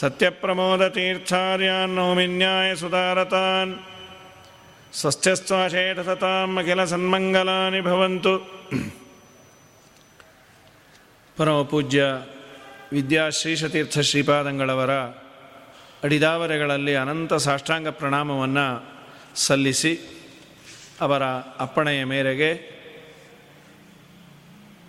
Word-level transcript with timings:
सत्यप्रमोदतीर्थार्यान् 0.00 1.96
नौमिन्यायसुधारतान् 1.98 3.72
ಸ್ವಸ್ಥ್ಯಸ್ವಾಶೇಷತಾಂ 4.92 6.58
ಅಖಿಲ 6.60 6.84
ಸನ್ಮಂಗಲಾನಿ 6.84 7.80
ಭವಂತು 7.80 8.32
ಪರಮ 11.36 11.60
ಪೂಜ್ಯ 11.70 12.02
ವಿದ್ಯಾಶ್ರೀಶತೀರ್ಥ 12.92 13.98
ಶ್ರೀಪಾದಂಗಳವರ 14.08 14.92
ಅಡಿದಾವರೆಗಳಲ್ಲಿ 16.04 16.94
ಅನಂತ 16.94 17.32
ಸಾಷ್ಟಾಂಗ 17.46 17.88
ಪ್ರಣಾಮವನ್ನು 18.00 18.66
ಸಲ್ಲಿಸಿ 19.35 20.21
ಅವರ 21.01 21.23
ಅಪ್ಪಣೆಯ 21.59 22.03
ಮೇರೆಗೆ 22.03 22.75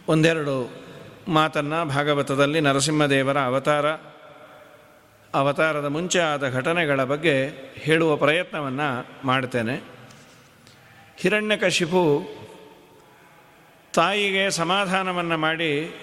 ಒಂದೆರಡು 0.08 0.86
ಮಾತನ್ನು 1.28 1.84
ಭಾಗವತದಲ್ಲಿ 1.84 2.60
ನರಸಿಂಹದೇವರ 2.60 3.40
ಅವತಾರ, 3.40 3.86
ಅವತಾರದ 5.34 5.84
ಮುಂಚೆ 5.84 6.18
ಆದ 6.18 6.48
ಘಟನೆಗಳ 6.48 7.04
ಬಗ್ಗೆ 7.04 7.48
ಹೇಳುವ 7.74 8.16
ಪ್ರಯತ್ನವನ್ನು 8.16 9.06
ಮಾಡ್ತೇನೆ. 9.26 9.82
ಹಿರಣ್ಯಕಶಿಪು 11.16 12.28
ತಾಯಿಗೆ 13.94 14.50
ಸಮಾಧಾನವನ್ನು 14.50 15.38
ಮಾಡಿ 15.38 16.00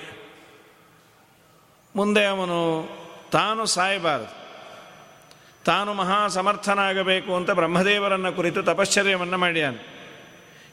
ಮುಂದೆ 1.96 2.26
ಅವನು 2.26 2.90
ತಾನು 3.32 3.66
ಸಾಯಬಾರದು. 3.66 4.43
ತಾನು 5.66 5.94
ಮಹಾ 5.94 6.28
ಸಮರ್ಥನಾಗಬೇಕು 6.28 7.36
ಅಂತ 7.36 7.52
ಬ್ರಹ್ಮದೇವರನ್ನು 7.52 8.34
ಕುರಿತು 8.34 8.64
ತಪಶ್ಚರ್ಯವನ್ನು 8.64 9.38
ಮಾಡ್ಯಾನ. 9.38 9.76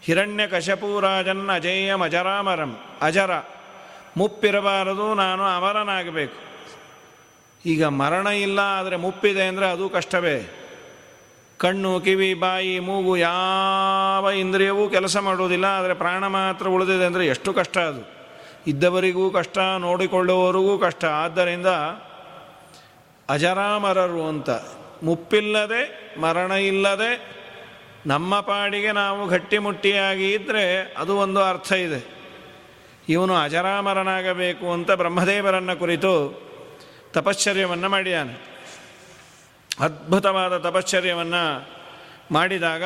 ಹಿರಣ್ಯ 0.02 0.46
ಕಶಪೂರಾಜನ್ 0.46 1.48
ಅಜೇಯಂ 1.48 2.02
ಅಜರಾಮರಂ. 2.02 2.80
ಅಜರ. 3.02 3.30
ಮುಪ್ಪಿರಬಾರದು, 4.16 5.14
ನಾನು 5.14 5.42
ಅಮರನಾಗಬೇಕು. 5.42 6.50
ಈಗ 7.66 7.84
ಮರಣ 7.84 8.26
ಇಲ್ಲ 8.26 8.58
ಆದರೆ 8.58 8.96
ಮುಪ್ಪಿದೆ 8.96 9.42
ಅಂದರೆ 9.42 9.70
ಅದು 9.70 9.88
ಕಷ್ಟವೇ. 9.88 10.50
ಕಣ್ಣು, 11.58 12.00
ಕಿವಿ, 12.00 12.34
ಬಾಯಿ, 12.34 12.78
ಮೂಗು 12.78 13.16
ಯಾವ 13.16 14.30
ಇಂದ್ರಿಯವೂ 14.30 14.88
ಕೆಲಸ 14.88 15.16
ಮಾಡುವುದಿಲ್ಲ 15.16 15.64
ಆದರೆ 15.64 15.94
ಪ್ರಾಣ 15.94 16.26
ಮಾತ್ರ 16.26 16.68
ಉಳಿದಿದೆ 16.68 17.04
ಅಂದರೆ 17.04 17.26
ಎಷ್ಟು 17.26 17.52
ಕಷ್ಟ 17.52 17.78
ಅದು. 17.78 18.02
ಇದ್ದವರಿಗೂ 18.66 19.30
ಕಷ್ಟ, 19.30 19.58
ನೋಡಿಕೊಳ್ಳುವವರಿಗೂ 19.58 20.78
ಕಷ್ಟ. 20.78 21.04
ಆದ್ದರಿಂದ 21.04 21.66
ಅಜರಾಮರರು 23.28 24.28
ಅಂತ 24.28 24.50
ಮುಪ್ಪಿಲ್ಲದೆ, 25.02 25.82
ಮರಣ 26.20 26.52
ಇಲ್ಲದೆ, 26.52 27.40
ನಮ್ಮ 28.06 28.40
ಪಾಡಿಗೆ 28.40 28.92
ನಾವು 28.92 29.26
ಗಟ್ಟಿಮುಟ್ಟಿಯಾಗಿ 29.26 30.32
ಇದ್ದರೆ 30.32 30.94
ಅದು 30.98 31.16
ಒಂದು 31.16 31.40
ಅರ್ಥ 31.42 31.72
ಇದೆ. 31.72 32.00
ಇವನು 33.08 33.34
ಅಜರಾಮರನಾಗಬೇಕು 33.34 34.72
ಅಂತ 34.72 34.90
ಬ್ರಹ್ಮದೇವರನ್ನು 34.90 35.78
ಕುರಿತು 35.78 36.12
ತಪಶ್ಚರ್ಯವನ್ನು 37.12 37.88
ಮಾಡಿದಾನೆ 37.88 38.34
ಅದ್ಭುತವಾದ 39.80 40.58
ತಪಶ್ಚರ್ಯವನ್ನು 40.58 41.68
ಮಾಡಿದಾಗ 42.30 42.84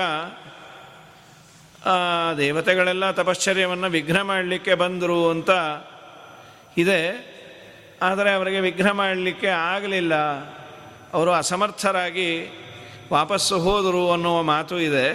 ದೇವತೆಗಳೆಲ್ಲ 2.39 3.11
ತಪಶ್ಚರ್ಯವನ್ನು 3.11 3.89
ವಿಘ್ನ 3.91 4.23
ಮಾಡಲಿಕ್ಕೆ 4.23 4.75
ಬಂದರು 4.75 5.31
ಅಂತ 5.31 5.51
ಇದೆ. 6.79 7.01
ಆದರೆ 8.03 8.33
ಅವರಿಗೆ 8.33 8.61
ವಿಘ್ನ 8.61 8.91
ಮಾಡಲಿಕ್ಕೆ 8.91 9.47
ಆಗಲಿಲ್ಲ. 9.47 10.13
ಅವರು 11.15 11.33
ಅಸಮರ್ಥರಾಗಿ 11.33 12.29
ವಾಪಸ್ಸು 13.13 13.59
ಹೋದರು 13.59 14.13
ಅನ್ನುವ 14.13 14.43
ಮಾತು 14.43 14.81
ಇದೆ. 14.81 15.07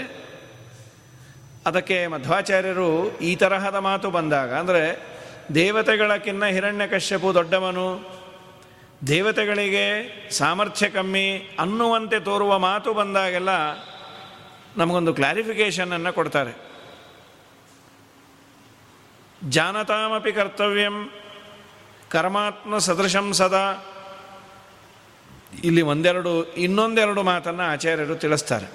ಅದಕ್ಕೆ 1.65 2.07
ಮಧ್ವಾಚಾರ್ಯರು 2.07 3.19
ಈ 3.19 3.35
ತರಹದ 3.35 3.75
ಮಾತು 3.75 4.09
ಬಂದಾಗ, 4.09 4.53
ಅಂದರೆ 4.53 4.83
ದೇವತೆಗಳಕ್ಕಿನ್ನ 5.55 6.45
ಹಿರಣ್ಯಕಶ್ಯಪು 6.45 7.33
ದೊಡ್ಡವನು, 7.33 7.87
ದೇವತೆಗಳಿಗೆ 9.07 9.85
ಸಾಮರ್ಥ್ಯ 10.31 10.89
ಕಮ್ಮಿ 10.89 11.27
ಅನ್ನುವಂತೆ 11.59 12.19
ತೋರುವ 12.19 12.59
ಮಾತು 12.59 12.93
ಬಂದಾಗೆಲ್ಲ 12.93 13.49
ನಮಗೊಂದು 14.77 15.13
ಕ್ಲಾರಿಫಿಕೇಷನನ್ನು 15.13 16.13
ಕೊಡ್ತಾರೆ. 16.13 16.53
ಜಾನತಾಮಪಿ 19.49 20.31
ಕರ್ತವ್ಯಂ, 20.31 21.09
ಕರ್ಮಾತ್ಮ 22.09 22.77
ಸದೃಶಂ 22.77 23.33
ಸದಾ 23.33 23.65
ಇಲ್ಲಿ 25.51 25.81
ಒಂದೆರಡು, 25.81 26.33
ಇನ್ನೊಂದೆರಡು 26.55 27.21
ಮಾತನ್ನು 27.23 27.63
ಆಚಾರ್ಯರು 27.63 28.15
ತಿಳಿಸ್ತಾರೆ. 28.15 28.67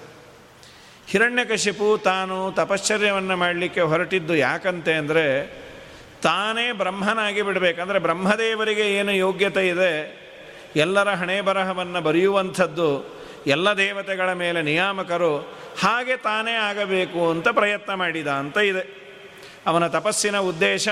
ಹಿರಣ್ಯಕಶಿಪು 1.08 1.88
ತಾನು 1.98 2.36
ತಪಶ್ಚರ್ಯವನ್ನು 2.52 3.36
ಮಾಡಲಿಕ್ಕೆ 3.36 3.80
ಹೊರಟಿದ್ದು 3.80 4.34
ಯಾಕಂತೆ 4.36 4.92
ಅಂದರೆ 4.92 5.24
ತಾನೇ 6.22 6.72
ಬ್ರಹ್ಮನಾಗಿ 6.72 7.42
ಬಿಡಬೇಕಂದ್ರೆ 7.42 7.98
ಬ್ರಹ್ಮದೇವರಿಗೆ 7.98 8.86
ಏನು 8.94 9.12
ಯೋಗ್ಯತೆ 9.12 9.68
ಇದೆ, 9.68 9.92
ಎಲ್ಲರ 10.76 11.08
ಹಣೆ 11.08 11.36
ಬರಹವನ್ನು 11.40 12.00
ಬರೆಯುವಂಥದ್ದು, 12.00 12.88
ಎಲ್ಲ 13.46 13.68
ದೇವತೆಗಳ 13.72 14.32
ಮೇಲೆ 14.32 14.62
ನಿಯಾಮಕರು 14.62 15.32
ಹಾಗೆ 15.80 16.16
ತಾನೇ 16.16 16.54
ಆಗಬೇಕು 16.68 17.30
ಅಂತ 17.30 17.48
ಪ್ರಯತ್ನ 17.48 17.94
ಮಾಡಿದ 17.94 18.26
ಅಂತ 18.26 18.56
ಇದೆ. 18.56 18.84
ಅವನ 19.66 19.86
ತಪಸ್ಸಿನ 19.86 20.38
ಉದ್ದೇಶ 20.38 20.88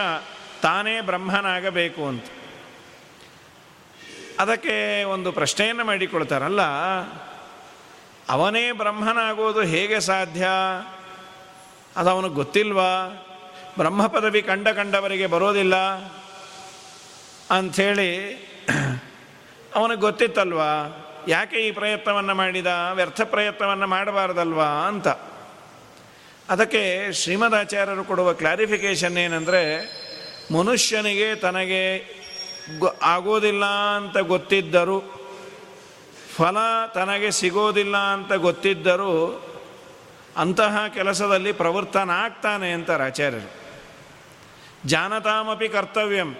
ತಾನೇ 0.62 1.00
ಬ್ರಹ್ಮನಾಗಬೇಕು 1.00 2.02
ಅಂತ. 2.06 2.24
ಅದಕ್ಕೆ 4.38 5.04
ಒಂದು 5.04 5.32
ಪ್ರಶ್ನೆಯನ್ನು 5.32 5.84
ಮಾಡಿಕೊಳ್ತಾರಲ್ಲ, 5.84 6.62
ಅವನೇ 8.28 8.72
ಬ್ರಹ್ಮನಾಗೋದು 8.72 9.62
ಹೇಗೆ 9.62 10.00
ಸಾಧ್ಯ? 10.00 10.48
ಅದು 11.96 12.10
ಅವನಿಗೆ 12.10 12.34
ಗೊತ್ತಿಲ್ವಾ? 12.34 12.92
ಬ್ರಹ್ಮ 13.78 14.06
ಪದವಿ 14.06 14.42
ಕಂಡ 14.42 14.68
ಕಂಡವರಿಗೆ 14.68 15.26
ಬರೋದಿಲ್ಲ 15.26 15.76
ಅಂಥೇಳಿ 17.50 18.10
ಅವನಿಗೆ 19.74 20.00
ಗೊತ್ತಿತ್ತಲ್ವಾ? 20.00 20.70
ಯಾಕೆ 21.28 21.56
ಈ 21.56 21.70
ಪ್ರಯತ್ನವನ್ನು 21.70 22.34
ಮಾಡಿದ? 22.34 22.66
ವ್ಯರ್ಥ 22.92 23.20
ಪ್ರಯತ್ನವನ್ನು 23.20 23.86
ಮಾಡಬಾರ್ದಲ್ವಾ 23.86 24.64
ಅಂತ. 24.64 25.08
ಅದಕ್ಕೆ 26.48 27.12
ಶ್ರೀಮದಾಚಾರ್ಯರು 27.12 28.04
ಕೊಡುವ 28.04 28.32
ಕ್ಲಾರಿಫಿಕೇಶನ್ 28.32 29.18
ಏನಂದರೆ, 29.18 29.62
ಮನುಷ್ಯನಿಗೆ 30.54 31.34
ತನಗೆ 31.34 31.82
ಆಗೋದಿಲ್ಲ 33.02 33.64
ಅಂತ 33.64 34.18
ಗೊತ್ತಿದ್ದರು, 34.18 35.22
ಫಲ 36.36 36.56
ತನಗೆ 36.94 37.30
ಸಿಗೋದಿಲ್ಲ 37.30 37.96
ಅಂತ 37.96 38.32
ಗೊತ್ತಿದ್ದರೂ, 38.32 39.48
ಅಂತಹ 40.36 40.86
ಕೆಲಸದಲ್ಲಿ 40.88 41.52
ಪ್ರವೃತ್ತನಾಗ್ತಾನೆ 41.52 42.72
ಅಂತಾರೆ 42.72 43.04
ಆಚಾರ್ಯರು. 43.04 43.50
ಜಾನತಾಮಪಿ 44.88 45.68
ಕರ್ತವ್ಯಂ, 45.68 46.34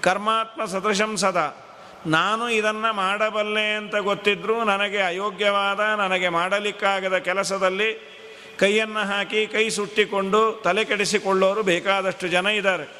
ಕರ್ಮಾತ್ಮ 0.00 0.64
ಸದೃಶಂ 0.64 1.16
ಸದಾ. 1.16 1.66
ನಾನು 2.06 2.48
ಇದನ್ನು 2.48 2.94
ಮಾಡಬಲ್ಲೆ 2.94 3.74
ಅಂತ 3.74 3.96
ಗೊತ್ತಿದ್ದರೂ 3.96 4.64
ನನಗೆ 4.64 5.00
ಅಯೋಗ್ಯವಾದ, 5.00 5.80
ನನಗೆ 5.80 6.28
ಮಾಡಲಿಕ್ಕಾಗದ 6.28 7.18
ಕೆಲಸದಲ್ಲಿ 7.18 8.20
ಕೈಯನ್ನು 8.58 9.00
ಹಾಕಿ 9.00 9.46
ಕೈ 9.46 9.68
ಸುಟ್ಟಿಕೊಂಡು 9.68 10.62
ತಲೆ 10.64 10.84
ಕೆಡಿಸಿಕೊಳ್ಳೋರು 10.84 11.62
ಬೇಕಾದಷ್ಟು 11.62 12.28
ಜನ 12.28 12.46
ಇದ್ದಾರೆ. 12.46 12.99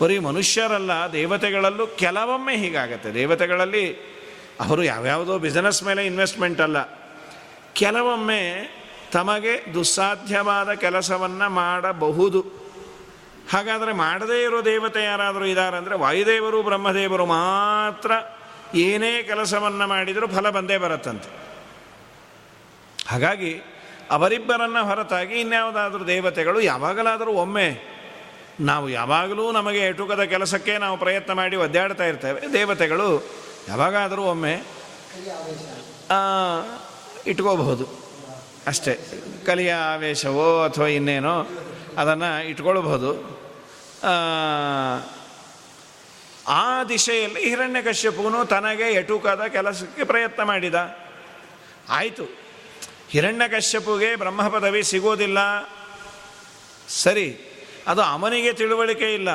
ಬರೀ 0.00 0.18
ಮನುಷ್ಯರಲ್ಲ, 0.18 0.90
ದೇವತೆಗಳಲ್ಲೂ 1.12 1.86
ಕೆಲವೊಮ್ಮೆ 1.86 2.56
ಹೀಗಾಗತ್ತೆ. 2.56 3.14
ದೇವತೆಗಳಲ್ಲಿ 3.14 4.16
ಅವರು 4.60 4.82
ಯಾವ್ಯಾವುದೋ 4.82 5.38
ಬಿಸ್ನೆಸ್ 5.38 5.82
ಮೇಲೆ 5.82 6.06
ಇನ್ವೆಸ್ಟ್ಮೆಂಟ್ 6.06 6.60
ಅಲ್ಲ. 6.60 6.84
ಕೆಲವೊಮ್ಮೆ 7.72 8.42
ತಮಗೆ 9.12 9.74
ದುಸ್ಸಾಧ್ಯವಾದ 9.74 10.72
ಕೆಲಸವನ್ನು 10.72 11.50
ಮಾಡಬಹುದು. 11.50 12.40
ಹಾಗಾದರೆ 13.52 13.92
ಮಾಡದೇ 13.92 14.42
ಇರೋ 14.42 14.64
ದೇವತೆ 14.64 15.04
ಯಾರಾದರೂ 15.04 15.44
ಇದ್ದಾರೆ 15.44 15.76
ಅಂದರೆ 15.76 15.96
ವಾಯುದೇವರು, 15.96 16.62
ಬ್ರಹ್ಮದೇವರು 16.62 17.26
ಮಾತ್ರ 17.26 18.10
ಏನೇ 18.74 19.22
ಕೆಲಸವನ್ನು 19.22 19.86
ಮಾಡಿದರೂ 19.86 20.26
ಫಲ 20.26 20.50
ಬಂದೇ 20.50 20.78
ಬರುತ್ತಂತೆ. 20.78 21.28
ಹಾಗಾಗಿ 23.08 23.62
ಅವರಿಬ್ಬರನ್ನು 24.10 24.84
ಹೊರತಾಗಿ 24.84 25.34
ಇನ್ಯಾವುದಾದ್ರೂ 25.40 26.04
ದೇವತೆಗಳು 26.04 26.60
ಯಾವಾಗಲಾದರೂ 26.60 27.30
ಒಮ್ಮೆ 27.30 27.95
ನಾವು 28.60 28.88
ಯಾವಾಗಲೂ 28.88 29.52
ನಮಗೆ 29.52 29.78
ಎಟುಕದ 29.78 30.22
ಕೆಲಸಕ್ಕೆ 30.22 30.78
ನಾವು 30.78 30.98
ಪ್ರಯತ್ನ 30.98 31.32
ಮಾಡಿ 31.32 31.56
ಒದ್ದಾಡ್ತಾ 31.56 32.04
ಇರ್ತೇವೆ. 32.04 32.52
ದೇವತೆಗಳು 32.52 33.30
ಯಾವಾಗಾದರೂ 33.68 34.22
ಒಮ್ಮೆ 34.22 34.52
ಇಟ್ಕೋಬಹುದು. 37.26 38.06
ಅಷ್ಟೇ. 38.66 39.22
ಕಲಿಯ 39.46 39.72
ಆವೇಶವೋ 39.72 40.64
ಅಥವಾ 40.64 40.86
ಇನ್ನೇನೋ 40.86 41.46
ಅದನ್ನು 41.98 42.48
ಇಟ್ಕೊಳ್ಬಹುದು. 42.48 43.36
ಆ 46.48 46.84
ದಿಶೆಯಲ್ಲಿ 46.84 47.48
ಹಿರಣ್ಯಕಶ್ಯಪುನು 47.48 48.44
ತನಗೆ 48.44 48.92
ಎಟುಕದ 48.92 49.42
ಕೆಲಸಕ್ಕೆ 49.48 50.04
ಪ್ರಯತ್ನ 50.04 50.42
ಮಾಡಿದ. 50.42 50.98
ಆಯಿತು. 51.88 52.24
ಹಿರಣ್ಯಕಶ್ಯಪುಗೆ 53.10 54.16
ಬ್ರಹ್ಮ 54.16 54.48
ಪದವಿ 54.48 54.82
ಸಿಗೋದಿಲ್ಲ. 54.82 55.38
ಸರಿ. 56.88 57.45
ಅದು 57.86 58.02
ಅವನಿಗೆ 58.02 58.52
ತಿಳುವಳಿಕೆ 58.52 59.14
ಇಲ್ಲ. 59.14 59.28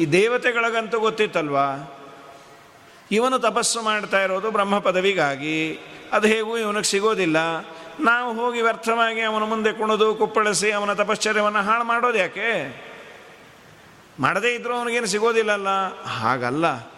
ಈ 0.00 0.06
ದೇವತೆಗಳಿಗಂತೂ 0.06 1.00
ಗೊತ್ತಿತ್ತಲ್ವಾ? 1.00 1.98
ಇವನು 3.10 3.38
ತಪಸ್ಸು 3.38 3.82
ಮಾಡ್ತಾ 3.82 4.22
ಇರೋದು 4.22 4.50
ಬ್ರಹ್ಮ 4.50 4.78
ಪದವಿಗಾಗಿ. 4.78 5.80
ಅದು 6.12 6.28
ಹೇಗೂ 6.28 6.58
ಇವನಿಗೆ 6.58 6.84
ಸಿಗೋದಿಲ್ಲ. 6.84 7.36
ನಾವು 8.00 8.34
ಹೋಗಿ 8.34 8.62
ವ್ಯರ್ಥವಾಗಿ 8.62 9.20
ಅವನ 9.20 9.42
ಮುಂದೆ 9.42 9.72
ಕುಣಿದು 9.72 10.14
ಕುಪ್ಪಳಿಸಿ 10.14 10.70
ಅವನ 10.70 10.92
ತಪಶ್ಚರ್ಯವನ್ನು 10.92 11.58
ಹಾಳು 11.58 11.84
ಮಾಡೋದು 11.84 12.18
ಯಾಕೆ? 12.18 12.80
ಮಾಡದೇ 14.20 14.54
ಇದ್ರೂ 14.54 14.74
ಅವನಿಗೇನು 14.74 15.06
ಸಿಗೋದಿಲ್ಲಲ್ಲ? 15.06 16.02
ಹಾಗಲ್ಲ. 16.02 16.92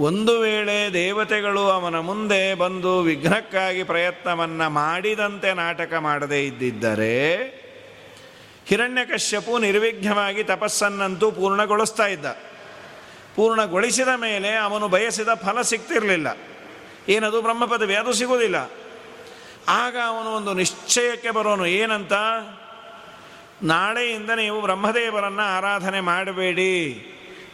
ಒಂದು 0.00 0.40
ವೇಳೆ 0.40 0.92
ದೇವತೆಗಳು 0.92 1.60
ಅವನ 1.60 1.98
ಮುಂದೆ 1.98 2.54
ಬಂದು 2.54 3.00
ವಿಘ್ನಕ್ಕಾಗಿ 3.00 3.82
ಪ್ರಯತ್ನವನ್ನು 3.82 4.70
ಮಾಡಿದಂತೆ 4.70 5.52
ನಾಟಕ 5.52 5.94
ಮಾಡದೇ 5.94 6.44
ಇದ್ದಿದ್ದರೆ 6.44 7.57
ಹಿರಣ್ಯಕಶ್ಯಪು 8.68 9.58
ನಿರ್ವಿಘ್ನವಾಗಿ 9.58 10.44
ತಪಸ್ಸನ್ನಂತೂ 10.44 11.30
ಪೂರ್ಣಗೊಳಿಸ್ತಾ 11.30 12.06
ಇದ್ದ. 12.06 12.26
ಪೂರ್ಣಗೊಳಿಸಿದ 13.36 14.08
ಮೇಲೆ 14.16 14.54
ಅವನು 14.54 14.88
ಬಯಸಿದ 14.88 15.28
ಫಲ 15.34 15.60
ಸಿಗ್ತಿರಲಿಲ್ಲ. 15.60 16.26
ಏನದು 17.08 17.42
ಬ್ರಹ್ಮ 17.42 17.64
ಪದವಿ 17.64 17.94
ಅದು 17.94 18.12
ಸಿಗೋದಿಲ್ಲ 18.12 18.70
ಆಗ 19.68 19.96
ಅವನು 20.06 20.30
ಒಂದು 20.30 20.54
ನಿಶ್ಚಯಕ್ಕೆ 20.54 21.30
ಬರೋನು, 21.30 21.66
ಏನಂತ? 21.66 22.12
ನಾಳೆಯಿಂದ 23.62 24.30
ನೀವು 24.30 24.60
ಬ್ರಹ್ಮದೇವರನ್ನು 24.60 25.42
ಆರಾಧನೆ 25.42 26.00
ಮಾಡಬೇಡಿ. 26.00 27.04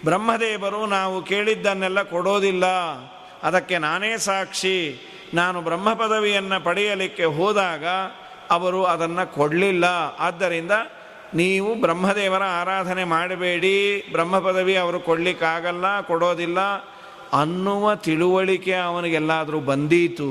ಬ್ರಹ್ಮದೇವರು 0.05 0.87
ನಾವು 0.87 1.23
ಕೇಳಿದ್ದನ್ನೆಲ್ಲ 1.23 2.03
ಕೊಡೋದಿಲ್ಲ. 2.03 2.67
ಅದಕ್ಕೆ 3.43 3.79
ನಾನೇ 3.79 4.19
ಸಾಕ್ಷಿ. 4.19 5.01
ನಾನು 5.35 5.61
ಬ್ರಹ್ಮ 5.61 5.93
ಪದವಿಯನ್ನು 5.93 6.65
ಪಡೆಯಲಿಕ್ಕೆ 6.65 7.25
ಹೋದಾಗ 7.25 7.85
ಅವರು 8.51 8.85
ಅದನ್ನು 8.85 9.35
ಕೊಡಲಿಲ್ಲ. 9.35 9.85
ಆದ್ದರಿಂದ 10.19 10.73
ನೀವು 11.35 11.75
ಬ್ರಹ್ಮದೇವರ 11.75 12.43
ಆರಾಧನೆ 12.61 13.05
ಮಾಡಬೇಡಿ 13.05 13.77
ಬ್ರಹ್ಮ 14.13 14.39
ಪದವಿ 14.39 14.75
ಅವರು 14.77 15.01
ಕೊಡಲಿಕ್ಕಾಗಲ್ಲ, 15.01 15.87
ಕೊಡೋದಿಲ್ಲ 16.01 16.61
ಅನ್ನುವ 17.41 17.95
ತಿಳುವಳಿಕೆ 17.95 18.75
ಅವನಿಗೆಲ್ಲಾದರೂ 18.75 19.61
ಬಂದೀತು. 19.61 20.31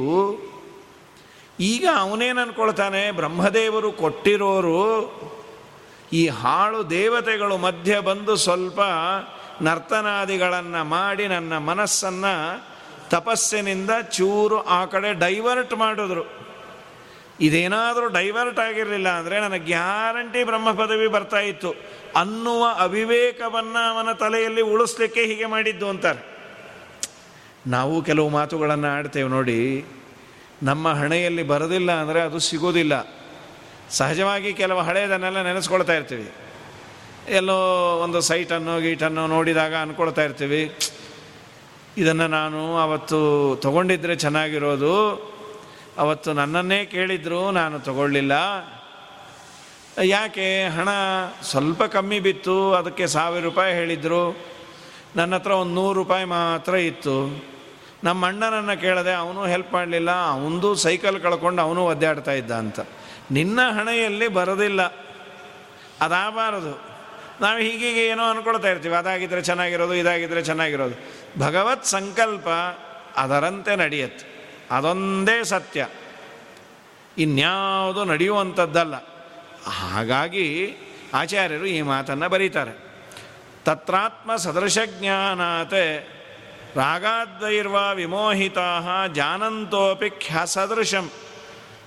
ಈಗ 1.59 1.85
ಅವನೇನು 1.97 2.41
ಅನ್ಕೊಳ್ತಾನೆ, 2.41 3.11
ಬ್ರಹ್ಮದೇವರು 3.11 3.91
ಕೊಟ್ಟಿರೋರು 3.91 4.83
ಈ 6.13 6.27
ಹಾಳು 6.27 6.79
ದೇವತೆಗಳು 6.89 7.57
ಮಧ್ಯೆ 7.57 7.99
ಬಂದು 7.99 8.35
ಸ್ವಲ್ಪ 8.35 8.79
ನರ್ತನಾದಿಗಳನ್ನು 9.61 10.81
ಮಾಡಿ 10.83 11.27
ನನ್ನ 11.27 11.57
ಮನಸ್ಸನ್ನು 11.57 12.33
ತಪಸ್ಸಿನಿಂದ 13.09 13.91
ಚೂರು 14.11 14.57
ಆ 14.77 14.85
ಕಡೆ 14.85 15.09
ಡೈವರ್ಟ್ 15.13 15.73
ಮಾಡಿದ್ರು. 15.73 16.42
ಇದೇನಾದರೂ 17.39 18.07
ಡೈವರ್ಟ್ 18.07 18.59
ಆಗಿರಲಿಲ್ಲ 18.59 19.09
ಅಂದರೆ 19.09 19.39
ನನಗೆ 19.39 19.65
ಗ್ಯಾರಂಟಿ 19.65 20.43
ಬ್ರಹ್ಮ 20.43 20.71
ಪದವಿ 20.71 21.07
ಬರ್ತಾ 21.07 21.39
ಇತ್ತು. 21.39 21.73
ಅನ್ನುವ 22.15 22.67
ಅವಿವೇಕವನ್ನು 22.77 23.93
ಅವನ 23.93 24.11
ತಲೆಯಲ್ಲಿ 24.11 24.61
ಉಳಿಸ್ಲಿಕ್ಕೆ 24.61 25.21
ಹೀಗೆ 25.21 25.45
ಮಾಡಿದ್ದು 25.45 25.89
ಅಂತಾರೆ. 25.89 26.33
ನಾವು 27.67 28.01
ಕೆಲವು 28.01 28.29
ಮಾತುಗಳನ್ನು 28.29 28.87
ಆಡ್ತೇವೆ 28.87 29.29
ನೋಡಿ. 29.29 29.85
ನಮ್ಮ 30.63 30.93
ಹಣೆಯಲ್ಲಿ 30.93 31.43
ಬರೋದಿಲ್ಲ 31.43 31.91
ಅಂದರೆ 31.91 32.21
ಅದು 32.21 32.39
ಸಿಗೋದಿಲ್ಲ. 32.39 33.23
ಸಹಜವಾಗಿ 33.89 34.53
ಕೆಲವು 34.53 34.79
ಹಳೆಯದನ್ನೆಲ್ಲ 34.79 35.41
ನೆನೆಸ್ಕೊಳ್ತಾ 35.41 35.93
ಇರ್ತೀವಿ. 35.93 36.31
ಎಲ್ಲೋ 37.29 37.57
ಒಂದು 37.97 38.21
ಸೈಟನ್ನು 38.21 38.81
ಗೀಟನ್ನು 38.81 39.27
ನೋಡಿದಾಗ 39.27 39.75
ಅಂದ್ಕೊಳ್ತಾ 39.75 40.23
ಇರ್ತೀವಿ. 40.23 40.79
ಇದನ್ನು 41.97 42.27
ನಾನು 42.27 42.77
ಅವತ್ತು 42.77 43.55
ತಗೊಂಡಿದ್ರೆ 43.55 44.15
ಚೆನ್ನಾಗಿರೋದು. 44.15 45.32
ಅವತ್ತು 45.97 46.33
ನನ್ನನ್ನೇ 46.33 46.85
ಕೇಳಿದ್ರು, 46.85 47.51
ನಾನು 47.51 47.79
ತಗೊಳ್ಳಿಲ್ಲ. 47.79 48.31
ಯಾಕೆ? 50.03 50.67
ಹಣ 50.67 50.89
ಸ್ವಲ್ಪ 51.43 51.83
ಕಮ್ಮಿ 51.83 52.19
ಬಿತ್ತು, 52.19 52.73
ಅದಕ್ಕೆ 52.73 53.07
ಸಾವಿರ 53.07 53.43
ರೂಪಾಯಿ 53.43 53.73
ಹೇಳಿದರು. 53.73 54.37
ನನ್ನ 55.15 55.35
ಹತ್ರ 55.35 55.51
ಒಂದು 55.51 55.75
ನೂರು 55.75 55.99
ರೂಪಾಯಿ 55.99 56.25
ಮಾತ್ರ 56.25 56.75
ಇತ್ತು. 56.75 57.45
ನಮ್ಮ 58.03 58.27
ಅಣ್ಣನನ್ನು 58.27 58.81
ಕೇಳಿದೆ 58.81 59.13
ಅವನು 59.13 59.45
ಹೆಲ್ಪ್ 59.45 59.73
ಮಾಡಲಿಲ್ಲ, 59.73 60.11
ಅವನದು 60.11 60.75
ಸೈಕಲ್ 60.75 61.21
ಕಳ್ಕೊಂಡು 61.21 61.61
ಅವನು 61.61 61.85
ಒದ್ದಾಡ್ತಾ 61.85 62.31
ಇದ್ದ 62.31 62.51
ಅಂತ. 62.51 62.79
ನಿನ್ನ 63.31 63.59
ಹಣೆಯಲ್ಲಿ 63.69 64.27
ಬರೋದಿಲ್ಲ. 64.27 64.81
ಅದಾಗಬಾರದು. 66.01 66.93
ನಾವು 67.41 67.59
ಹೀಗೀಗೆ 67.59 68.07
ಏನೋ 68.07 68.23
ಅಂದ್ಕೊಳ್ತಾ 68.23 68.69
ಇರ್ತೀವಿ. 68.69 68.95
ಅದಾಗಿದ್ದರೆ 68.95 69.41
ಚೆನ್ನಾಗಿರೋದು 69.41 69.93
ಇದಾಗಿದ್ದರೆ 69.93 70.41
ಚೆನ್ನಾಗಿರೋದು. 70.41 70.95
ಭಗವತ್ 71.39 71.85
ಸಂಕಲ್ಪ 71.85 72.47
ಅದರಂತೆ 73.17 73.75
ನಡೆಯುತ್ತೆ. 73.75 74.32
ಅದೊಂದೇ 74.71 75.43
ಸತ್ಯ. 75.43 75.87
ಇನ್ಯಾವುದು 77.17 78.03
ನಡೆಯುವಂಥದ್ದಲ್ಲ. 78.03 78.95
ಹಾಗಾಗಿ 79.65 80.75
ಆಚಾರ್ಯರು 81.13 81.65
ಈ 81.65 81.81
ಮಾತನ್ನು 81.81 82.29
ಬರೀತಾರೆ. 82.29 82.93
ತತ್ರಾತ್ಮ 83.65 84.35
ಸದೃಶಜ್ಞಾನಾತೆ 84.35 85.97
ರಾಗಾದ್ವೈರ್ವ 86.75 87.93
ವಿಮೋಹಿತಾ 87.93 88.81
ಜಾನಂತೋಪಿ 89.13 90.09
ಖ್ಯ 90.09 90.35
ಸದೃಶಂ 90.45 91.09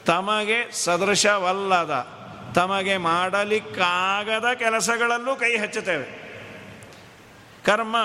ತಮಗೆ 0.06 0.72
ಸದೃಶವಲ್ಲದ, 0.72 2.06
ತಮಗೆ 2.54 2.96
ಮಾಡಲಿಕ್ಕಾಗದ 2.96 4.44
ಕೆಲಸಗಳಲ್ಲೂ 4.54 5.36
ಕೈ 5.36 5.56
ಹಚ್ಚುತ್ತೇವೆ. 5.56 6.26
ಕರ್ಮ 7.64 7.96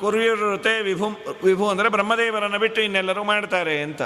ಕುರಿಯುರುತ್ತೆ 0.00 0.82
ವಿಭು 0.82 1.06
ವಿಭು 1.44 1.68
ಅಂದರೆ 1.68 1.88
ಬ್ರಹ್ಮದೇವರನ್ನು 1.88 2.58
ಬಿಟ್ಟು 2.58 2.80
ಇನ್ನೆಲ್ಲರೂ 2.80 3.24
ಮಾಡ್ತಾರೆ 3.24 3.82
ಅಂತ. 3.82 4.02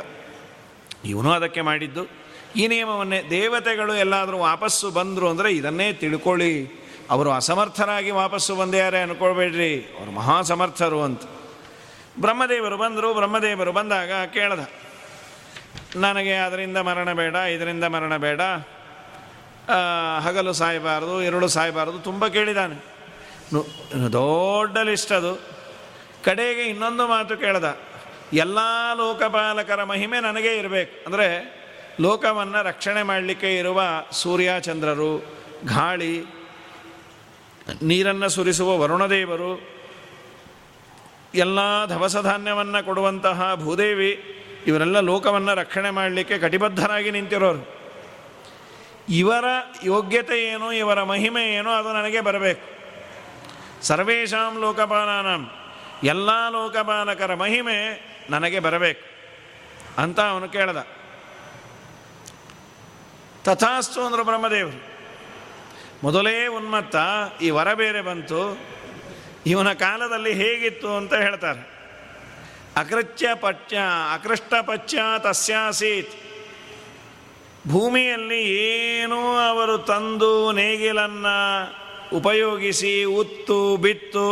ಇವನು 1.04 1.32
ಅದಕ್ಕೆ 1.32 1.60
ಮಾಡಿದ್ದು. 1.60 2.24
ಈ 2.56 2.66
ನಿಯಮವನ್ನೇ 2.66 3.22
ದೇವತೆಗಳು 3.30 3.94
ಎಲ್ಲಾದರೂ 3.94 4.38
ವಾಪಸ್ಸು 4.38 4.90
ಬಂದರು 4.90 5.28
ಅಂದರೆ 5.28 5.52
ಇದನ್ನೇ 5.52 5.92
ತಿಳ್ಕೊಳ್ಳಿ. 5.92 6.84
ಅವರು 7.10 7.30
ಅಸಮರ್ಥರಾಗಿ 7.30 8.10
ವಾಪಸ್ಸು 8.10 8.56
ಬಂದ್ಯಾರೆ 8.56 9.02
ಅನ್ಕೊಳ್ಬೇಡ್ರಿ. 9.02 9.96
ಅವರು 9.98 10.10
ಮಹಾಸಮರ್ಥರು 10.10 11.02
ಅಂತ. 11.02 11.22
ಬ್ರಹ್ಮದೇವರು 12.20 12.76
ಬಂದರು, 12.76 13.14
ಬ್ರಹ್ಮದೇವರು 13.14 13.72
ಬಂದಾಗ 13.72 14.12
ಕೇಳ್ದ. 14.12 14.68
ನನಗೆ 15.96 16.34
ಅದರಿಂದ 16.34 16.76
ಮರಣ 16.76 17.12
ಬೇಡ, 17.12 17.34
ಇದರಿಂದ 17.34 17.84
ಮರಣ 17.84 18.16
ಬೇಡ. 18.16 18.40
ಹಗಲು 20.24 20.52
ಸಾಯಬಾರದು 20.52 21.22
ಎರಡು 21.22 21.48
ಸಾಯಬಾರದು, 21.48 21.98
ತುಂಬ 21.98 22.26
ಕೇಳಿದಾನೆ. 22.26 22.93
ದೊಡ್ಡ 24.12 24.78
ಲಿಸ್ಟ್ 24.78 25.12
ಅದು. 25.12 25.34
ಕಡೆಗೆ 26.24 26.62
ಇನ್ನೊಂದು 26.62 27.06
ಮಾತು 27.06 27.36
ಕೇಳ್ದ. 27.36 27.78
ಎಲ್ಲ 28.32 28.58
ಲೋಕಪಾಲಕರ 28.94 29.84
ಮಹಿಮೆ 29.84 30.20
ನನಗೆ 30.20 30.56
ಇರಬೇಕು. 30.56 31.06
ಅಂದರೆ 31.06 31.28
ಲೋಕವನ್ನು 32.00 32.62
ರಕ್ಷಣೆ 32.62 33.02
ಮಾಡಲಿಕ್ಕೆ 33.02 33.58
ಇರುವ 33.58 33.82
ಸೂರ್ಯ 34.12 34.52
ಚಂದ್ರರು 34.60 35.18
ಗಾಳಿ, 35.64 36.24
ನೀರನ್ನು 37.82 38.28
ಸುರಿಸುವ 38.28 38.78
ವರುಣದೇವರು, 38.78 39.74
ಎಲ್ಲ 41.34 41.86
ಧವಸ 41.86 42.16
ಧಾನ್ಯವನ್ನು 42.16 42.84
ಕೊಡುವಂತಹ 42.84 43.54
ಭೂದೇವಿ, 43.54 44.40
ಇವರೆಲ್ಲ 44.66 45.00
ಲೋಕವನ್ನು 45.00 45.54
ರಕ್ಷಣೆ 45.54 45.90
ಮಾಡಲಿಕ್ಕೆ 45.90 46.38
ಕಟಿಬದ್ಧರಾಗಿ 46.38 47.10
ನಿಂತಿರೋರು. 47.10 47.62
ಇವರ 49.08 49.44
ಯೋಗ್ಯತೆ 49.84 50.42
ಏನು, 50.42 50.72
ಇವರ 50.72 51.02
ಮಹಿಮೆ 51.02 51.54
ಏನು, 51.54 51.70
ಅದು 51.70 51.92
ನನಗೆ 51.92 52.20
ಬರಬೇಕು. 52.20 52.73
ಸರ್ವೇಶಾಂ 53.82 54.60
ಲೋಕಪಾಲನಂ. 54.60 55.50
ಎಲ್ಲ 56.02 56.48
ಲೋಕಪಾಲಕರ 56.48 57.34
ಮಹಿಮೆ 57.34 58.08
ನನಗೆ 58.30 58.60
ಬರಬೇಕು 58.60 59.14
ಅಂತ 60.02 60.20
ಅವನು 60.20 60.48
ಕೇಳಿದ. 60.48 60.76
ತಥಾಸ್ತು 63.44 64.02
ಅಂದರು 64.02 64.24
ಬ್ರಹ್ಮದೇವರು. 64.24 64.94
ಮೊದಲೇ 66.02 66.46
ಉನ್ಮತ್ತ, 66.46 66.96
ಈ 67.42 67.50
ವರ 67.50 67.74
ಬೇರೆ 67.74 68.02
ಬಂತು, 68.02 68.60
ಇವನ 69.46 69.72
ಕಾಲದಲ್ಲಿ 69.72 70.32
ಹೇಗಿತ್ತು 70.32 70.96
ಅಂತ 70.96 71.14
ಹೇಳ್ತಾರೆ. 71.14 71.74
ಅಕೃತ್ಯ 72.76 73.28
ಪಚ್ಯ 73.34 73.78
ಅಕೃಷ್ಟ 74.14 74.54
ಪಚ್ಯ 74.66 74.98
ತಸ್ಯಾಸೀತ್. 75.18 76.12
ಭೂಮಿಯಲ್ಲಿ 77.68 78.42
ಏನೂ 78.42 79.36
ಅವರು 79.36 79.78
ತಂದು 79.78 80.52
ನೇಗಿಲನ್ನು 80.52 81.83
ಉಪಯೋಗಿಸಿ 82.12 83.04
ಉತ್ತು 83.04 83.76
ಬಿತ್ತು 83.76 84.26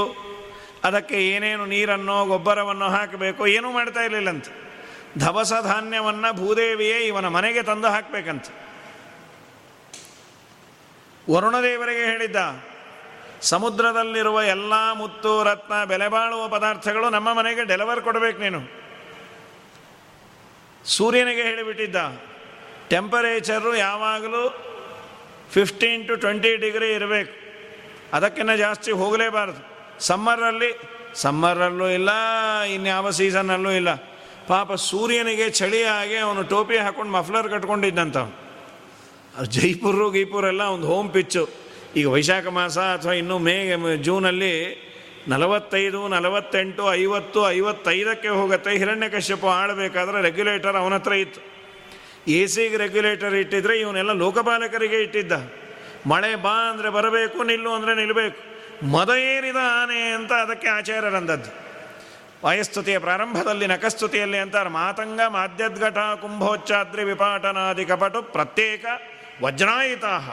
ಅದಕ್ಕೆ 0.85 1.29
ಏನೇನು 1.29 1.67
ನೀರನ್ನು 1.67 2.27
ಗೊಬ್ಬರವನ್ನು 2.27 2.89
ಹಾಕಬೇಕು, 2.89 3.47
ಏನೂ 3.47 3.73
ಮಾಡ್ತಾ 3.73 4.03
ಇರಲಿಲ್ಲಂತೆ. 4.03 4.51
ಧವಸ 5.19 5.53
ಧಾನ್ಯವನ್ನು 5.63 6.37
ಭೂದೇವಿಯೇ 6.37 6.99
ಇವನ 7.01 7.29
ಮನೆಗೆ 7.29 7.63
ತಂದು 7.63 7.89
ಹಾಕಬೇಕಂತ. 7.89 8.47
ವರುಣದೇವರಿಗೆ 11.31 12.05
ಹೇಳಿದ್ದ, 12.05 12.37
ಸಮುದ್ರದಲ್ಲಿರುವ 13.41 14.43
ಎಲ್ಲ 14.43 14.73
ಮುತ್ತು, 14.93 15.43
ರತ್ನ 15.43 15.85
ಬೆಲೆಬಾಳುವ 15.85 16.49
ಪದಾರ್ಥಗಳು 16.49 17.11
ನಮ್ಮ 17.11 17.33
ಮನೆಗೆ 17.33 17.65
ಡೆಲಿವರ್ 17.65 18.01
ಕೊಡಬೇಕು 18.01 18.41
ನೀನು. 18.41 18.61
ಸೂರ್ಯನಿಗೆ 20.85 21.43
ಹೇಳಿಬಿಟ್ಟಿದ್ದ 21.43 21.97
ಟೆಂಪರೇಚರು 22.89 23.77
ಯಾವಾಗಲೂ 23.77 24.43
ಫಿಫ್ಟೀನ್ 25.51 26.09
ಟು 26.09 26.17
ಟ್ವೆಂಟಿ 26.17 26.57
ಡಿಗ್ರಿ 26.57 26.93
ಇರಬೇಕು. 26.93 27.42
ಅದಕ್ಕಿಂತ 28.17 28.53
ಜಾಸ್ತಿ 28.65 28.91
ಹೋಗಲೇಬಾರದು. 29.03 29.61
ಸಮ್ಮರಲ್ಲಿ 30.09 30.71
ಸಮ್ಮರಲ್ಲೂ 31.23 31.87
ಇಲ್ಲ, 31.99 32.11
ಇನ್ಯಾವ 32.77 33.11
ಸೀಸನ್ನಲ್ಲೂ 33.19 33.73
ಇಲ್ಲ. 33.81 33.91
ಪಾಪ 34.53 34.73
ಸೂರ್ಯನಿಗೆ 34.91 35.47
ಚಳಿಯಾಗಿ 35.59 36.17
ಅವನು 36.27 36.43
ಟೋಪಿ 36.53 36.77
ಹಾಕೊಂಡು 36.85 37.13
ಮಫ್ಲರ್ 37.19 37.49
ಕಟ್ಕೊಂಡಿದ್ದಂತ 37.53 38.19
ಜೈಪುರು 39.57 40.07
ಗೀಪುರೆಲ್ಲ 40.17 40.63
ಒಂದು 40.75 40.87
ಹೋಮ್ 40.93 41.11
ಪಿಚ್ಚು 41.17 41.45
ಈಗ 41.99 42.07
ವೈಶಾಖ 42.15 42.47
ಮಾಸ 42.57 42.79
ಅಥವಾ 42.97 43.15
ಇನ್ನೂ 43.21 43.37
ಮೇ, 43.47 43.55
ಜೂನಲ್ಲಿ 44.07 44.53
ನಲವತ್ತೈದು, 45.33 46.01
ನಲವತ್ತೆಂಟು, 46.15 46.85
ಐವತ್ತು, 47.01 47.41
ಐವತ್ತೈದಕ್ಕೆ 47.57 48.31
ಹೋಗುತ್ತೆ. 48.39 48.71
ಹಿರಣ್ಯಕಶ್ಯಪು 48.81 49.49
ಆಳಬೇಕಾದ್ರೆ 49.61 50.21
ರೆಗ್ಯುಲೇಟರ್ 50.29 50.77
ಅವನ 50.83 50.95
ಹತ್ರ 51.01 51.15
ಇತ್ತು 51.25 51.41
ಎ 52.39 52.41
ಸಿಗೆ 52.55 52.79
ರೆಗ್ಯುಲೇಟರ್ 52.85 53.35
ಇಟ್ಟಿದ್ರೆ 53.43 53.75
ಇವನೆಲ್ಲ 53.83 54.13
ಲೋಕಪಾಲಕರಿಗೆ 54.25 54.99
ಇಟ್ಟಿದ್ದ. 55.07 55.33
ಮಳೆ 56.11 56.31
ಬಾ 56.37 56.55
ಅಂದರೆ 56.71 56.91
ಬರಬೇಕು, 56.91 57.39
ನಿಲ್ಲು 57.43 57.71
ಅಂದರೆ 57.73 57.95
ನಿಲ್ಲಬೇಕು 57.95 58.39
ಮದ 58.93 59.11
ಏರಿದ 59.33 59.61
ಆನೆ 59.81 60.01
ಅಂತ 60.11 60.33
ಅದಕ್ಕೆ 60.33 60.69
ಆಚಾರ್ಯರಂದದ್ದು 60.69 61.51
ವಾಯಸ್ತುತಿಯ 62.45 62.99
ಪ್ರಾರಂಭದಲ್ಲಿ 62.99 63.67
ನಕಸ್ತುತಿಯಲ್ಲಿ 63.67 64.39
ಅಂತಾರೆ, 64.39 64.71
ಮಾತಂಗ 64.71 65.21
ಮಾದ್ಯದ್ಘಟ 65.29 65.99
ಕುಂಭೋಚ್ಚಾದ್ರಿ 66.23 67.05
ವಿಪಾಟನಾದಿ 67.05 67.85
ಕಪಟು 67.85 68.23
ಪ್ರತ್ಯೇಕ 68.23 68.85
ವಜ್ರಾಯುತಾಹ. 69.43 70.27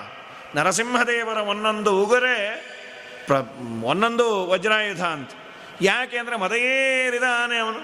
ನರಸಿಂಹದೇವರ 0.56 1.38
ಒಂದೊಂದು 1.38 1.92
ಉಗುರೆ 2.04 2.38
ಪ್ರ, 3.28 3.36
ಒಂದೊಂದು 3.84 4.26
ವಜ್ರಾಯುಧ 4.50 5.04
ಅಂತ. 5.16 5.32
ಯಾಕೆ 5.82 6.18
ಅಂದರೆ 6.18 6.36
ಮದಯೇರಿದ 6.36 7.28
ಆನೆ 7.44 7.58
ಅವನು. 7.58 7.82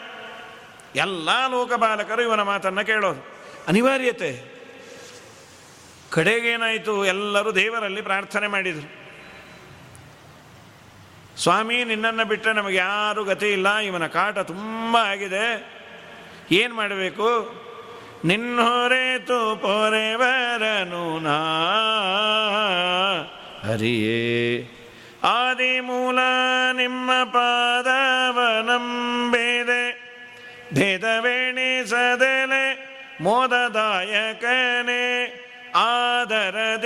ಎಲ್ಲ 0.96 1.30
ಲೋಕಪಾಲಕರು 1.48 2.22
ಇವನ 2.22 2.42
ಮಾತನ್ನು 2.42 2.84
ಕೇಳೋದು. 2.86 3.22
ಅನಿವಾರ್ಯತೆ. 3.68 4.32
ಕಡೆಗೇನಾಯಿತು? 6.16 7.06
ಎಲ್ಲರೂ 7.06 7.52
ದೇವರಲ್ಲಿ 7.52 8.02
ಪ್ರಾರ್ಥನೆ 8.02 8.48
ಮಾಡಿದರು. 8.48 9.06
ಸ್ವಾಮಿ, 11.42 11.84
ನಿನ್ನನ್ನು 11.84 12.26
ಬಿಟ್ಟರೆ 12.26 12.54
ನಮಗೆ 12.54 12.78
ಯಾರು 12.78 13.24
ಗತಿ 13.24 13.52
ಇಲ್ಲ. 13.52 13.78
ಇವನ 13.78 14.08
ಕಾಟ 14.08 14.40
ತುಂಬ 14.40 14.98
ಆಗಿದೆ. 14.98 15.76
ಏನು 16.52 16.76
ಮಾಡಬೇಕು? 16.76 17.62
ನಿನ್ನೊರೆತು 18.26 19.56
ಪೊರೆವರನು 19.56 21.20
ನಾ. 21.20 21.38
ಹರಿಯೇ. 23.64 24.70
ಆದಿಮೂಲ 25.24 26.20
ನಿಮ್ಮ 26.74 27.12
ಪಾದವನಂಬೇದೆ. 27.24 30.06
ಭೇದವೇಣಿಸದೆಲೆ 30.74 32.96
ಮೋದದಾಯಕನೇ. 33.22 35.42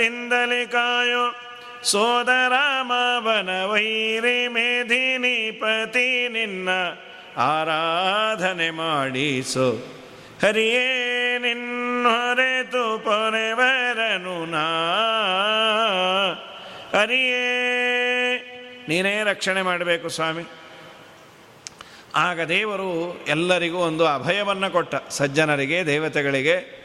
ಆದರದಿಂದಲೇ 0.00 0.66
ಕಾಯೋ 0.66 1.34
ಸೋದರಾಮವನ 1.82 3.64
ವೈರಿ 3.64 4.48
ಮೇಧಿನಿ 4.48 5.50
ಪತಿ 5.50 6.28
ನಿನ್ನ 6.28 6.68
ಆರಾಧನೆ 7.36 8.70
ಮಾಡಿಸು. 8.70 9.70
ಹರಿಯೇ 10.42 11.38
ನಿನ್ನೊರೆತು 11.38 12.98
ಪೊರೆವರನು 13.04 14.46
ನಾ. 14.46 14.66
ಹರಿಯೇ, 17.00 17.46
ನೀನೇ 18.88 19.22
ರಕ್ಷಣೆ 19.24 19.62
ಮಾಡಬೇಕು 19.62 20.08
ಸ್ವಾಮಿ. 20.08 20.42
ಆಗ 22.14 22.40
ದೇವರು 22.40 23.24
ಎಲ್ಲರಿಗೂ 23.28 23.78
ಒಂದು 23.78 24.06
ಅಭಯವನ್ನು 24.06 24.70
ಕೊಟ್ಟ. 24.70 24.94
ಸಜ್ಜನರಿಗೆ, 25.10 25.86
ದೇವತೆಗಳಿಗೆ 25.86 26.80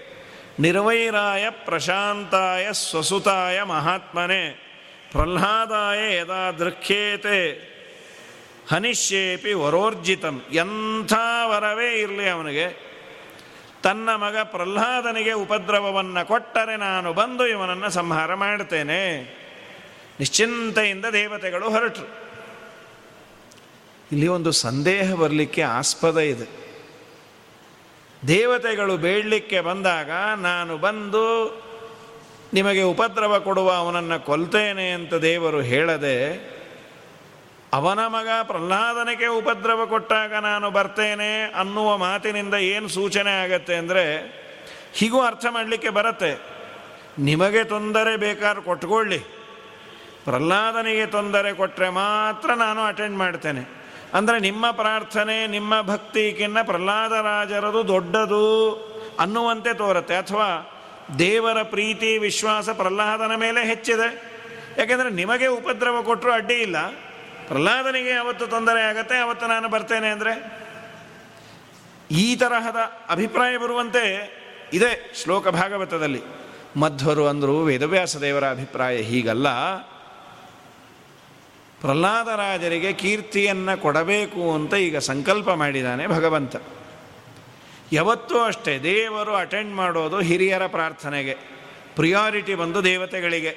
ನಿರ್ವೈರಾಯ 0.60 1.50
ಪ್ರಶಾಂತಾಯ 1.50 2.68
ಸ್ವಸುತಾಯ 2.72 3.64
ಮಹಾತ್ಮನೆ, 3.64 4.66
ಪ್ರಹ್ಲಾದಾಯ 5.12 6.16
ಯದಾ 6.16 6.52
ದೃಖ್ಯೇತೆ 6.52 7.54
ಹನಿಷ್ಯೇಪಿ 8.72 9.54
ವರೋರ್ಜಿತಂ, 9.54 10.42
ಎಂಥ 10.52 11.14
ವರವೇ 11.46 12.02
ಇರಲಿ 12.02 12.30
ಅವನಿಗೆ. 12.30 12.96
ತನ್ನ 13.84 14.16
ಮಗ 14.16 14.38
ಪ್ರಹ್ಲಾದನಿಗೆ 14.38 15.32
ಉಪದ್ರವವನ್ನು 15.32 16.28
ಕೊಟ್ಟರೆ 16.28 16.78
ನಾನು 16.78 17.14
ಬಂದು 17.14 17.48
ಇವನನ್ನು 17.48 17.90
ಸಂಹಾರ 17.90 18.34
ಮಾಡ್ತೇನೆ 18.34 19.22
ನಿಶ್ಚಿಂತೆಯಿಂದ 20.20 21.06
ದೇವತೆಗಳು 21.06 21.70
ಹೊರಟರು. 21.70 22.08
ಇಲ್ಲಿ 24.12 24.28
ಒಂದು 24.28 24.52
ಸಂದೇಹ 24.52 25.14
ಬರಲಿಕ್ಕೆ 25.14 25.62
ಆಸ್ಪದ 25.62 26.18
ಇದೆ. 26.18 26.65
ದೇವತೆಗಳು 28.28 28.98
ಬೇಡಲಿಕ್ಕೆ 28.98 29.62
ಬಂದಾಗ 29.62 30.10
ನಾನು 30.38 30.78
ಬಂದು 30.78 31.26
ನಿಮಗೆ 32.54 32.82
ಉಪದ್ರವ 32.82 33.40
ಕೊಡುವ 33.40 33.72
ಅವನನ್ನು 33.72 34.26
ಕೊಲ್ತೇನೆ 34.26 34.92
ಅಂತ 34.92 35.14
ದೇವರು 35.14 35.62
ಹೇಳದೆ 35.62 36.56
ಅವನ 37.74 38.00
ಮಗ 38.08 38.28
ಪ್ರಹ್ಲಾದನಿಗೆ 38.44 39.28
ಉಪದ್ರವ 39.28 39.86
ಕೊಟ್ಟಾಗ 39.86 40.34
ನಾನು 40.34 40.72
ಬರ್ತೇನೆ 40.72 41.44
ಅನ್ನುವ 41.44 41.98
ಮಾತಿನಿಂದ 41.98 42.54
ಏನು 42.54 42.88
ಸೂಚನೆ 42.88 43.42
ಆಗತ್ತೆ 43.42 43.76
ಅಂದರೆ, 43.76 44.04
ಹೀಗೂ 44.94 45.22
ಅರ್ಥ 45.22 45.46
ಮಾಡಲಿಕ್ಕೆ 45.50 45.90
ಬರುತ್ತೆ. 45.90 46.38
ನಿಮಗೆ 47.20 47.64
ತೊಂದರೆ 47.64 48.18
ಬೇಕಾದ್ರೆ 48.18 48.64
ಕೊಟ್ಕೊಳ್ಳಿ. 48.64 49.20
ಪ್ರಹ್ಲಾದನಿಗೆ 50.26 51.06
ತೊಂದರೆ 51.06 51.54
ಕೊಟ್ಟರೆ 51.54 51.90
ಮಾತ್ರ 51.90 52.54
ನಾನು 52.54 52.82
ಅಟೆಂಡ್ 52.82 53.18
ಮಾಡ್ತೇನೆ. 53.18 53.85
ಅಂದರೆ 54.14 54.40
ನಿಮ್ಮ 54.40 54.72
ಪ್ರಾರ್ಥನೆ, 54.72 55.48
ನಿಮ್ಮ 55.48 55.82
ಭಕ್ತಿಗಿನ್ನ 55.82 56.58
ಪ್ರಹ್ಲಾದರಾಜರದು 56.62 57.88
ದೊಡ್ಡದು 57.88 58.72
ಅನ್ನುವಂತೆ 59.20 59.74
ತೋರುತ್ತೆ. 59.74 60.16
ಅಥವಾ 60.16 60.72
ದೇವರ 61.20 61.62
ಪ್ರೀತಿ, 61.64 62.18
ವಿಶ್ವಾಸ 62.18 62.70
ಪ್ರಹ್ಲಾದನ 62.70 63.36
ಮೇಲೆ 63.36 63.66
ಹೆಚ್ಚಿದೆ. 63.66 64.36
ಯಾಕೆಂದರೆ 64.78 65.10
ನಿಮಗೆ 65.10 65.48
ಉಪದ್ರವ 65.48 66.02
ಕೊಟ್ಟರು 66.02 66.32
ಅಡ್ಡಿ 66.32 66.54
ಇಲ್ಲ. 66.54 66.78
ಪ್ರಹ್ಲಾದನಿಗೆ 67.48 68.14
ಅವತ್ತು 68.14 68.48
ತೊಂದರೆ 68.48 68.82
ಆಗತ್ತೆ, 68.82 69.18
ಅವತ್ತು 69.18 69.48
ನಾನು 69.48 69.70
ಬರ್ತೇನೆ 69.70 70.08
ಅಂದರೆ. 70.08 70.66
ಈ 72.12 72.36
ತರಹದ 72.36 72.78
ಅಭಿಪ್ರಾಯ 73.10 73.58
ಬರುವಂತೆ 73.58 74.06
ಇದೆ 74.74 75.14
ಶ್ಲೋಕ 75.24 75.48
ಭಾಗವತದಲ್ಲಿ. 75.48 76.22
ಮಧ್ವರು 76.78 77.28
ಅಂದರು 77.28 77.64
ವೇದವ್ಯಾಸ 77.64 78.18
ದೇವರ 78.18 78.50
ಅಭಿಪ್ರಾಯ 78.50 78.98
ಹೀಗಲ್ಲ. 78.98 79.48
ಪ್ರಹ್ಲಾದರಾಜರಿಗೆ 81.86 82.94
ಕೀರ್ತಿಯನ್ನು 82.94 83.82
ಕೊಡಬೇಕು 83.82 84.54
ಅಂತ 84.54 84.74
ಈಗ 84.74 84.98
ಸಂಕಲ್ಪ 84.98 85.50
ಮಾಡಿದ್ದಾನೆ 85.50 86.08
ಭಗವಂತ. 86.08 86.56
ಯಾವತ್ತೂ 87.92 88.40
ಅಷ್ಟೇ 88.40 88.80
ದೇವರು 88.80 89.36
ಅಟೆಂಡ್ 89.36 89.76
ಮಾಡೋದು 89.76 90.20
ಹಿರಿಯರ 90.20 90.68
ಪ್ರಾರ್ಥನೆಗೆ 90.68 91.36
ಪ್ರಿಯಾರಿಟಿ 91.96 92.56
ಬಂದು 92.56 92.84
ದೇವತೆಗಳಿಗೆ. 92.84 93.54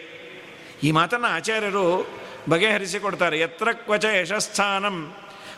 ಈ 0.83 0.93
ಮಾತನ್ನು 0.93 1.27
ಆಚಾರ್ಯರು 1.27 2.07
ಬಗೆಹರಿಸಿಕೊಡ್ತಾರೆ. 2.49 3.41
ಯತ್ರ 3.41 3.73
ಕ್ವಚ 3.73 4.05
ಯಶಸ್ಥಾನಂ 4.05 5.15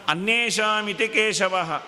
ಅನ್ಯೇಷಾಮಿತಿ 0.09 1.09
ಕೇಶವ. 1.09 1.83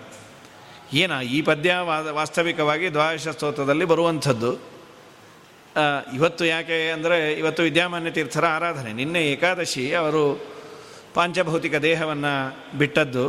ಏನ, 0.92 1.10
ಈ 1.22 1.42
ಪದ್ಯ 1.42 1.76
ವಾಸ್ತವಿಕವಾಗಿ 2.10 2.92
ದ್ವಾದಶ 2.92 3.28
ಸ್ತೋತ್ರದಲ್ಲಿ 3.28 3.84
ಬರುವಂಥದ್ದು. 3.84 4.52
ಇವತ್ತು 6.14 6.44
ಯಾಕೆ 6.44 6.90
ಅಂದರೆ 6.90 7.32
ಇವತ್ತು 7.32 7.62
ವಿದ್ಯಾಮಾನ್ಯ 7.62 8.10
ತೀರ್ಥರ 8.10 8.46
ಆರಾಧನೆ. 8.46 8.92
ನಿನ್ನೆ 8.92 9.22
ಏಕಾದಶಿ 9.26 9.94
ಅವರು 9.94 10.55
ಪಾಂಚಭೌತಿಕ 11.16 11.74
ದೇಹವನ್ನು 11.74 12.32
ಬಿಟ್ಟದ್ದು. 12.78 13.24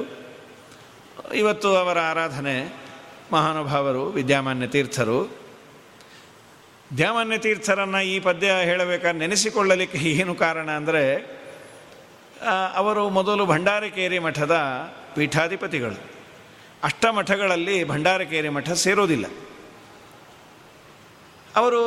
ಇವತ್ತು 1.33 1.75
ಅವರ 1.75 1.99
ಆರಾಧನೆ 1.99 2.73
ಮಹಾನುಭಾವರು, 3.31 4.05
ವಿದ್ಯಾಮಾನ್ಯ 4.05 4.67
ತೀರ್ಥರು. 4.67 5.19
ವಿದ್ಯಾಮಾನ್ಯ 6.91 7.37
ತೀರ್ಥರನ್ನು 7.37 8.01
ಈ 8.01 8.19
ಪದ್ಯ 8.19 8.51
ಹೇಳಬೇಕಾದ್ರೆ 8.63 9.19
ನೆನೆಸಿಕೊಳ್ಳಲಿಕ್ಕೆ 9.19 9.97
ಏನು 9.97 10.35
ಕಾರಣ 10.35 10.71
ಅಂದರೆ 10.71 11.03
ಅವರು 12.75 13.09
ಮೊದಲು 13.09 13.45
ಭಂಡಾರಕೇರಿ 13.45 14.19
ಮಠದ 14.19 14.55
ಪೀಠಾಧಿಪತಿಗಳು. 15.15 16.03
ಅಷ್ಟಮಠಗಳಲ್ಲಿ 16.83 17.83
ಭಂಡಾರಕೇರಿ 17.83 18.49
ಮಠ 18.49 18.69
ಸೇರೋದಿಲ್ಲ. 18.69 19.25
ಅವರು 21.55 21.81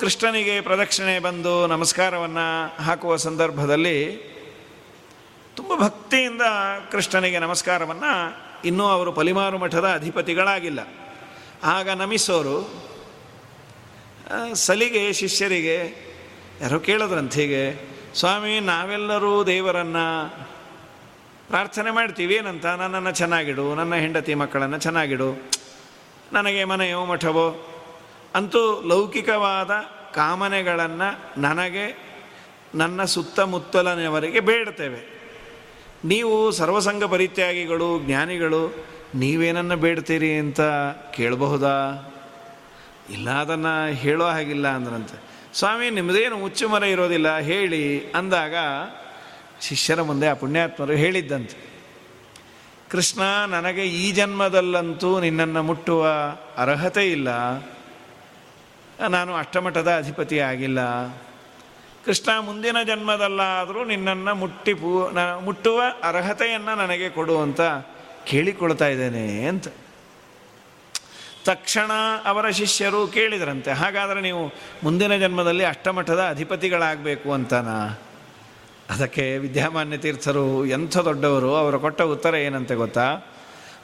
ಕೃಷ್ಣನಿಗೆ 0.00 0.60
ಪ್ರದಕ್ಷಿಣೆ 0.60 1.18
ಬಂದು 1.18 1.66
ನಮಸ್ಕಾರವನ್ನು 1.66 2.82
ಹಾಕುವ 2.82 3.16
ಸಂದರ್ಭದಲ್ಲಿ 3.16 4.35
ತುಂಬ 5.56 5.82
ಭಕ್ತಿಯಿಂದ 5.82 6.42
ಕೃಷ್ಣನಿಗೆ 6.92 7.38
ನಮಸ್ಕಾರವನ್ನು 7.38 8.36
ಇನ್ನೂ 8.64 8.84
ಅವರು 8.84 9.12
ಪಲಿಮಾರು 9.12 9.58
ಮಠದ 9.58 9.88
ಅಧಿಪತಿಗಳಾಗಿಲ್ಲ. 9.94 10.88
ಆಗ 11.64 11.90
ನಮಿಸೋರು 11.90 12.86
ಸಲಿಗೆ, 14.54 15.12
ಶಿಷ್ಯರಿಗೆ 15.12 16.06
ಯಾರೋ 16.60 16.78
ಕೇಳಿದ್ರಂತ 16.78 17.34
ಹೀಗೆ, 17.34 17.88
ಸ್ವಾಮಿ, 18.14 18.60
ನಾವೆಲ್ಲರೂ 18.60 19.44
ದೇವರನ್ನು 19.44 20.30
ಪ್ರಾರ್ಥನೆ 21.48 21.90
ಮಾಡ್ತೀವಿ. 21.90 22.34
ಏನಂತ? 22.34 22.66
ನನ್ನನ್ನು 22.66 23.12
ಚೆನ್ನಾಗಿಡು, 23.12 23.74
ನನ್ನ 23.74 23.94
ಹೆಂಡತಿ 23.94 24.34
ಮಕ್ಕಳನ್ನು 24.34 24.78
ಚೆನ್ನಾಗಿಡು. 24.78 25.50
ನನಗೆ 26.32 26.64
ಮನೆಯೋ, 26.64 27.04
ಮಠವೋ? 27.04 27.74
ಅಂತೂ 28.34 28.82
ಲೌಕಿಕವಾದ 28.82 29.70
ಕಾಮನೆಗಳನ್ನು 30.14 31.40
ನನಗೆ, 31.40 32.16
ನನ್ನ 32.74 33.04
ಸುತ್ತಮುತ್ತಲನೆಯವರಿಗೆ 33.04 34.40
ಬೇಡ್ತೇವೆ. 34.40 35.15
ನೀವು 36.04 36.50
ಸರ್ವಸಂಗ 36.50 37.04
ಪರಿತ್ಯಾಗಿಗಳು, 37.04 38.00
ಜ್ಞಾನಿಗಳು 38.00 38.86
ನೀವೇನನ್ನು 39.14 39.76
ಬೇಡ್ತೀರಿ 39.76 40.32
ಅಂತ 40.34 40.60
ಕೇಳಬಹುದಾ? 41.10 41.96
ಇಲ್ಲ, 43.10 43.30
ಅದನ್ನು 43.30 43.92
ಹೇಳೋ 43.92 44.24
ಹಾಗಿಲ್ಲ 44.24 44.68
ಅಂದ್ರಂತೆ. 44.68 45.20
ಸ್ವಾಮಿ 45.54 45.90
ನಿಮ್ಮದೇನು 45.90 46.36
ಮುಚ್ಚುಮರ 46.36 46.82
ಇರೋದಿಲ್ಲ, 46.82 47.38
ಹೇಳಿ 47.38 48.10
ಅಂದಾಗ 48.10 48.54
ಶಿಷ್ಯರ 49.60 50.02
ಮುಂದೆ 50.02 50.28
ಆ 50.28 50.34
ಪುಣ್ಯಾತ್ಮರು 50.34 50.92
ಹೇಳಿದ್ದಂತೆ. 50.92 51.66
ಕೃಷ್ಣ, 52.90 53.20
ನನಗೆ 53.46 53.82
ಈ 53.82 54.12
ಜನ್ಮದಲ್ಲಂತೂ 54.12 55.20
ನಿನ್ನನ್ನು 55.20 55.62
ಮುಟ್ಟುವ 55.62 56.08
ಅರ್ಹತೆ 56.56 57.10
ಇಲ್ಲ. 57.10 57.28
ನಾನು 59.08 59.34
ಅಷ್ಟಮಠದ 59.34 59.96
ಅಧಿಪತಿ 59.96 60.38
ಆಗಿಲ್ಲ. 60.38 60.78
ಕೃಷ್ಣ 62.06 62.30
ಮುಂದಿನ 62.40 62.76
ಜನ್ಮದಲ್ಲಾದರೂ 62.82 63.84
ನಿನ್ನನ್ನು 63.84 64.34
ಮುಟ್ಟಿ 64.34 64.74
ಪೂ, 64.74 65.10
ನ, 65.10 65.18
ಮುಟ್ಟುವ 65.34 65.82
ಅರ್ಹತೆಯನ್ನು 66.02 66.74
ನನಗೆ 66.76 67.08
ಕೊಡು 67.08 67.40
ಅಂತ 67.40 67.60
ಕೇಳಿಕೊಳ್ತಾ 68.24 68.88
ಇದ್ದೇನೆ 68.88 69.46
ಅಂತ. 69.46 69.68
ತಕ್ಷಣ 71.44 71.90
ಅವರ 72.24 72.50
ಶಿಷ್ಯರು 72.50 73.06
ಕೇಳಿದ್ರಂತೆ, 73.06 73.70
ಹಾಗಾದರೆ 73.72 74.20
ನೀವು 74.20 74.54
ಮುಂದಿನ 74.82 75.16
ಜನ್ಮದಲ್ಲಿ 75.16 75.64
ಅಷ್ಟಮಠದ 75.64 76.22
ಅಧಿಪತಿಗಳಾಗಬೇಕು 76.30 77.32
ಅಂತನಾ? 77.32 77.98
ಅದಕ್ಕೆ 78.90 79.38
ವಿದ್ಯಾಮಾನ್ಯ 79.38 79.96
ತೀರ್ಥರು 79.96 80.66
ಎಂಥ 80.66 80.98
ದೊಡ್ಡವರು, 80.98 81.54
ಅವರು 81.54 81.80
ಕೊಟ್ಟ 81.80 82.02
ಉತ್ತರ 82.02 82.34
ಏನಂತೆ 82.34 82.74
ಗೊತ್ತಾ? 82.74 83.06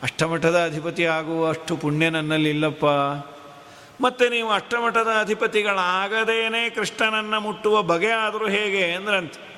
ಅಷ್ಟಮಠದ 0.02 0.64
ಅಧಿಪತಿ 0.64 1.04
ಆಗುವಷ್ಟು 1.04 1.76
ಪುಣ್ಯ 1.76 2.11
ನನ್ನಲ್ಲಿ 2.11 2.50
ಇಲ್ಲಪ್ಪ. 2.50 2.87
ಮತ್ತು 4.00 4.28
ನೀವು 4.28 4.50
ಅಷ್ಟಮಠದ 4.50 5.09
ಅಧಿಪತಿಗಳಾಗದೇನೆ 5.20 6.70
ಕೃಷ್ಣನನ್ನು 6.70 7.40
ಮುಟ್ಟುವ 7.40 7.83
ಬಗೆ 7.83 8.11
ಆದರೂ 8.11 8.48
ಹೇಗೆ 8.48 8.92
ಅಂದ್ರಂತೆ. 8.92 9.52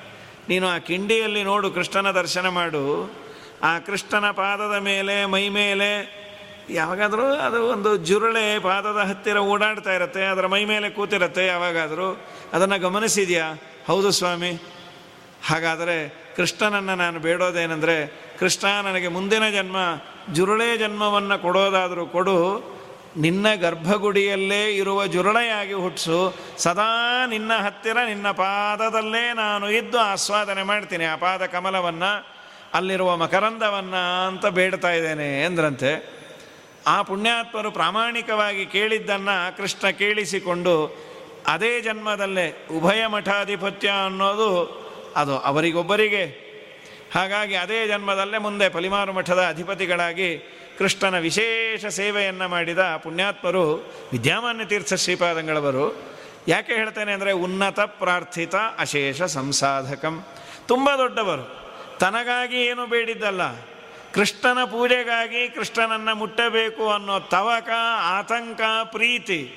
ನೀನು 0.49 0.67
ಆ 0.67 0.77
ಕಿಂಡಿಯಲ್ಲಿ 0.77 1.43
ನೋಡು, 1.43 1.71
ಕೃಷ್ಣನ 1.71 2.11
ದರ್ಶನ 2.11 2.47
ಮಾಡು. 2.47 3.13
ಆ 3.63 3.79
ಕೃಷ್ಣನ 3.79 4.31
ಪಾದದ 4.31 4.77
ಮೇಲೆ, 4.79 5.25
ಮೈ 5.25 5.49
ಮೇಲೆ, 5.49 6.25
ಯಾವಾಗಾದರೂ 6.69 7.21
ಅದು 7.21 7.63
ಒಂದು 7.63 7.97
ಜುರುಳೆ 7.97 8.59
ಪಾದದ 8.59 8.97
ಹತ್ತಿರ 8.97 9.37
ಓಡಾಡ್ತಾ 9.37 9.93
ಇರುತ್ತೆ, 9.93 10.23
ಅದರ 10.23 10.47
ಮೈ 10.47 10.65
ಮೇಲೆ 10.65 10.89
ಕೂತಿರುತ್ತೆ 10.89 11.45
ಯಾವಾಗಾದರೂ. 11.45 12.25
ಅದನ್ನು 12.53 12.79
ಗಮನಿಸಿದೆಯಾ? 12.79 13.53
ಹೌದು 13.87 14.11
ಸ್ವಾಮಿ. 14.11 14.51
ಹಾಗಾದರೆ 15.47 16.25
ಕೃಷ್ಣನನ್ನು 16.35 16.95
ನಾನು 16.95 17.19
ಬೇಡೋದೇನೆಂದರೆ, 17.19 18.25
ಕೃಷ್ಣ 18.39 18.67
ನನಗೆ 18.67 19.07
ಮುಂದಿನ 19.07 19.49
ಜನ್ಮ 19.49 19.77
ಜುರುಳೆ 20.33 20.77
ಜನ್ಮವನ್ನು 20.77 21.41
ಕೊಡೋದಾದರೂ 21.41 22.05
ಕೊಡು. 22.05 22.74
ನಿನ್ನ 23.17 23.55
ಗರ್ಭಗುಡಿಯಲ್ಲೇ 23.55 24.75
ಇರುವ 24.75 25.05
ಜುರುಳೆಯಾಗಿ 25.05 25.73
ಹುಟ್ಟಿಸು 25.73 26.35
ಸದಾ 26.57 27.25
ನಿನ್ನ 27.25 27.53
ಹತ್ತಿರ, 27.53 27.97
ನಿನ್ನ 28.05 28.31
ಪಾದದಲ್ಲೇ 28.31 29.33
ನಾನು 29.33 29.71
ಇದ್ದು 29.71 29.99
ಆಸ್ವಾದನೆ 29.99 30.63
ಮಾಡ್ತೀನಿ. 30.63 31.05
ಆ 31.05 31.15
ಪಾದ 31.15 31.45
ಕಮಲವನ್ನು, 31.45 32.27
ಅಲ್ಲಿರುವ 32.73 33.17
ಮಕರಂದವನ್ನು 33.17 34.27
ಅಂತ 34.27 34.45
ಬೇಡ್ತಾ 34.45 34.91
ಇದ್ದೇನೆ 34.91 35.43
ಎಂದ್ರಂತೆ. 35.43 36.15
ಆ 36.87 37.01
ಪುಣ್ಯಾತ್ಮರು 37.01 37.71
ಪ್ರಾಮಾಣಿಕವಾಗಿ 37.71 38.65
ಕೇಳಿದ್ದನ್ನು 38.65 39.57
ಕೃಷ್ಣ 39.57 39.89
ಕೇಳಿಸಿಕೊಂಡು, 39.89 41.05
ಅದೇ 41.47 41.81
ಜನ್ಮದಲ್ಲೇ 41.81 42.67
ಉಭಯ 42.71 43.07
ಮಠಾಧಿಪತ್ಯ 43.07 43.89
ಅನ್ನೋದು 44.05 44.85
ಅದು 45.15 45.37
ಅವರಿಗೊಬ್ಬರಿಗೆ. 45.37 46.45
ಹಾಗಾಗಿ 47.13 47.55
ಅದೇ 47.55 47.87
ಜನ್ಮದಲ್ಲೇ 47.87 48.37
ಮುಂದೆ 48.37 48.69
ಪಲಿಮಾರು 48.69 49.13
ಮಠದ 49.13 49.45
ಅಧಿಪತಿಗಳಾಗಿ 49.49 50.51
ಕೃಷ್ಣನ 50.77 51.19
ವಿಶೇಷ 51.19 51.85
ಸೇವೆಯನ್ನು 51.85 52.47
ಮಾಡಿದ 52.47 52.79
ಪುಣ್ಯಾತ್ಮರು, 52.79 53.73
ವಿದ್ಯಾಮಾನ್ಯ 54.11 54.65
ತೀರ್ಥ 54.65 54.93
ಶ್ರೀಪಾದಂಗಳವರು, 54.93 55.95
ಯಾಕೆ 56.47 56.73
ಹೇಳ್ತೇನೆ 56.73 57.11
ಅಂದರೆ 57.11 57.31
ಉನ್ನತ 57.31 57.79
ಪ್ರಾರ್ಥಿತ 57.79 58.55
ಅಶೇಷ 58.55 59.21
ಸಂಸಾಧಕಂ. 59.21 60.27
ತುಂಬ 60.67 60.89
ದೊಡ್ಡವರು. 60.97 61.65
ತನಗಾಗಿ 61.97 62.61
ಏನು 62.61 62.85
ಬೇಡಿದ್ದಲ್ಲ. 62.85 63.55
ಕೃಷ್ಣನ 64.13 64.63
ಪೂಜೆಗಾಗಿ 64.63 65.49
ಕೃಷ್ಣನನ್ನು 65.49 66.15
ಮುಟ್ಟಬೇಕು 66.15 66.89
ಅನ್ನೋ 66.89 67.19
ತವಕ, 67.19 67.69
ಆತಂಕ, 68.01 68.61
ಪ್ರೀತಿ 68.83 69.53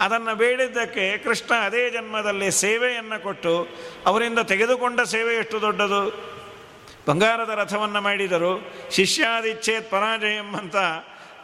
ಅದನ್ನು 0.00 0.34
ಬೇಡಿದ್ದಕ್ಕೆ 0.34 1.18
ಕೃಷ್ಣ 1.18 1.54
ಅದೇ 1.54 1.90
ಜನ್ಮದಲ್ಲಿ 1.90 2.50
ಸೇವೆಯನ್ನು 2.50 3.22
ಕೊಟ್ಟು 3.22 3.68
ಅವರಿಂದ 4.06 4.38
ತೆಗೆದುಕೊಂಡ 4.38 5.00
ಸೇವೆ 5.00 5.34
ಎಷ್ಟು 5.34 5.60
ದೊಡ್ಡದು? 5.60 6.32
ಬಂಗಾರದ 7.08 7.50
ರಥವನ್ನು 7.54 8.00
ಮಾಡಿದರು. 8.00 8.72
ಶಿಷ್ಯಾದಿಚ್ಛೇತ್ 8.90 9.90
ಪರಾಜಯಂ 9.90 10.54
ಅಂತ 10.54 10.76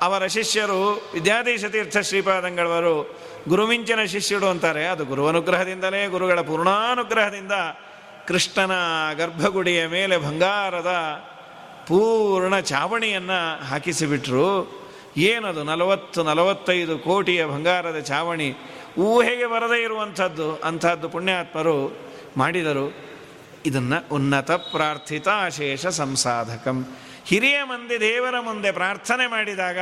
ಅವರ 0.01 0.27
ಶಿಷ್ಯರು 0.27 1.11
ವಿದ್ಯಾಧೀಶ 1.15 1.65
ತೀರ್ಥ 1.65 1.97
ಶ್ರೀಪಾದಂಗಳವರು 1.99 3.19
ಗುರುಮಿಂಚಿನ 3.49 4.05
ಶಿಷ್ಯರು 4.05 4.47
ಅಂತಾರೆ. 4.47 4.87
ಅದು 4.87 5.05
ಗುರುವನುಗ್ರಹದಿಂದಲೇ, 5.05 6.07
ಗುರುಗಳ 6.07 6.41
ಪೂರ್ಣಾನುಗ್ರಹದಿಂದ 6.41 7.53
ಕೃಷ್ಣನ 8.27 8.73
ಗರ್ಭಗುಡಿಯ 9.17 9.87
ಮೇಲೆ 9.87 10.17
ಬಂಗಾರದ 10.17 10.91
ಪೂರ್ಣ 11.87 12.61
ಚಾವಣಿಯನ್ನು 12.61 13.65
ಹಾಕಿಸಿಬಿಟ್ರು. 13.65 14.79
ಏನದು 15.17 15.65
ನಲವತ್ತು, 15.65 16.23
ನಲವತ್ತೈದು 16.23 16.99
ಕೋಟಿಯ 16.99 17.45
ಬಂಗಾರದ 17.45 17.99
ಚಾವಣಿ? 17.99 18.55
ಊಹೆಗೆ 18.99 19.47
ಬರದೇ 19.47 19.83
ಇರುವಂಥದ್ದು, 19.83 20.57
ಅಂಥದ್ದು 20.57 21.09
ಪುಣ್ಯಾತ್ಮರು 21.09 21.97
ಮಾಡಿದರು. 22.37 23.08
ಇದನ್ನು 23.69 24.09
ಉನ್ನತ 24.15 24.51
ಪ್ರಾರ್ಥಿತ 24.51 25.29
ಅಶೇಷ 25.29 25.87
ಸಂಸಾಧಕಂ. 25.87 26.97
ಹಿರಿಯ 27.27 27.63
ಮಂದಿ, 27.63 28.01
ದೇವರ 28.01 28.41
ಮುಂದೆ 28.41 28.73
ಪ್ರಾರ್ಥನೆ 28.73 29.27
ಮಾಡಿದಾಗ 29.27 29.79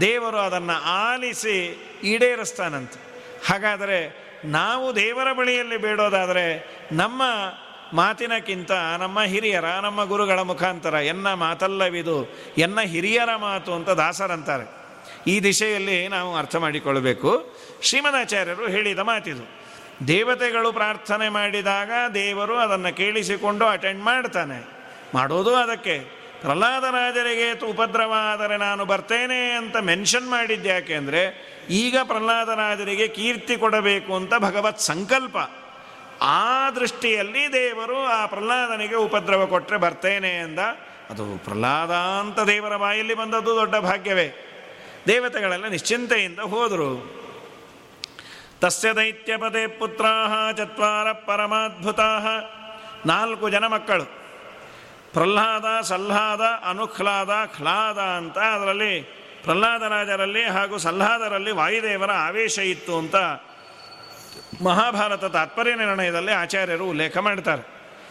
ದೇವರು 0.00 0.36
ಅದನ್ನು 0.36 0.72
ಆಲಿಸಿ 0.72 1.56
ಈಡೇರಿಸ್ತಾನಂತೆ. 2.04 3.00
ಹಾಗಾದರೆ 3.46 4.22
ನಾವು 4.44 4.96
ದೇವರ 4.96 5.32
ಬಳಿಯಲ್ಲಿ 5.32 5.76
ಬೇಡೋದಾದರೆ 5.76 6.78
ನಮ್ಮ 6.92 7.22
ಮಾತಿನಕ್ಕಿಂತ 7.92 8.72
ನಮ್ಮ 8.72 9.22
ಹಿರಿಯರ, 9.22 9.64
ನಮ್ಮ 9.64 10.04
ಗುರುಗಳ 10.04 10.38
ಮುಖಾಂತರ 10.38 10.94
ಎನ್ನ 10.94 11.32
ಮಾತಲ್ಲವಿದು, 11.32 12.38
ಎನ್ನ 12.58 12.80
ಹಿರಿಯರ 12.80 13.36
ಮಾತು 13.36 13.72
ಅಂತ 13.72 13.90
ದಾಸರಂತಾರೆ. 13.90 14.82
ಈ 15.26 15.40
ದಿಶೆಯಲ್ಲಿ 15.40 16.08
ನಾವು 16.08 16.36
ಅರ್ಥ 16.36 16.56
ಮಾಡಿಕೊಳ್ಳಬೇಕು 16.56 17.56
ಶ್ರೀಮದಾಚಾರ್ಯರು 17.82 18.68
ಹೇಳಿದ 18.68 18.98
ಮಾತಿದು. 18.98 19.61
ದೇವತೆಗಳು 20.08 20.72
ಪ್ರಾರ್ಥನೆ 20.72 21.28
ಮಾಡಿದಾಗ 21.28 21.90
ದೇವರು 22.14 22.58
ಅದನ್ನು 22.58 22.96
ಕೇಳಿಸಿಕೊಂಡು 22.96 23.64
ಅಟೆಂಡ್ 23.66 24.02
ಮಾಡ್ತಾನೆ. 24.02 24.58
ಮಾಡೋದು 25.14 25.54
ಅದಕ್ಕೆ. 25.56 25.96
ಪ್ರಹ್ಲಾದರಾಜರಿಗೆ 26.40 27.48
ಉಪದ್ರವ 27.64 28.12
ಆದರೆ 28.18 28.56
ನಾನು 28.56 28.84
ಬರ್ತೇನೆ 28.84 29.50
ಅಂತ 29.50 29.76
ಮೆನ್ಷನ್ 29.76 30.28
ಮಾಡಿದ್ದೆ 30.28 30.68
ಯಾಕೆ 30.68 30.94
ಅಂದರೆ, 30.94 31.22
ಈಗ 31.70 31.96
ಪ್ರಹ್ಲಾದರಾಜರಿಗೆ 32.04 33.08
ಕೀರ್ತಿ 33.08 33.56
ಕೊಡಬೇಕು 33.56 34.14
ಅಂತ 34.14 34.34
ಭಗವತ್ 34.38 34.80
ಸಂಕಲ್ಪ. 34.80 35.36
ಆ 36.22 36.70
ದೃಷ್ಟಿಯಲ್ಲಿ 36.70 37.52
ದೇವರು 37.52 37.98
ಆ 38.06 38.26
ಪ್ರಹ್ಲಾದನಿಗೆ 38.26 38.94
ಉಪದ್ರವ 38.94 39.46
ಕೊಟ್ಟರೆ 39.46 39.76
ಬರ್ತೇನೆ 39.76 40.32
ಎಂದ, 40.36 40.58
ಅದು 41.10 41.24
ಪ್ರಹ್ಲಾದ 41.44 41.90
ಅಂತ 41.90 42.40
ದೇವರ 42.40 42.76
ಬಾಯಲ್ಲಿ 42.76 43.14
ಬಂದದ್ದು 43.14 43.56
ದೊಡ್ಡ 43.56 43.76
ಭಾಗ್ಯವೇ. 43.76 44.28
ದೇವತೆಗಳೆಲ್ಲ 45.06 45.66
ನಿಶ್ಚಿಂತೆಯಿಂದ 45.68 46.38
ಹೋದರು. 46.38 47.21
ತಸ್ಯ 48.62 48.88
ದೈತ್ಯಪದೇ 48.94 49.62
ಪುತ್ರ 49.78 50.06
ಚತ್ವಾರ 50.58 51.12
ಪರಮಾದ್ಭುತಾಹ 51.12 52.26
ನಾಲ್ಕು 53.06 53.46
ಜನ 53.50 53.64
ಮಕ್ಕಳು 53.66 54.04
ಪ್ರಹ್ಲಾದ 55.14 55.68
ಸಲ್ಲಾದ 55.88 56.44
ಅನುಖ್ಲಾದ 56.72 57.32
ಖ್ಲಾದ 57.56 57.98
ಅಂತ 58.18 58.38
ಅದರಲ್ಲಿ 58.38 58.92
ಪ್ರಹ್ಲಾದರಾಜರಲ್ಲಿ 59.44 60.44
ಹಾಗೂ 60.56 60.78
ಸಲ್ಲಾದರಲ್ಲಿ 60.78 61.50
ವಾಯುದೇವರ 61.60 62.12
ಆವೇಶ 62.28 62.58
ಇತ್ತು 62.58 62.94
ಅಂತ 62.98 63.16
ಮಹಾಭಾರತ 64.62 65.24
ತಾತ್ಪರ್ಯ 65.24 65.74
ನಿರ್ಣಯದಲ್ಲಿ 65.74 66.32
ಆಚಾರ್ಯರು 66.32 66.86
ಉಲ್ಲೇಖ 66.88 67.16
ಮಾಡ್ತಾರೆ. 67.28 67.62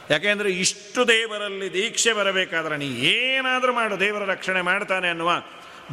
ಯಾಕೆಂದರೆ 0.09 0.49
ಇಷ್ಟು 0.63 1.01
ದೇವರಲ್ಲಿ 1.07 1.67
ದೀಕ್ಷೆ 1.73 2.13
ಬರಬೇಕಾದ್ರೆ 2.13 2.77
ನೀ 2.77 2.87
ಏನಾದರೂ 3.15 3.73
ಮಾಡು, 3.73 3.95
ದೇವರ 3.99 4.23
ರಕ್ಷಣೆ 4.31 4.61
ಮಾಡ್ತಾನೆ 4.61 5.09
ಅನ್ನುವ 5.09 5.31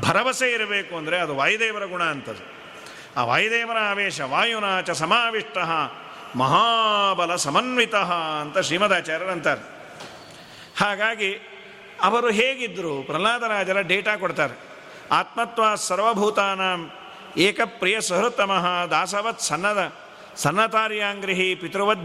ಭರವಸೆ 0.00 0.48
ಇರಬೇಕು 0.52 0.92
ಅಂದರೆ 0.96 1.18
ಅದು 1.18 1.34
ವಾಯುದೇವರ 1.36 1.84
ಗುಣ 1.94 2.02
ಅಂತದ್ದು. 2.14 2.44
ಆ 3.18 3.24
ವಾಯುದೇವರ 3.24 3.76
ಆವೇಶ 3.78 4.20
ವಾಯುನಾಚ 4.20 4.90
ಸಮಾವಿಷ್ಟ, 4.90 5.58
ಮಹಾಬಲ 6.36 7.36
ಸಮನ್ವಿತ 7.36 7.94
ಅಂತ 7.94 8.58
ಶ್ರೀಮದಾಚಾರ್ಯರು 8.58 9.32
ಅಂತಾರೆ. 9.32 9.60
ಹಾಗಾಗಿ 10.78 11.30
ಅವರು 12.02 12.30
ಹೇಗಿದ್ದರು 12.30 13.02
ಪ್ರಹ್ಲಾದರಾಜರ 13.02 13.80
ಡೇಟಾ 13.80 14.16
ಕೊಡ್ತಾರೆ. 14.16 14.54
ಆತ್ಮತ್ವ 15.10 15.74
ಸರ್ವಭೂತಾನಾಂ 15.74 16.90
ಏಕಪ್ರಿಯ 17.36 18.00
ಸಹೃತಮಃ 18.00 18.86
ದಾಸವತ್ 18.86 19.40
ಸನ್ನದ, 19.40 19.92
ಸನ್ನತಾರ್ಯಾಂಗ್ರಿಹಿ 20.36 21.54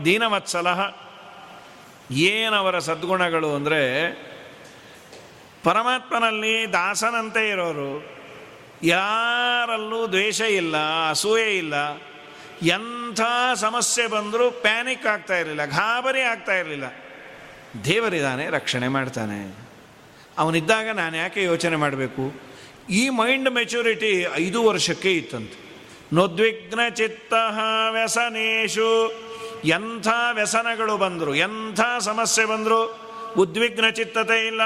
ದೀನವತ್ಸಲ. 0.05 0.67
ಏನವರ 2.11 2.79
ಸದ್ಗುಣಗಳು 2.79 3.55
ಅಂದರೆ, 3.55 3.83
ಪರಮಾತ್ಮನಲ್ಲಿ 5.63 6.73
ದಾಸನಂತೆ 6.73 7.49
ಇರೋರು 7.49 8.12
ಯಾರಲ್ಲೂ 8.83 10.07
ದ್ವೇಷ 10.07 10.41
ಇಲ್ಲ, 10.41 10.77
ಅಸೂಯೆ 11.09 11.57
ಇಲ್ಲ. 11.57 11.73
ಎಂಥ 12.61 13.21
ಸಮಸ್ಯೆ 13.55 14.07
ಬಂದರೂ 14.07 14.51
ಪ್ಯಾನಿಕ್ 14.51 15.05
ಆಗ್ತಾ 15.05 15.37
ಇರಲಿಲ್ಲ 15.37 15.65
ಗಾಬರಿ 15.65 16.21
ಆಗ್ತಾ 16.21 16.55
ಇರಲಿಲ್ಲ. 16.55 16.83
ದೇವರಿದ್ದಾನೆ, 17.85 18.49
ರಕ್ಷಣೆ 18.49 18.87
ಮಾಡ್ತಾನೆ. 18.87 19.57
ಅವನಿದ್ದಾಗ 20.37 20.89
ನಾನು 20.89 21.17
ಯಾಕೆ 21.17 21.43
ಯೋಚನೆ 21.43 21.75
ಮಾಡಬೇಕು? 21.75 22.41
ಈ 22.89 23.09
ಮೈಂಡ್ 23.09 23.49
ಮೆಚುರಿಟಿ 23.49 24.25
ಐದು 24.35 24.63
ವರ್ಷಕ್ಕೆ 24.63 25.13
ಇತ್ತಂತೆ. 25.13 25.63
ನೋದ್ವಿಗ್ನ 26.13 26.79
ಚಿತ್ತ 26.89 27.33
ವ್ಯಸನೇಶು. 27.91 29.23
ಎಂಥ 29.65 30.07
ವ್ಯಸನಗಳು 30.31 30.97
ಬಂದರು, 30.97 31.35
ಎಂಥ 31.35 31.79
ಸಮಸ್ಯೆ 31.99 32.45
ಬಂದರು? 32.45 32.99
ಉದ್ವಿಗ್ನ 33.37 33.89
ಚಿತ್ತತೆ 33.89 34.47
ಇಲ್ಲ 34.47 34.61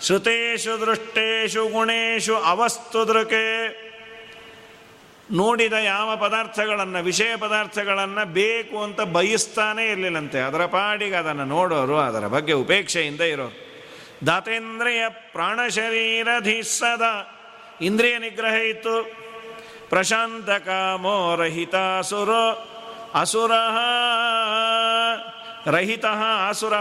ಶ್ರುತೇಶು 0.00 0.86
ದೃಷ್ಟೇಶು 0.86 1.68
ಗುಣೇಶು 1.68 2.36
ಅವಸ್ತು 2.36 3.08
ದೃಕೆ. 3.08 3.84
ನೋಡಿದ 5.32 5.72
ಯಾವ 5.72 6.16
ಪದಾರ್ಥಗಳನ್ನು, 6.16 7.02
ವಿಷಯ 7.02 7.36
ಪದಾರ್ಥಗಳನ್ನು 7.36 8.32
ಬೇಕು 8.32 8.82
ಅಂತ 8.82 9.00
ಬಯಸ್ತಾನೇ 9.00 9.86
ಇರಲಿಲ್ಲಂತೆ. 9.86 10.38
ಅದರ 10.38 10.66
ಪಾಡಿಗೆ 10.66 11.14
ಅದನ್ನು 11.14 11.44
ನೋಡೋರು, 11.44 11.98
ಅದರ 11.98 12.26
ಬಗ್ಗೆ 12.26 12.52
ಉಪೇಕ್ಷೆಯಿಂದ 12.52 13.20
ಇರೋರು. 13.20 13.56
ದಾತೇಂದ್ರಿಯ 14.26 15.04
ಪ್ರಾಣಶರೀರಧಿಸದ 15.08 17.02
ಇಂದ್ರಿಯ 17.80 18.18
ನಿಗ್ರಹ 18.18 18.54
ಇತ್ತು. 18.54 19.24
ಪ್ರಶಾಂತ 19.88 20.50
ಕಾಮೋ 20.50 21.36
ರಹಿತ 21.36 21.74
ಅಸುರ 21.74 22.30
ರಹಿತ 25.66 26.04
ಆಸುರ 26.48 26.74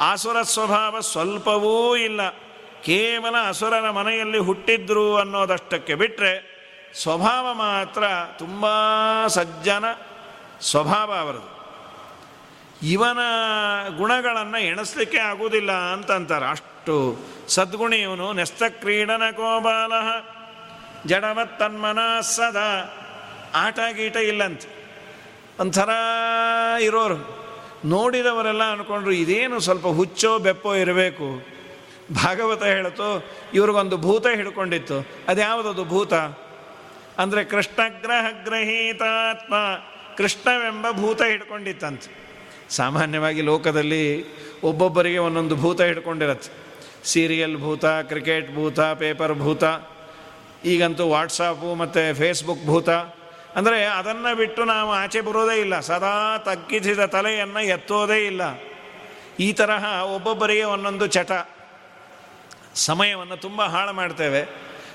ಆಸುರ 0.00 0.42
ಸ್ವಭಾವ 0.42 1.00
ಸ್ವಲ್ಪವೂ 1.00 1.96
ಇಲ್ಲ. 1.96 2.28
ಕೇವಲ 2.84 3.48
ಅಸುರನ 3.48 3.90
ಮನೆಯಲ್ಲಿ 3.90 4.38
ಹುಟ್ಟಿದ್ರು 4.38 5.16
ಅನ್ನೋದಷ್ಟಕ್ಕೆ 5.16 5.94
ಬಿಟ್ಟರೆ 5.94 6.60
ಸ್ವಭಾವ 7.02 7.54
ಮಾತ್ರ 7.54 8.04
ತುಂಬ 8.38 8.64
ಸಜ್ಜನ 9.26 9.84
ಸ್ವಭಾವ 10.60 11.14
ಅವರದು. 11.14 11.60
ಇವನ 12.82 13.18
ಗುಣಗಳನ್ನು 13.96 14.58
ಎಣಿಸ್ಲಿಕ್ಕೆ 14.58 15.18
ಆಗುವುದಿಲ್ಲ 15.18 15.72
ಅಂತಂತಾರೆ. 15.72 16.46
ಅಷ್ಟು 16.46 17.18
ಸದ್ಗುಣಿ 17.48 17.96
ಇವನು. 17.96 18.32
ನೆಸ್ತ 18.32 18.62
ಕ್ರೀಡನ 18.68 19.22
ಕೋಬಾಲ. 19.30 19.92
ಜಡವತ್ 21.06 21.58
ತನ್ಮನ 21.58 22.20
ಸದಾ. 22.20 22.96
ಆಟ 23.54 23.78
ಗೀಟ 23.92 24.16
ಇಲ್ಲಂತೆ. 24.16 24.68
ಒಂಥರ 25.60 25.90
ಇರೋರು. 26.80 27.39
ನೋಡಿದವರೆಲ್ಲ 27.84 28.62
ಅಂದ್ಕೊಂಡ್ರು 28.62 29.12
ಇದೇನು 29.12 29.60
ಸ್ವಲ್ಪ 29.60 29.86
ಹುಚ್ಚೋ 29.86 30.38
ಬೆಪ್ಪೋ 30.38 30.74
ಇರಬೇಕು? 30.74 31.46
ಭಾಗವತ 32.14 32.62
ಹೇಳ್ತು 32.62 33.24
ಇವ್ರಿಗೊಂದು 33.54 33.96
ಭೂತ 33.96 34.26
ಹಿಡ್ಕೊಂಡಿತ್ತು. 34.26 35.06
ಅದ್ಯಾವುದದು 35.28 35.84
ಭೂತ? 35.84 36.14
ಅಂದರೆ 37.18 37.44
ಕೃಷ್ಣಗ್ರಹ 37.44 38.44
ಗ್ರಹೀತಾತ್ಮ 38.44 39.54
ಕೃಷ್ಣವೆಂಬ 40.16 40.86
ಭೂತ 40.90 41.22
ಹಿಡ್ಕೊಂಡಿತ್ತಂತ. 41.22 42.02
ಸಾಮಾನ್ಯವಾಗಿ 42.70 43.40
ಲೋಕದಲ್ಲಿ 43.40 44.24
ಒಬ್ಬೊಬ್ಬರಿಗೆ 44.60 45.18
ಒಂದೊಂದು 45.18 45.56
ಭೂತ 45.56 45.80
ಹಿಡ್ಕೊಂಡಿರತ್ತೆ. 45.80 46.52
ಸೀರಿಯಲ್ 47.04 47.56
ಭೂತ, 47.56 47.84
ಕ್ರಿಕೆಟ್ 47.84 48.54
ಭೂತ, 48.54 48.80
ಪೇಪರ್ 48.80 49.34
ಭೂತ, 49.34 49.64
ಈಗಂತೂ 50.64 51.08
ವಾಟ್ಸಾಪು 51.08 51.74
ಮತ್ತು 51.74 52.14
ಫೇಸ್ಬುಕ್ 52.14 52.66
ಭೂತ. 52.66 52.88
ಅಂದರೆ 53.56 53.84
ಅದನ್ನು 53.84 54.36
ಬಿಟ್ಟು 54.36 54.64
ನಾವು 54.64 54.92
ಆಚೆ 54.92 55.20
ಬರೋದೇ 55.20 55.60
ಇಲ್ಲ. 55.60 55.80
ಸದಾ 55.80 56.38
ತಗ್ಗಿಸಿದ 56.38 57.04
ತಲೆಯನ್ನು 57.04 57.60
ಎತ್ತೋದೇ 57.60 58.26
ಇಲ್ಲ. 58.26 58.42
ಈ 59.40 59.52
ತರಹ 59.52 59.84
ಒಬ್ಬೊಬ್ಬರಿಗೆ 60.02 60.64
ಒಂದೊಂದು 60.64 61.06
ಚಟ. 61.06 61.32
ಸಮಯವನ್ನು 62.74 63.36
ತುಂಬ 63.36 63.62
ಹಾಳು 63.62 63.92
ಮಾಡ್ತೇವೆ. 63.92 64.42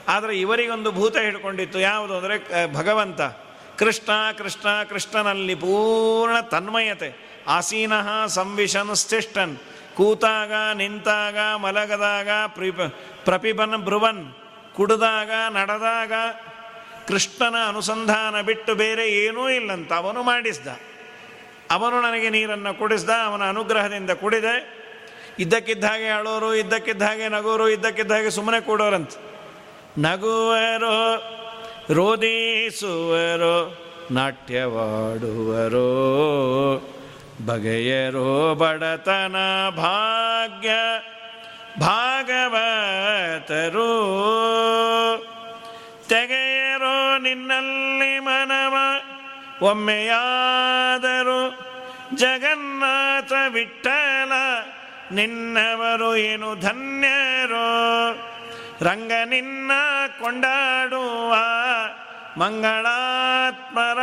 ಆದರೆ 0.08 0.39
ಇವರಿಗೊಂದು 0.39 0.91
ಭೂತ 0.91 1.18
ಹಿಡ್ಕೊಂಡಿತ್ತು. 1.18 1.80
ಯಾವುದು 1.80 2.18
ಅಂದರೆ 2.18 2.36
ಭಗವಂತ. 2.74 3.22
ಕೃಷ್ಣ 3.78 4.12
ಕೃಷ್ಣ, 4.38 4.84
ಕೃಷ್ಣನಲ್ಲಿ 4.84 5.56
ಪೂರ್ಣ 5.56 6.39
ತನ್ಮಯತೆ. 6.39 7.10
ಆಸೀನಃ 7.48 8.26
ಸಂವಿಷನ್ 8.26 8.96
ಸ್ಥಿಷ್ಟನ್ 8.96 9.58
ಕೂತಾಗ, 9.96 10.52
ನಿಂತಾಗ, 10.74 11.38
ಮಲಗದಾಗ, 11.56 12.30
ಪ್ರಿಪ, 12.48 12.82
ಪ್ರಪಿಬನ್ 13.26 13.78
ಬ್ರುವನ್ 13.84 14.24
ಕುಡಿದಾಗ, 14.76 15.32
ನಡೆದಾಗ 15.50 16.12
ಕೃಷ್ಣನ 17.08 17.56
ಅನುಸಂಧಾನ 17.68 18.41
ಬಿಟ್ಟು 18.41 18.76
ಬೇರೆ 18.76 19.10
ಏನೂ 19.10 19.50
ಇಲ್ಲಂತ 19.50 19.94
ಅವನು 19.94 20.24
ಮಾಡಿಸ್ದ. 20.24 20.68
ಅವನು 21.72 22.02
ನನಗೆ 22.02 22.30
ನೀರನ್ನು 22.30 22.80
ಕುಡಿಸ್ದ, 22.80 23.10
ಅವನ 23.26 23.44
ಅನುಗ್ರಹದಿಂದ 23.44 24.12
ಕುಡಿದೆ. 24.12 24.86
ಇದ್ದಕ್ಕಿದ್ದ 25.39 25.84
ಹಾಗೆ 25.84 26.08
ಅಳೋರು, 26.08 26.56
ಇದ್ದಕ್ಕಿದ್ದ 26.56 27.02
ಹಾಗೆ 27.02 27.28
ನಗೋರು, 27.28 27.70
ಇದ್ದಕ್ಕಿದ್ದ 27.70 28.12
ಹಾಗೆ 28.12 28.30
ಸುಮ್ಮನೆ 28.30 28.62
ಕೂಡೋರಂತ. 28.62 29.12
ನಗುವರು, 29.98 31.15
ರೋದಿಸುವರು, 31.94 33.78
ನಾಟ್ಯವಾಡುವರು. 34.12 34.65
ಬಗೆಯರು 37.46 38.56
ಬಡತನ 38.56 39.36
ಭಾಗ್ಯ, 39.70 40.70
ಭಾಗವತರು. 41.80 42.65
ತೆಗೆಯರೋ 46.10 47.18
ನಿನ್ನಲ್ಲಿ 47.18 48.20
ಮನವ, 48.20 48.76
ಒಮ್ಮೆಯಾದರು 49.65 51.65
ಜಗನ್ನಾಥ 52.15 53.32
ವಿಠಲ, 53.50 54.32
ನಿನ್ನವರು 55.12 56.15
ಏನು 56.15 56.56
ಧನ್ಯರೋ? 56.56 57.86
ರಂಗ 58.82 59.12
ನಿನ್ನ 59.26 59.72
ಕೊಂಡಾಡುವ 60.20 61.36
ಮಂಗಳಾತ್ಮರ 62.38 63.98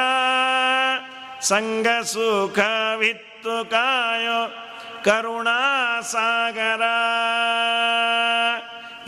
ಸಂಗ 1.41 1.87
ಸುಖವಿತ್ತು 2.03 3.71
ಕಾಯೋ 3.71 4.55
ಕರುಣಾ 5.05 6.01
ಸಾಗರ 6.01 6.83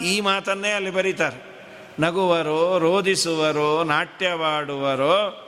ಈ 0.05 0.21
ಮಾತನ್ನೇ 0.21 0.73
ಅಲ್ಲಿ 0.73 0.91
ಬರೀತಾರೆ. 0.91 1.54
ನಗುವರೋ 2.01 2.79
ರೋಧಿಸುವರೋ 2.79 3.85
ನಾಟ್ಯವಾಡುವರೋ, 3.85 5.41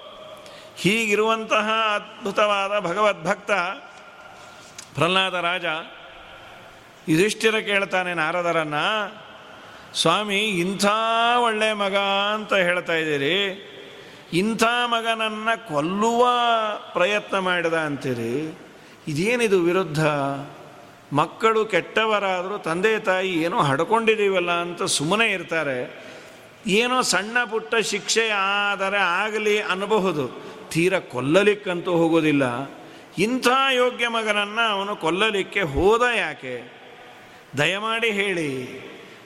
ಹೀಗಿರುವಂತಹ 0.77 1.71
ಅದ್ಭುತವಾದ 1.95 2.79
ಭಗವದ್ಭಕ್ತ 2.79 3.51
ಪ್ರಹ್ಲಾದ 4.95 5.35
ರಾಜ 5.35 5.65
ಯುಧಿಷ್ಠಿರ 7.09 7.59
ಕೇಳ್ತಾನೆ 7.59 8.15
ನಾರದರನ್ನು, 8.15 9.15
ಸ್ವಾಮಿ, 9.95 10.39
ಇಂಥ 10.39 10.85
ಒಳ್ಳೆ 11.39 11.73
ಮಗ 11.73 11.97
ಅಂತ 12.35 12.55
ಹೇಳ್ತಾ 12.55 12.93
ಇದ್ದೀರಿ. 12.93 13.73
ಇಂಥ 14.33 14.63
ಮಗನನ್ನು 14.87 15.69
ಕೊಲ್ಲುವ 15.69 16.29
ಪ್ರಯತ್ನ 16.93 17.39
ಮಾಡಿದ 17.39 17.75
ಅಂತೀರಿ. 17.75 18.59
ಇದೇನಿದು 19.09 19.61
ವಿರುದ್ಧ? 19.61 20.07
ಮಕ್ಕಳು 21.13 21.65
ಕೆಟ್ಟವರಾದರೂ 21.65 22.59
ತಂದೆ 22.59 22.99
ತಾಯಿ 22.99 23.33
ಏನೋ 23.33 23.63
ಹಡ್ಕೊಂಡಿದ್ದೀವಲ್ಲ 23.63 24.51
ಅಂತ 24.51 24.83
ಸುಮ್ಮನೆ 24.83 25.27
ಇರ್ತಾರೆ. 25.27 26.06
ಏನೋ 26.67 27.03
ಸಣ್ಣ 27.03 27.45
ಪುಟ್ಟ 27.45 27.75
ಶಿಕ್ಷೆ 27.75 28.29
ಆದರೆ 28.29 28.99
ಆಗಲಿ 28.99 29.63
ಅನ್ನಬಹುದು. 29.63 30.29
ತೀರ 30.71 30.99
ಕೊಲ್ಲಲಿಕ್ಕಂತೂ 30.99 31.93
ಹೋಗೋದಿಲ್ಲ. 31.93 32.71
ಇಂಥ 33.19 33.49
ಯೋಗ್ಯ 33.73 34.09
ಮಗನನ್ನು 34.09 34.69
ಅವನು 34.71 34.97
ಕೊಲ್ಲಲಿಕ್ಕೆ 34.97 35.61
ಹೋದ 35.61 36.03
ಯಾಕೆ? 36.03 36.73
ದಯಮಾಡಿ 37.59 38.11
ಹೇಳಿ. 38.11 38.53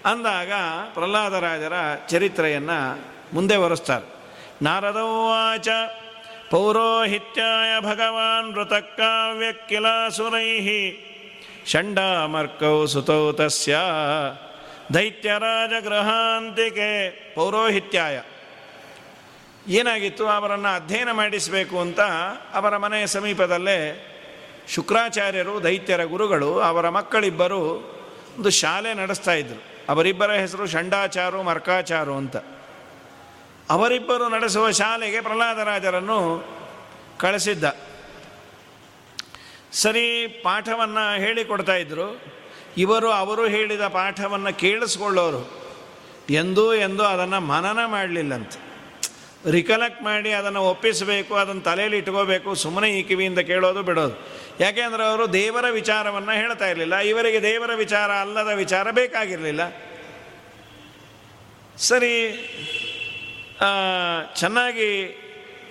ಅಂದಾಗ 0.07 0.53
ಪ್ರಹ್ಲಾದರಾಜರ 0.95 1.73
ಚರಿತ್ರೆಯನ್ನು 2.09 3.05
ಮುಂದೆ 3.35 3.59
ಬರೆಸ್ತಾರೆ 3.59 4.07
ನಾರದವಾಚ, 4.63 5.69
ಪೌರೋಹಿತ್ಯಾಯ 6.51 7.81
ಭಗವಾನ್ 7.81 8.53
ಮೃತಕಾವ್ಯ 8.53 9.47
ಕಿಲಾಸುರೈ 9.69 10.61
ಷಂಡಾಮರ್ಕೌ 11.67 12.87
ಸುತೌ 12.87 13.33
ತಸ್ಯ 13.33 13.79
ದೈತ್ಯರಾಜ 14.95 15.85
ಗೃಹಾಂತಿಕೆ 15.85 17.11
ಪೌರೋಹಿತ್ಯಾಯ. 17.35 18.21
ಏನಾಗಿತ್ತು? 19.69 20.29
ಅವರನ್ನು 20.29 20.75
ಅಧ್ಯಯನ 20.75 21.11
ಮಾಡಿಸಬೇಕು 21.11 21.81
ಅಂತ 21.81 22.01
ಅವರ 22.55 22.77
ಮನೆಯ 22.77 23.07
ಸಮೀಪದಲ್ಲೇ 23.07 24.07
ಶುಕ್ರಾಚಾರ್ಯರು, 24.69 25.63
ದೈತ್ಯರ 25.63 26.05
ಗುರುಗಳು, 26.05 26.61
ಅವರ 26.61 26.89
ಮಕ್ಕಳಿಬ್ಬರು 26.89 27.61
ಒಂದು 28.37 28.51
ಶಾಲೆ 28.51 28.95
ನಡೆಸ್ತಾ 28.95 29.33
ಇದ್ರು. 29.33 29.63
ಅವರಿಬ್ಬರ 29.89 30.31
ಹೆಸರು 30.31 30.67
ಷಂಡಾಚಾರು, 30.67 31.43
ಮರ್ಕಾಚಾರು 31.43 32.15
ಅಂತ. 32.15 32.37
ಅವರಿಬ್ಬರು 33.71 34.29
ನಡೆಸುವ 34.29 34.71
ಶಾಲೆಗೆ 34.71 35.21
ಪ್ರಹ್ಲಾದರಾಜರನ್ನು 35.21 36.45
ಕಳಿಸಿದ್ದ. 37.19 37.65
ಸರಿ, 39.73 40.27
ಪಾಠವನ್ನು 40.45 41.17
ಹೇಳಿಕೊಡ್ತಾ 41.17 41.75
ಇದ್ದರು 41.75 42.40
ಇವರು 42.77 43.11
ಅವರು 43.11 43.47
ಹೇಳಿದ 43.47 43.87
ಪಾಠವನ್ನು 43.87 44.59
ಕೇಳಿಸ್ಕೊಳ್ಳೋರು. 44.59 45.61
ಎಂದೂ 46.31 46.75
ಎಂದೂ 46.75 47.03
ಅದನ್ನು 47.03 47.41
ಮನನ 47.41 47.85
ಮಾಡಲಿಲ್ಲಂತೆ. 47.85 48.59
ರಿಕಲೆಕ್ಟ್ 49.51 50.03
ಮಾಡಿ 50.03 50.33
ಅದನ್ನು 50.33 50.63
ಒಪ್ಪಿಸಬೇಕು, 50.63 51.35
ಅದನ್ನು 51.35 51.63
ತಲೆಯಲ್ಲಿ 51.63 51.99
ಇಟ್ಕೋಬೇಕು, 51.99 52.55
ಸುಮ್ಮನೆ 52.55 52.91
ಈ 52.91 53.03
ಕಿವಿಯಿಂದ 53.03 53.39
ಕೇಳೋದು 53.39 53.83
ಬಿಡೋದು. 53.83 54.15
ಯಾಕೆಂದರೆ 54.61 55.05
ಅವರು 55.07 55.33
ದೇವರ 55.33 55.71
ವಿಚಾರವನ್ನು 55.71 56.33
ಹೇಳ್ತಾ 56.33 56.67
ಇರಲಿಲ್ಲ. 56.67 56.97
ಇವರಿಗೆ 56.97 57.43
ದೇವರ 57.43 57.75
ವಿಚಾರ 57.75 58.11
ಅಲ್ಲದ 58.11 58.51
ವಿಚಾರ 58.55 58.91
ಬೇಕಾಗಿರಲಿಲ್ಲ. 58.91 59.61
ಸರಿ 61.77 62.15
ಚೆನ್ನಾಗಿ 64.35 65.17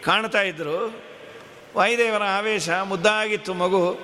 ಕಾಣ್ತಾ 0.04 0.42
ಇದ್ದರು 0.42 1.04
ವಾಯುದೇವರ 1.78 2.24
ಆವೇಶ 2.24 2.70
ಮುದ್ದಾಗಿತ್ತು 2.70 3.54
ಮಗು. 3.54 4.00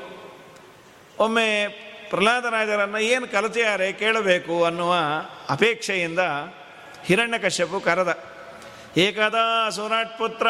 ಒಮ್ಮೆ 1.19 1.84
ಪ್ರಹ್ಲಾದರಾಜರನ್ನು 2.09 3.13
ಏನು 3.13 3.33
ಕಲಿತಿದ್ದಾರೆ 3.33 3.93
ಕೇಳಬೇಕು 4.01 4.65
ಅನ್ನುವ 4.65 4.93
ಅಪೇಕ್ಷೆಯಿಂದ 5.49 6.19
ಹಿರಣ್ಯಕಶ್ಯಪು 7.07 7.79
ಕರೆದ, 7.79 8.17
ಏಕದಾ 8.97 9.69
ಸುರಾಟ್ 9.69 10.19
ಪುತ್ರ 10.19 10.47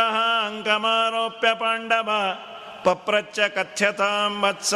ಅಂಕಮಾರೋಪ್ಯ 0.47 1.47
ಪಾಂಡವ 1.53 2.09
ಪಪ್ರಚ್ಚ 2.83 3.39
ಕಥ್ಯತಾಂ 3.55 4.43
ವತ್ಸ, 4.43 4.73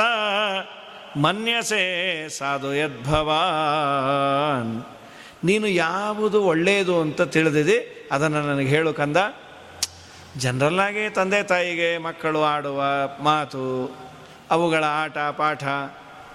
ಮನ್ಯಸೆ 1.17 2.27
ಸಾಧು 2.37 2.73
ಯದ್ಭವಾನ್. 2.73 4.83
ನೀನು 5.47 5.67
ಯಾವುದು 5.67 6.43
ಒಳ್ಳೆಯದು 6.43 7.01
ಅಂತ 7.01 7.21
ತಿಳಿದಿದೆ, 7.35 8.07
ಅದನ್ನು 8.11 8.41
ನನಗೆ 8.41 8.67
ಹೇಳು 8.67 8.93
ಕಂದ. 8.93 9.17
ಜನರಲ್ಲಾಗಿ 10.37 11.09
ತಂದೆ 11.09 11.43
ತಾಯಿಗೆ 11.43 11.97
ಮಕ್ಕಳು 11.97 12.43
ಆಡುವ 12.43 12.83
ಮಾತು, 13.23 13.95
ಅವುಗಳ 14.51 14.83
ಆಟ 15.03 15.17
ಪಾಠ 15.37 15.63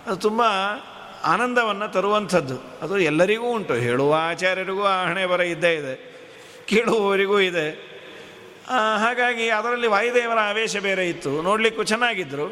ಅದು 0.06 0.16
ತುಂಬ 0.16 0.42
ಆನಂದವನ್ನು 1.24 1.86
ತರುವಂಥದ್ದು. 1.88 2.56
ಅದು 2.82 2.98
ಎಲ್ಲರಿಗೂ 2.98 3.46
ಉಂಟು. 3.46 3.74
ಹೇಳುವ 3.74 4.14
ಆಚಾರ್ಯರಿಗೂ 4.20 4.82
ಆ 4.84 5.04
ಹಣೆ 5.04 5.26
ಬರ 5.26 5.40
ಇದ್ದೇ 5.40 5.72
ಇದೆ. 5.74 5.94
ಕೇಳುವವರಿಗೂ 6.66 7.38
ಇದೆ. 7.40 7.68
ಹಾಗಾಗಿ 8.98 9.48
ಅದರಲ್ಲಿ 9.48 9.86
ವಾಯುದೇವರ 9.86 10.38
ಆವೇಶ 10.38 10.76
ಬೇರೆ 10.76 11.08
ಇತ್ತು. 11.08 11.42
ನೋಡಲಿಕ್ಕೂ 11.42 11.82
ಚೆನ್ನಾಗಿದ್ದರು 11.84 12.46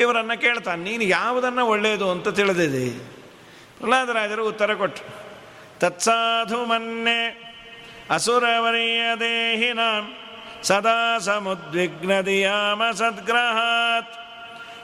ಇವರನ್ನು 0.00 0.40
ಕೇಳ್ತಾನೆ, 0.40 0.82
ನೀನು 0.82 1.04
ಯಾವುದನ್ನು 1.04 1.66
ಒಳ್ಳೆಯದು 1.66 2.10
ಅಂತ 2.10 2.28
ತಿಳಿದಿದೆ. 2.28 2.84
ಪ್ರಹ್ಲಾದರಾಜರು 3.78 4.48
ಉತ್ತರ 4.48 4.74
ಕೊಟ್ಟರು 4.74 5.08
ತತ್ಸಾಧು 5.78 6.60
ಮನ್ನೆ 6.64 7.18
ಅಸುರವರಿಯ 8.10 9.02
ದೇಹಿನ 9.20 9.82
ಸದಾ 10.62 11.18
ಸಮುದ್ವಿಗ್ನದಿಯಾಮ 11.18 12.82
ಸದ್ಗ್ರಹಾತ್. 12.94 14.14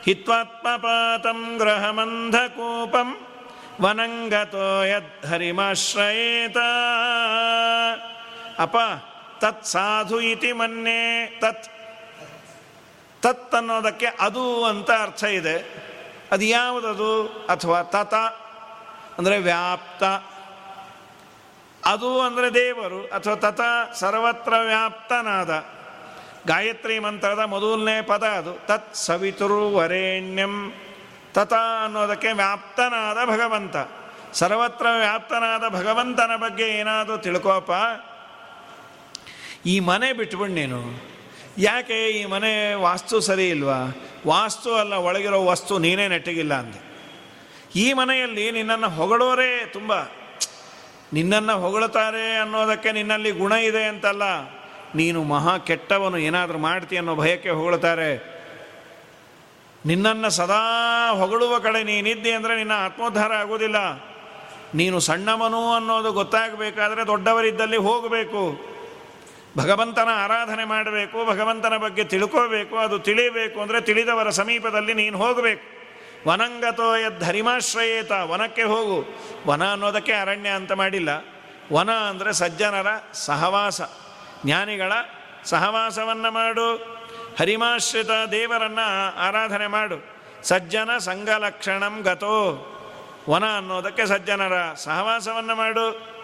ಹಿತ್ವಾತ್ಮಪಾತಂ 0.06 1.40
ग्रहमन्धकूपं 1.60 3.10
वनङ्गतो 3.82 4.66
ಯದ್ಹರಿಮಾಶ್ರಯೇತ 4.92 6.58
ಅಪ 8.64 8.76
ತತ್ 9.42 9.64
ಸಾಧು 9.64 10.18
ಇತಿ 10.32 10.52
ಮನ್ನೆ 10.52 11.00
ತತ್ 11.40 11.66
ತತ್ 13.22 13.54
ಅನ್ನೋದಕ್ಕೆ 13.54 14.08
ಅದು 14.20 14.44
ಅಂತ 14.64 14.90
ಅರ್ಥ 14.90 15.22
ಇದೆ. 15.24 15.56
ಅದು 16.32 16.44
ಯಾವುದದು 16.44 17.12
ಅಥವಾ 17.46 17.82
ತತ 17.94 18.14
ಅಂದರೆ 19.18 19.36
ವ್ಯಾಪ್ತ, 19.38 20.02
ಅದು 21.82 22.10
ಅಂದರೆ 22.20 22.48
ದೇವರು 22.54 23.00
ಅಥವಾ 23.06 23.34
ತತ 23.34 23.60
ಸರ್ವತ್ರ 23.94 24.54
ವ್ಯಾಪ್ತನಾದ. 24.70 25.50
ಗಾಯತ್ರಿ 26.46 26.98
ಮಂತ್ರದ 26.98 27.38
ಮೊದಲನೇ 27.38 28.02
ಪದ 28.02 28.24
ಅದು. 28.24 28.66
ತತ್ 28.66 28.94
ಸವಿತುರು 28.94 29.74
ವರೇಣ್ಯಂ 29.74 30.72
ತತ 31.32 31.52
ಅನ್ನೋದಕ್ಕೆ 31.84 32.32
ವ್ಯಾಪ್ತನಾದ 32.32 33.16
ಭಗವಂತ. 33.26 33.76
ಸರ್ವತ್ರ 34.32 34.86
ವ್ಯಾಪ್ತನಾದ 34.98 35.68
ಭಗವಂತನ 35.68 36.30
ಬಗ್ಗೆ 36.36 36.64
ಏನಾದರೂ 36.64 37.16
ತಿಳ್ಕೋಪ 37.16 37.70
ಈ 39.66 39.80
ಮನೆ 39.80 40.12
ಬಿಟ್ಬಿಡ್ 40.12 40.52
ನೀನು. 40.52 41.02
ಯಾಕೆ 41.58 42.08
ಈ 42.08 42.24
ಮನೆ 42.24 42.74
ವಾಸ್ತು 42.74 43.20
ಸರಿ 43.20 43.48
ಇಲ್ವಾ? 43.48 43.96
ವಾಸ್ತು 44.26 44.74
ಅಲ್ಲ, 44.74 44.94
ಒಳಗಿರೋ 44.94 45.44
ವಸ್ತು 45.44 45.78
ನೀನೇ 45.78 46.08
ನೆಟ್ಟಿಗಿಲ್ಲ 46.08 46.54
ಅಂದೆ. 46.54 46.80
ಈ 47.76 47.92
ಮನೆಯಲ್ಲಿ 47.92 48.50
ನಿನ್ನನ್ನು 48.50 48.88
ಹೊಗಳೋರೇ 48.88 49.70
ತುಂಬ. 49.72 49.92
ನಿನ್ನನ್ನು 51.12 51.60
ಹೊಗಳುತ್ತಾರೆ 51.60 52.36
ಅನ್ನೋದಕ್ಕೆ 52.36 52.92
ನಿನ್ನಲ್ಲಿ 52.92 53.30
ಗುಣ 53.30 53.52
ಇದೆ 53.52 53.84
ಅಂತಲ್ಲ. 53.84 54.22
ನೀನು 54.94 55.20
ಮಹಾ 55.32 55.54
ಕೆಟ್ಟವನು, 55.68 56.18
ಏನಾದರೂ 56.28 56.58
ಮಾಡ್ತೀಯ 56.58 57.00
ಅನ್ನೋ 57.02 57.14
ಭಯಕ್ಕೆ 57.22 57.50
ಹೊಗಳುತ್ತಾರೆ 57.50 58.10
ನಿನ್ನನ್ನು 59.86 60.30
ಸದಾ 60.30 60.60
ಹೊಗಳುವ 61.20 61.54
ಕಡೆ 61.58 61.80
ನೀನಿದ್ದೆ 61.84 62.30
ಅಂದರೆ 62.32 62.54
ನಿನ್ನ 62.56 62.74
ಆತ್ಮೋದ್ಧಾರ 62.86 63.32
ಆಗೋದಿಲ್ಲ. 63.42 63.78
ನೀನು 64.80 64.96
ಸಣ್ಣವನು 65.08 65.60
ಅನ್ನೋದು 65.72 66.10
ಗೊತ್ತಾಗಬೇಕಾದ್ರೆ 66.12 67.02
ದೊಡ್ಡವರಿದ್ದಲ್ಲಿ 67.06 67.76
ಹೋಗಬೇಕು. 67.88 68.42
ಭಗವಂತನ 69.58 70.10
ಆರಾಧನೆ 70.24 70.64
ಮಾಡಬೇಕು, 70.64 71.18
ಭಗವಂತನ 71.24 71.76
ಬಗ್ಗೆ 71.76 72.04
ತಿಳ್ಕೋಬೇಕು, 72.04 72.74
ಅದು 72.84 72.96
ತಿಳಿಯಬೇಕು 72.98 73.58
ಅಂದರೆ 73.60 73.80
ತಿಳಿದವರ 73.80 74.30
ಸಮೀಪದಲ್ಲಿ 74.40 74.94
ನೀನು 74.94 75.18
ಹೋಗಬೇಕು. 75.18 75.66
ವನಂಗತೋ 76.28 76.86
ಧರಿಮಾಶ್ರಯೇತ 77.20 78.12
ವನಕ್ಕೆ 78.32 78.62
ಹೋಗು. 78.62 78.98
ವನ 79.50 79.62
ಅನ್ನೋದಕ್ಕೆ 79.72 80.14
ಅರಣ್ಯ 80.22 80.50
ಅಂತ 80.60 80.72
ಮಾಡಿಲ್ಲ. 80.72 81.10
ವನ 81.72 81.90
ಅಂದರೆ 82.10 82.32
ಸಜ್ಜನರ 82.32 82.86
ಸಹವಾಸ. 83.26 83.80
ಜ್ಞಾನಿಗಳ 84.44 84.92
ಸಹವಾಸವನ್ನು 85.44 86.30
ಮಾಡು. 86.30 86.74
ಹರಿಮಾಶ್ರಿತ 87.38 88.10
ದೇವರನ್ನು 88.30 89.16
ಆರಾಧನೆ 89.16 89.66
ಮಾಡು. 89.66 90.06
ಸಜ್ಜನ 90.42 90.98
ಸಂಘಲಕ್ಷಣಂ 90.98 92.00
ಗತೋ. 92.00 92.70
ವನ 93.30 93.44
ಅನ್ನೋದಕ್ಕೆ 93.56 94.06
ಸಜ್ಜನರ 94.06 94.74
ಸಹವಾಸವನ್ನು 94.74 95.54
ಮಾಡು. 95.54 96.14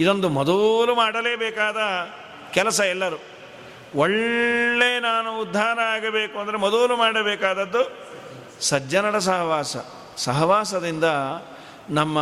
ಇದೊಂದು 0.00 0.28
ಮೊದಲು 0.28 0.94
ಮಾಡಲೇಬೇಕಾದ 0.94 1.76
ಕೆಲಸ 2.52 2.80
ಎಲ್ಲರೂ. 2.80 3.16
ಒಳ್ಳೆ 3.94 5.00
ನಾನು 5.00 5.40
ಉದ್ಧಾರ 5.40 5.80
ಆಗಬೇಕು 5.80 6.38
ಅಂದರೆ 6.38 6.56
ಮೊದಲು 6.56 6.96
ಮಾಡಬೇಕಾದದ್ದು 6.96 8.08
ಸಜ್ಜನರ 8.60 9.18
ಸಹವಾಸ. 9.18 9.76
ಸಹವಾಸದಿಂದ 10.16 11.04
ನಮ್ಮ 11.90 12.18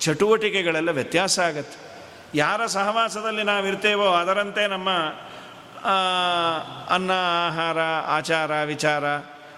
ಚಟುವಟಿಕೆಗಳೆಲ್ಲ 0.00 0.90
ವ್ಯತ್ಯಾಸ 0.90 1.38
ಆಗತ್ತೆ. 1.38 1.83
ಯಾರ 2.34 2.66
ಸಹವಾಸದಲ್ಲಿ 2.66 3.42
ನಾವಿರ್ತೇವೋ 3.42 4.14
ಅದರಂತೆ 4.14 4.66
ನಮ್ಮ 4.66 4.90
ಅನ್ನ, 6.88 7.10
ಆಹಾರ, 7.48 7.78
ಆಚಾರ, 8.06 8.62
ವಿಚಾರ 8.64 9.04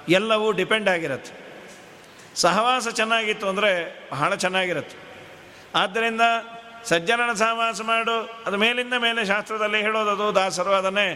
ಎಲ್ಲವೂ 0.09 0.53
ಡಿಪೆಂಡ್ 0.53 0.89
ಆಗಿರುತ್ತೆ. 0.89 1.33
ಸಹವಾಸ 2.35 2.89
ಚೆನ್ನಾಗಿತ್ತು 2.89 3.49
ಅಂದರೆ 3.49 4.01
ಬಹಳ 4.11 4.35
ಚೆನ್ನಾಗಿರುತ್ತೆ. 4.35 4.97
ಆದ್ದರಿಂದ 5.75 6.21
ಸಜ್ಜನನ 6.85 7.33
ಸಹವಾಸ 7.33 7.81
ಮಾಡು, 7.81 8.45
ಅದು 8.47 8.57
ಮೇಲಿಂದ 8.57 8.95
ಮೇಲೆ 8.95 9.25
ಶಾಸ್ತ್ರದಲ್ಲಿ 9.25 9.81
ಹೇಳೋದದು 9.81 10.35
ದಾಸರು 10.35 10.73
ಅದನ್ನೇ 10.73 11.09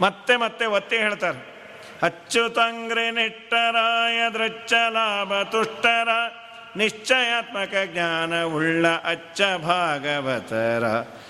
ಮತ್ತೆ 0.00 0.36
ಮತ್ತೆ 0.36 0.66
ಒತ್ತಿ 0.66 0.96
ಹೇಳ್ತಾರೆ. 0.96 1.52
ಅಚ್ಚುತಂಗ್ರೆ 2.02 3.10
ನಿಟ್ಟರಾಯ 3.10 4.30
ದೃಚ್ಚ 4.30 4.72
ತುಷ್ಟರ 5.50 6.08
ನಿಶ್ಚಯಾತ್ಮಕ 6.76 7.74
ಜ್ಞಾನವುಳ್ಳ 7.84 8.86
ಅಚ್ಚ 8.88 9.42
ಭಾಗವತರ. 9.42 10.84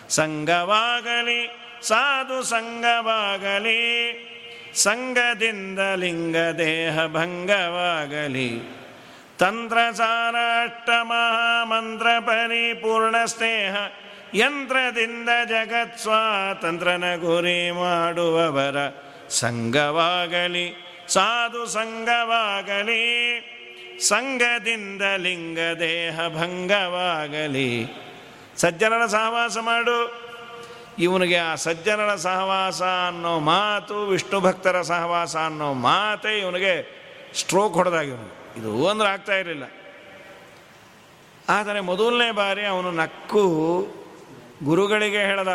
ಸಂಗವಾಗಲಿ 0.08 1.50
ಸಾಧು 1.82 2.42
ಸಂಗವಾಗಲಿ 2.42 3.82
ಸಂಗದಿಂದ 4.74 5.78
ಲಿಂಗ 5.94 6.36
ದೇಹ 6.36 7.06
ಭಂಗವಾಗಲಿ. 7.06 8.76
ತಂತ್ರಸಾರ, 9.38 10.34
ಅಷ್ಟಮಹಾಮಂತ್ರ 10.62 12.06
ಪರಿಪೂರ್ಣ 12.20 13.24
ಸ್ನೇಹ, 13.24 13.76
ಯಂತ್ರದಿಂದ 14.34 15.28
ಜಗತ್ 15.48 15.98
ಸ್ವಾತಂತ್ರನ 15.98 17.16
ಗುರಿ 17.16 17.70
ಮಾಡುವವರ. 17.70 18.76
ಸಂಘವಾಗಲಿ, 19.28 20.74
ಸಾಧು 21.08 21.66
ಸಂಘವಾಗಲಿ 21.66 23.02
ಸಂಘದಿಂದ 24.08 25.02
ಲಿಂಗ 25.16 25.58
ದೇಹ 25.80 26.16
ಭಂಗವಾಗಲಿ. 26.36 27.70
ಸಜ್ಜನರ 28.56 29.04
ಸಹವಾಸ 29.06 29.56
ಮಾಡು. 29.68 29.98
ಇವನಿಗೆ 30.98 31.38
ಆ 31.40 31.52
ಸಜ್ಜನರ 31.64 32.12
ಸಹವಾಸ 32.16 32.80
ಅನ್ನೋ 33.08 33.34
ಮಾತು, 33.50 33.96
ವಿಷ್ಣು 34.06 34.38
ಭಕ್ತರ 34.40 34.76
ಸಹವಾಸ 34.82 35.34
ಅನ್ನೋ 35.48 35.68
ಮಾತೇ 35.86 36.32
ಇವನಿಗೆ 36.38 36.74
ಸ್ಟ್ರೋಕ್ 37.34 37.74
ಹೊಡೆದಾಗಿವನು 37.74 38.28
ಇದು 38.58 38.72
ಅಂದ್ರೆ 38.88 39.08
ಆಗ್ತಾ 39.08 39.34
ಇರಲಿಲ್ಲ. 39.34 39.66
ಆದರೆ 41.48 41.78
ಮೊದಲನೇ 41.80 42.28
ಬಾರಿ 42.30 42.64
ಅವನು 42.64 42.90
ನಕ್ಕು 42.92 43.44
ಗುರುಗಳಿಗೆ 44.64 45.22
ಹೇಳ್ದ, 45.30 45.52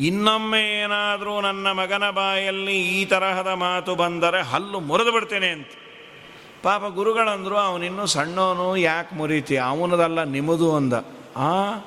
ಇನ್ನೊಮ್ಮೆ 0.00 0.62
ಏನಾದರೂ 0.82 1.32
ನನ್ನ 1.40 1.66
ಮಗನ 1.80 2.04
ಬಾಯಲ್ಲಿ 2.10 2.76
ಈ 2.92 3.00
ತರಹದ 3.04 3.50
ಮಾತು 3.64 3.94
ಬಂದರೆ 3.94 4.40
ಹಲ್ಲು 4.52 4.78
ಮುರಿದು 4.90 5.12
ಬಿಡ್ತೇನೆ 5.12 5.50
ಅಂತ. 5.56 5.72
ಪಾಪ 6.62 6.82
ಗುರುಗಳಂದರು, 6.84 7.56
ಅವನಿನ್ನೂ 7.56 8.06
ಸಣ್ಣವನು 8.06 8.76
ಯಾಕೆ 8.76 9.16
ಮುರಿತಿ? 9.16 9.56
ಅವನದಲ್ಲ 9.56 10.22
ನಿಮ್ಮದು 10.22 10.76
ಅಂದ. 10.76 10.92
ಆ, 11.36 11.78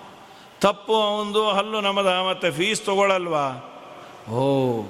ತಪ್ಪು 0.62 0.96
ಅವನದು 0.96 1.50
ಹಲ್ಲು 1.50 1.82
ನಮದ 1.82 2.08
ಮತ್ತು 2.08 2.52
ಫೀಸ್ 2.52 2.86
ತಗೊಳ್ಳಲ್ವಾ 2.86 3.72
ಓ 4.30 4.82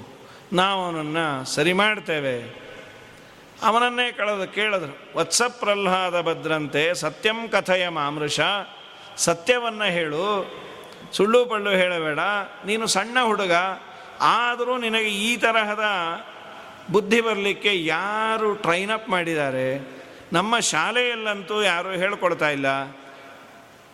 ನಾವು 0.54 0.86
ಅವನನ್ನು 0.86 1.46
ಸರಿ 1.46 1.74
ಮಾಡ್ತೇವೆ. 1.74 2.66
ಅವನನ್ನೇ 3.64 4.12
ಕಳೆದು, 4.12 4.56
ಕೇಳಿದ್ರು 4.56 5.20
ವತ್ಸ 5.20 5.42
ಪ್ರಹ್ಲಾದ 5.60 6.22
ಭದ್ರಂತೆ 6.22 6.94
ಸತ್ಯಂ 6.94 7.48
ಕಥೆಯ 7.48 7.90
ಮಾಮೃಷ 7.90 8.40
ಸತ್ಯವನ್ನು 9.18 9.84
ಹೇಳು. 9.84 10.52
ಸುಳ್ಳು 11.14 11.46
ಪಳ್ಳು 11.46 11.70
ಹೇಳಬೇಡ. 11.70 12.20
ನೀನು 12.66 12.88
ಸಣ್ಣ 12.88 13.18
ಹುಡುಗ. 13.24 13.52
ಆದರೂ 14.22 14.78
ನಿನಗೆ 14.78 15.10
ಈ 15.10 15.38
ತರಹದ 15.38 15.84
ಬುದ್ಧಿ 16.92 17.22
ಬರಲಿಕ್ಕೆ 17.22 17.86
ಯಾರು 17.86 18.56
ಟ್ರೈನ್ 18.56 18.92
ಅಪ್ 18.92 19.10
ಮಾಡಿದ್ದಾರೆ? 19.10 19.68
ನಮ್ಮ 20.34 20.60
ಶಾಲೆಯಲ್ಲಂತೂ 20.60 21.62
ಯಾರೂ 21.62 21.92
ಹೇಳ್ಕೊಡ್ತಾ 21.92 22.50
ಇಲ್ಲ. 22.50 22.68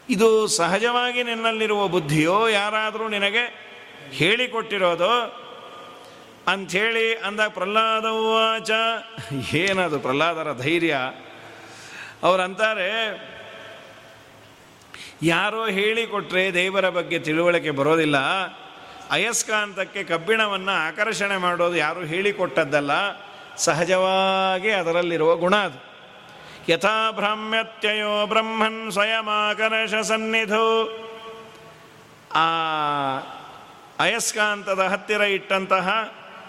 ಇದು 0.10 0.48
ಸಹಜವಾಗಿ 0.48 1.24
ನಿನ್ನಲ್ಲಿರುವ 1.24 1.88
ಬುದ್ಧಿಯೋ 1.88 2.48
ಯಾರಾದರೂ 2.48 3.08
ನಿನಗೆ 3.08 3.44
ಹೇಳಿಕೊಟ್ಟಿರೋದು? 4.12 5.12
ಅಂಥೇಳಿ 6.48 7.16
ಅಂದ 7.16 7.40
ಪ್ರಹ್ಲಾದವಾಚ 7.48 8.72
ಏನದು 9.56 10.00
ಪ್ರಹ್ಲಾದರ 10.00 10.54
ಧೈರ್ಯ? 10.62 10.96
ಅವರಂತಾರೆ, 12.24 12.90
ಯಾರೋ 15.24 15.68
ಹೇಳಿಕೊಟ್ರೆ 15.68 16.54
ದೇವರ 16.54 16.90
ಬಗ್ಗೆ 16.90 17.20
ತಿಳುವಳಿಕೆ 17.20 17.72
ಬರೋದಿಲ್ಲ. 17.72 18.18
ಅಯಸ್ಕಾಂತಕ್ಕೆ 19.12 20.04
ಕಬ್ಬಿಣವನ್ನು 20.04 20.74
ಆಕರ್ಷಣೆ 20.88 21.38
ಮಾಡೋದು 21.38 21.76
ಯಾರು 21.76 22.02
ಹೇಳಿಕೊಟ್ಟದ್ದಲ್ಲ, 22.02 22.92
ಸಹಜವಾಗಿ 23.58 24.72
ಅದರಲ್ಲಿರುವ 24.72 25.32
ಗುಣ 25.36 25.56
ಅದು. 25.56 25.80
ಯಥಾ 26.72 27.12
ಭ್ರಾಮ್ಯತ್ಯಯೋ 27.12 28.26
ಬ್ರಹ್ಮನ್ 28.26 28.92
ಸ್ವಯಮಾಕರ್ಷ 28.92 29.94
ಸನ್ನಿಧು. 30.08 30.68
ಆ 32.36 32.46
ಅಯಸ್ಕಾಂತದ 34.00 34.80
ಹತ್ತಿರ 34.80 35.22
ಇಟ್ಟಂತಹ 35.22 35.88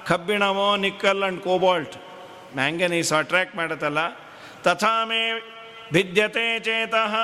ಕಬ್ಬಿಣವೋ 0.06 0.68
nickel 0.76 1.22
and 1.22 1.40
cobalt, 1.40 1.96
manganese 2.56 3.12
attract 3.12 3.56
ಮಾಡುತ್ತಲ್ಲ, 3.56 4.00
ತಥಾಮೇ 4.62 5.24
ಭಿದ್ಯತೆ 5.92 6.46
ಚೇತಃ, 6.60 7.14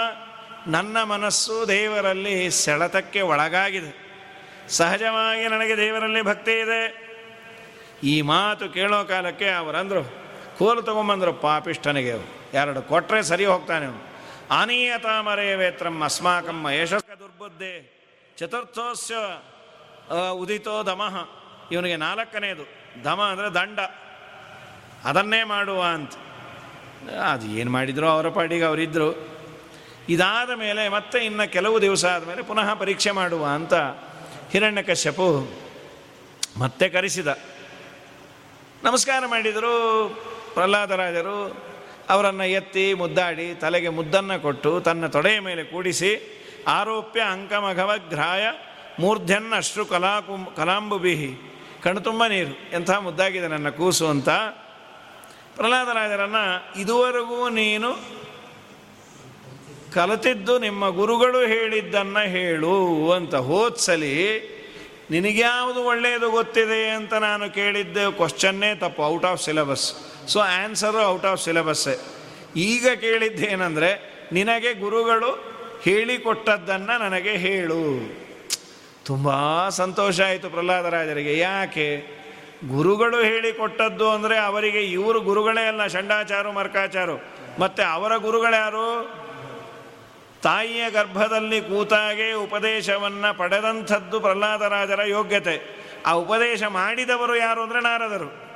ನನ್ನ 0.66 1.02
ಮನಸ್ಸು 1.02 1.56
ದೇವರಲ್ಲಿ 1.68 2.36
ಸೆಳೆತಕ್ಕೆ 2.50 3.20
ಒಳಗಾಗಿದೆ. 3.20 4.07
ಸಹಜವಾಗಿ 4.68 5.48
ನನಗೆ 5.48 5.76
ದೇವರಲ್ಲಿ 5.76 6.22
ಭಕ್ತಿ 6.22 6.52
ಇದೆ. 6.52 7.08
ಈ 8.04 8.22
ಮಾತು 8.22 8.68
ಕೇಳೋ 8.68 9.04
ಕಾಲಕ್ಕೆ 9.04 9.50
ಅವರಂದರು, 9.50 10.02
ಕೋಲು 10.58 10.82
ತಗೊಂಬಂದರು 10.82 11.32
ಪಾಪಿಷ್ಠನಿಗೆ 11.32 12.14
ಎರಡು 12.54 12.82
ಕೊಟ್ಟರೆ 12.82 13.22
ಸರಿ 13.22 13.44
ಹೋಗ್ತಾನೆ 13.44 13.86
ಅವನು 13.86 14.02
ಆನೀಯತಾ 14.50 15.20
ವೇತ್ರಂ 15.54 16.02
ಅಸ್ಮಾಕಂ 16.02 16.66
ಯಶಸ್ಕ 16.70 17.18
ದುರ್ಬುದ್ಧಿ. 17.18 17.94
ಚತುರ್ಥೋಸ್ಯ 18.38 19.14
ಉದಿತೋ 20.30 20.82
ದಮಃ. 20.82 21.28
ಇವನಿಗೆ 21.72 21.96
ನಾಲ್ಕನೇದು. 21.96 22.64
ದಮ 23.04 23.20
ಅಂದರೆ 23.22 23.48
ದಂಡ. 23.54 23.78
ಅದನ್ನೇ 25.04 25.44
ಮಾಡುವ 25.44 25.82
ಅಂತ. 25.82 26.12
ಅದು 27.32 27.46
ಏನು 27.46 27.70
ಮಾಡಿದ್ರು 27.70 28.08
ಅವರ 28.08 28.28
ಪಾಡಿಗೆ 28.28 28.64
ಅವರಿದ್ದರು 28.64 29.28
ಇದಾದ 30.08 30.50
ಮೇಲೆ 30.50 30.88
ಮತ್ತೆ 30.88 31.18
ಇನ್ನು 31.18 31.52
ಕೆಲವು 31.52 31.80
ದಿವಸ 31.80 32.04
ಆದಮೇಲೆ 32.04 32.42
ಪುನಃ 32.42 32.74
ಪರೀಕ್ಷೆ 32.74 33.10
ಮಾಡುವ 33.10 33.46
ಅಂತ 33.46 33.74
ಹಿರಣ್ಯಕಶ್ಯಪು 34.52 35.26
ಮತ್ತೆ 36.60 36.86
ಕರೆಸಿದ, 36.94 37.30
ನಮಸ್ಕಾರ 38.86 39.22
ಮಾಡಿದರು 39.32 39.72
ಪ್ರಹ್ಲಾದರಾಜರು 40.54 41.38
ಅವರನ್ನು 42.14 42.46
ಎತ್ತಿ 42.58 42.84
ಮುದ್ದಾಡಿ 43.00 43.46
ತಲೆಗೆ 43.62 43.90
ಮುದ್ದನ್ನು 43.98 44.36
ಕೊಟ್ಟು 44.42 44.70
ತನ್ನ 44.80 45.06
ತೊಡೆಯ 45.16 45.38
ಮೇಲೆ 45.48 45.62
ಕೂಡಿಸಿ, 45.72 46.10
ಆರೋಪ್ಯ 46.78 47.22
ಅಂಕಮಘವಗ್ರಾಯ 47.34 48.44
ಮೂರ್ಧನ್ 49.02 49.50
ಅಶ್ರು 49.52 49.84
ಕಲಾಕು 49.86 50.36
ಕಲಾಂಬುಬಿಹಿ 50.56 51.30
ಕಣ್ತುಂಬ 51.84 52.22
ನೀರು, 52.26 52.54
ಎಂಥ 52.76 52.90
ಮುದ್ದಾಗಿದೆ 53.06 53.48
ನನ್ನ 53.54 53.68
ಕೂಸು 53.80 54.06
ಅಂತ 54.14 54.30
ಪ್ರಹ್ಲಾದರಾಜರನ್ನು 55.56 56.44
ಇದುವರೆಗೂ 56.80 57.40
ನೀನು 57.60 57.90
ಕಲಿತಿದ್ದು 59.94 60.58
ನಿಮ್ಮ 60.58 60.90
ಗುರುಗಳು 60.90 61.40
ಹೇಳಿದ್ದನ್ನು 61.46 62.30
ಹೇಳು 62.30 63.10
ಅಂತ 63.10 63.34
ಹೋದ್ಸಲಿ, 63.34 64.14
ನಿನಗ್ಯಾವುದು 65.10 65.80
ಒಳ್ಳೆಯದು 65.82 66.30
ಗೊತ್ತಿದೆ 66.30 66.90
ಅಂತ 66.90 67.14
ನಾನು 67.14 67.54
ಕೇಳಿದ್ದೆ 67.54 68.12
ಕ್ವಶನ್ನೇ 68.16 68.74
ತಪ್ಪು 68.74 69.02
out 69.02 69.24
of 69.24 69.42
syllabus 69.42 69.86
so 70.28 70.40
answer 70.40 71.00
out 71.06 71.26
of 71.26 71.44
ಸಿಲೆಬಸ್ಸೇ 71.44 71.94
ಈಗ 72.56 72.88
ಕೇಳಿದ್ದೇನೆಂದರೆ, 73.00 73.90
ನಿನಗೆ 74.32 74.74
ಗುರುಗಳು 74.74 75.30
ಹೇಳಿಕೊಟ್ಟದ್ದನ್ನು 75.82 77.00
ನನಗೆ 77.04 77.30
ಹೇಳು. 77.30 77.82
ತುಂಬ 79.04 79.28
ಸಂತೋಷ 79.68 80.20
ಆಯಿತು 80.20 80.50
ಪ್ರಹ್ಲಾದರಾಜರಿಗೆ. 80.50 81.38
ಯಾಕೆ? 81.38 82.18
ಗುರುಗಳು 82.68 83.18
ಹೇಳಿಕೊಟ್ಟದ್ದು 83.22 84.10
ಅಂದರೆ 84.10 84.38
ಅವರಿಗೆ 84.38 84.80
ಇವರು 84.82 85.20
ಗುರುಗಳೇ 85.20 85.64
ಅಲ್ಲ, 85.66 85.86
ಷಂಡಾಚಾರು, 85.86 86.52
ಮರ್ಕಾಚಾರು. 86.52 87.16
ಮತ್ತು 87.60 87.92
ಅವರ 87.92 88.16
ಗುರುಗಳ್ಯಾರು 88.16 88.88
ತಾಯಿಯ 90.42 90.90
ಗರ್ಭದಲ್ಲಿ 90.90 91.60
ಕೂತಾಗೆ 91.60 92.32
ಉಪದೇಶವನ್ನು 92.32 93.38
ಪಡೆದಂಥದ್ದು 93.38 94.20
ಪ್ರಹ್ಲಾದರಾಜರ 94.20 95.00
ಯೋಗ್ಯತೆ. 95.02 95.78
ಆ 96.06 96.12
ಉಪದೇಶ 96.12 96.62
ಮಾಡಿದವರು 96.62 97.36
ಯಾರು 97.36 97.62
ಅಂದರೆ 97.62 97.80
ನಾರದರು. 97.80 98.48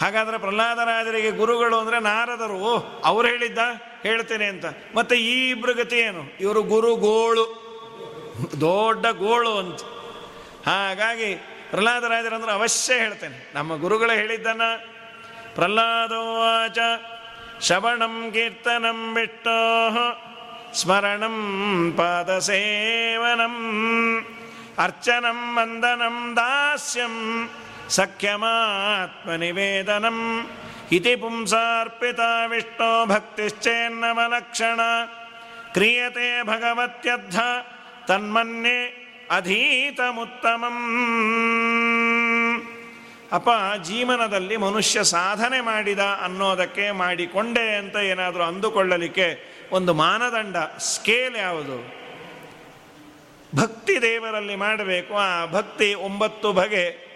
ಹಾಗಾದರೆ 0.00 0.38
ಪ್ರಹ್ಲಾದರಾಜರಿಗೆ 0.38 1.30
ಗುರುಗಳು 1.30 1.76
ಅಂದರೆ 1.76 2.00
ನಾರದರು. 2.00 3.00
ಅವ್ರು 3.04 3.28
ಹೇಳಿದ್ದ? 3.28 3.58
ಹೇಳ್ತೇನೆ 4.02 4.44
ಅಂತ. 4.44 4.64
ಮತ್ತೆ 4.94 5.16
ಈ 5.16 5.50
ಇಬ್ಬರು 5.50 5.74
ಗತಿ 5.74 5.96
ಏನು? 5.96 6.36
ಇವರು 6.40 6.62
ಗುರು 6.62 6.96
ಗೋಳು. 6.96 7.62
ದೊಡ್ಡ 8.60 9.06
ಗೋಳು 9.06 9.58
ಅಂತ. 9.58 9.80
ಹಾಗಾಗಿ 10.68 11.34
ಪ್ರಹ್ಲಾದರಾಜರಂದ್ರೆ 11.70 12.52
ಅವಶ್ಯ 12.52 12.94
ಹೇಳ್ತೇನೆ. 12.94 13.52
ನಮ್ಮ 13.54 13.76
ಗುರುಗಳು 13.76 14.12
ಹೇಳಿದ್ದನ್ನ. 14.12 14.62
ಪ್ರಹ್ಲಾದೋವಾಚ 15.54 16.78
ಶವಣಂ 17.62 18.30
ಕೀರ್ತನಂ 18.32 19.14
ಬಿಟ್ಟೋ 19.14 19.88
ಸ್ಮರಣಂ 20.74 21.92
ಪಾದಸೇವನಂ 21.96 23.54
ಅರ್ಚನಂ 24.78 25.56
ವಂದನಂ 25.56 26.32
ದಾಸ್ಯಂ 26.36 27.50
ಸಖ್ಯಮಾತ್ಮನಿವೇದನಂ 27.88 30.48
ಇತಿ 30.92 31.16
ಪುಂಸಾರ್ಪಿತ 31.16 32.20
ವಿಷ್ಣು 32.46 33.06
ಭಕ್ತಿಶ್ಚೇನ್ನವಲಕ್ಷಣ 33.06 34.80
ಕ್ರಿಯತೆ 35.72 36.42
ಭಗವತ್ಯರ್ಥ 36.42 37.36
ತನ್ಮನ್ಯೆ 38.06 39.08
ಅಧೀತಮುತ್ತಮಂ. 39.30 40.78
ಅಪ್ಪ, 43.32 43.50
ಜೀವನದಲ್ಲಿ 43.82 44.56
ಮನುಷ್ಯ 44.56 45.02
ಸಾಧನೆ 45.02 45.60
ಮಾಡಿದ 45.60 45.98
ಅನ್ನೋದಕ್ಕೆ 45.98 46.90
ಮಾಡಿಕೊಂಡೆ 46.90 47.76
ಅಂತ 47.76 47.96
ಏನಾದರೂ 47.96 48.42
ಅಂದುಕೊಳ್ಳಲಿಕ್ಕೆ 48.42 49.51
ಒಂದು 49.72 49.94
ಮಾನದಂಡ 49.94 50.56
ಸ್ಕೇಲ್ 50.78 51.36
ಯಾವುದು? 51.36 52.02
ಭಕ್ತಿ 53.56 54.02
ದೇವರಲ್ಲಿ 54.02 54.56
ಮಾಡಬೇಕು. 54.56 55.14
ಆ 55.14 55.46
ಭಕ್ತಿ 55.46 55.94
ಒಂಬತ್ತು 55.94 56.52
ಬಗೆ. 56.52 57.12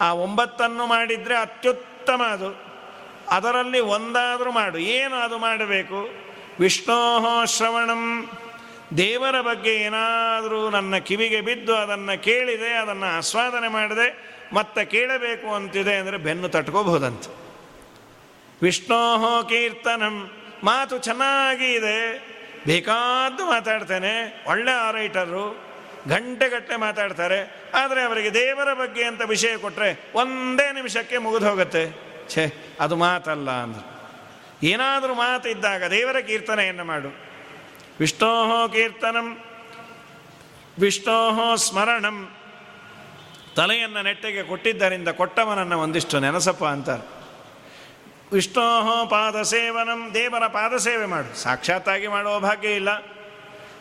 ಆ 0.00 0.12
ಒಂಬತ್ತನ್ನು 0.12 0.86
ಮಾಡಿದರೆ 0.86 1.36
ಅತ್ಯುತ್ತಮ 1.36 2.22
ಅದು. 2.22 2.64
ಅದರಲ್ಲಿ 3.30 3.80
ಒಂದಾದರೂ 3.80 4.52
ಮಾಡು. 4.52 4.78
ಏನು 4.78 5.16
ಅದು 5.16 5.38
ಮಾಡಬೇಕು? 5.38 6.10
ವಿಷ್ಣೋಹೋ 6.60 7.44
ಶ್ರವಣಂ. 7.44 8.30
ದೇವರ 8.96 9.40
ಬಗ್ಗೆ 9.40 9.74
ಏನಾದರೂ 9.74 10.70
ನನ್ನ 10.70 10.96
ಕಿವಿಗೆ 10.96 11.40
ಬಿದ್ದು 11.40 11.76
ಅದನ್ನು 11.76 12.22
ಕೇಳಿದೆ, 12.22 12.72
ಅದನ್ನು 12.72 13.16
ಆಸ್ವಾದನೆ 13.16 13.68
ಮಾಡಿದೆ, 13.68 14.34
ಮತ್ತೆ 14.52 14.84
ಕೇಳಬೇಕು 14.84 15.54
ಅಂತಿದೆ 15.54 15.96
ಅಂದರೆ 15.96 16.16
ಬೆನ್ನು 16.16 16.48
ತಟ್ಕೋಬಹುದಂತ. 16.48 17.24
ವಿಷ್ಣೋಹೋ 18.62 19.42
ಕೀರ್ತನಂ. 19.42 20.43
ಮಾತು 20.64 20.98
ಚೆನ್ನಾಗಿ 20.98 21.74
ಇದೆ 21.74 21.98
ಬೇಕಾದ್ದು 22.66 23.46
ಮಾತಾಡ್ತೇನೆ. 23.46 24.44
ಒಳ್ಳೆ 24.46 24.70
ಆರೈಟರು 24.70 25.64
ಗಂಟೆಗಟ್ಟಲೆ 26.08 26.76
ಮಾತಾಡ್ತಾರೆ. 26.76 27.70
ಆದರೆ 27.74 28.02
ಅವರಿಗೆ 28.02 28.34
ದೇವರ 28.34 28.74
ಬಗ್ಗೆ 28.74 29.04
ಅಂತ 29.04 29.22
ವಿಷಯ 29.22 29.56
ಕೊಟ್ಟರೆ 29.56 30.10
ಒಂದೇ 30.14 30.72
ನಿಮಿಷಕ್ಕೆ 30.72 31.18
ಮುಗಿದು 31.18 31.50
ಹೋಗುತ್ತೆ. 31.50 31.90
ಛೇ, 32.28 32.76
ಅದು 32.80 32.96
ಮಾತಲ್ಲ 32.96 33.50
ಅಂದರು. 33.50 33.94
ಏನಾದರೂ 34.62 35.14
ಮಾತು 35.14 35.48
ಇದ್ದಾಗ 35.48 35.84
ದೇವರ 35.84 36.20
ಕೀರ್ತನೆಯನ್ನು 36.20 36.84
ಮಾಡು. 36.84 37.08
ವಿಷ್ಣೋ 38.00 38.68
ಕೀರ್ತನಂ, 38.68 39.38
ವಿಷ್ಣೋಹೋ 40.78 41.56
ಸ್ಮರಣಂ. 41.56 42.36
ತಲೆಯನ್ನು 43.56 44.02
ನೆಟ್ಟಿಗೆ 44.02 44.42
ಕೊಟ್ಟಿದ್ದರಿಂದ 44.42 45.08
ಕೊಟ್ಟವನನ್ನು 45.08 45.78
ಒಂದಿಷ್ಟು 45.78 46.20
ನೆನಸಪ್ಪ 46.20 46.64
ಅಂತಾರೆ. 46.64 47.13
ವಿಷ್ಣೋ 48.34 49.06
ಪಾದಸೇವನಂ, 49.06 50.10
ದೇವರ 50.14 50.46
ಪಾದಸೇವೆ 50.46 51.06
ಮಾಡು. 51.06 51.34
ಸಾಕ್ಷಾತ್ತಾಗಿ 51.34 52.06
ಮಾಡುವ 52.06 52.40
ಭಾಗ್ಯ 52.40 52.68
ಇಲ್ಲ. 52.68 52.88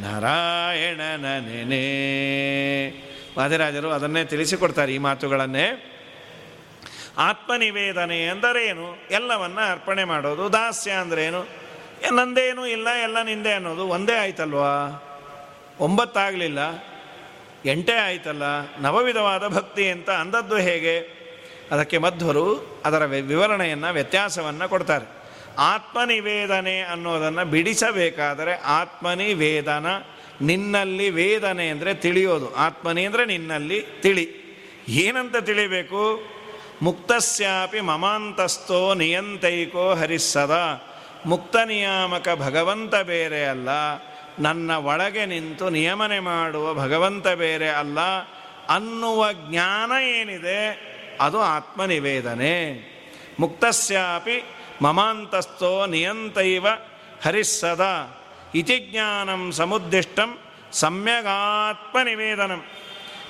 ನಾರಾಯಣನ 0.00 1.26
ನೆನೆ. 1.38 1.86
ವಾದಿರಾಜರು 3.38 3.90
ಅದನ್ನೇ 3.90 4.24
ತಿಳಿಸಿಕೊಡ್ತಾರೆ 4.24 4.94
ಈ 4.94 4.98
ಮಾತುಗಳನ್ನೇ. 4.98 5.92
ಆತ್ಮನಿವೇದನೆ 7.18 8.26
ಎಂದರೇನು? 8.26 8.96
ಎಲ್ಲವನ್ನ 9.10 9.58
ಅರ್ಪಣೆ 9.70 10.04
ಮಾಡೋದು 10.04 10.52
ದಾಸ್ಯ 10.52 10.90
ಅಂದ್ರೇನು? 10.90 11.46
ನಂದೇನು 12.12 12.66
ಇಲ್ಲ, 12.66 12.88
ಎಲ್ಲ 13.02 13.22
ನಿಂದೆ 13.22 13.52
ಅನ್ನೋದು 13.52 13.86
ಒಂದೇ 13.86 14.16
ಆಯ್ತಲ್ವಾ? 14.16 14.72
ಒಂಬತ್ತಾಗಲಿಲ್ಲ, 15.80 16.58
ಎಂಟೇ 17.64 17.92
ಆಯ್ತಲ್ಲ? 17.92 18.42
ನವವಿಧವಾದ 18.80 19.48
ಭಕ್ತಿ 19.48 19.90
ಅಂತ 19.90 20.10
ಅಂದದ್ದು 20.10 20.56
ಹೇಗೆ? 20.56 20.98
ಅದಕ್ಕೆ 21.70 21.98
ಮಧ್ವರು 21.98 22.44
ಅದರ 22.84 23.04
ವಿವರಣೆಯನ್ನು 23.04 23.92
ವ್ಯತ್ಯಾಸವನ್ನು 23.92 24.68
ಕೊಡ್ತಾರೆ. 24.68 25.15
ಆತ್ಮನಿವೇದನೆ 25.58 26.80
ಅನ್ನೋದನ್ನು 26.80 27.44
ಬಿಡಿಸಬೇಕಾದರೆ 27.44 28.54
ಆತ್ಮನಿವೇದನ, 28.54 29.86
ನಿನ್ನಲ್ಲಿ 30.40 31.10
ವೇದನೆ 31.10 31.68
ಅಂದರೆ 31.68 31.94
ತಿಳಿಯೋದು. 31.94 32.54
ಆತ್ಮನಿ 32.54 33.04
ಅಂದರೆ 33.04 33.24
ನಿನ್ನಲ್ಲಿ 33.24 33.86
ತಿಳಿ. 34.00 34.46
ಏನಂತ 34.88 35.36
ತಿಳಿಬೇಕು? 35.36 36.36
ಮುಕ್ತಸ್ಯಾಪಿ 36.82 37.80
ಮಮಾಂತಸ್ಥೋ 37.80 38.94
ನಿಯಂತೈಕೋ 38.94 39.94
ಹರಿಸ್ಸದ. 39.94 40.84
ಮುಕ್ತ 41.26 41.56
ನಿಯಾಮಕ 41.56 42.28
ಭಗವಂತ 42.34 42.94
ಬೇರೆ 42.94 43.44
ಅಲ್ಲ. 43.44 43.68
ನನ್ನ 44.38 44.70
ಒಳಗೆ 44.70 45.26
ನಿಂತು 45.26 45.70
ನಿಯಮನೆ 45.70 46.20
ಮಾಡುವ 46.20 46.74
ಭಗವಂತ 46.74 47.28
ಬೇರೆ 47.28 47.68
ಅಲ್ಲ. 47.68 48.00
ಅನ್ನುವ 48.68 49.32
ಜ್ಞಾನ 49.32 49.92
ಏನಿದೆ? 50.04 50.96
ಅದು 51.20 51.40
ಆತ್ಮನಿವೇದನೆ. 51.40 52.56
ಮುಕ್ತಸ್ಯಾಪಿ 53.40 54.44
ಮಮಾಂತಸ್ಥೋ 54.82 55.86
ನಿಯಂತೈವ 55.86 56.66
ಹರಿಸ್ಸದ 57.24 57.84
ಇತಿ 58.54 58.78
ಜ್ಞಾನಂ 58.78 59.52
ಸಮುದ್ದಿಷ್ಟಂ 59.52 60.38
ಸಮ್ಯಗಾತ್ಮನಿವೇದನಂ. 60.72 62.64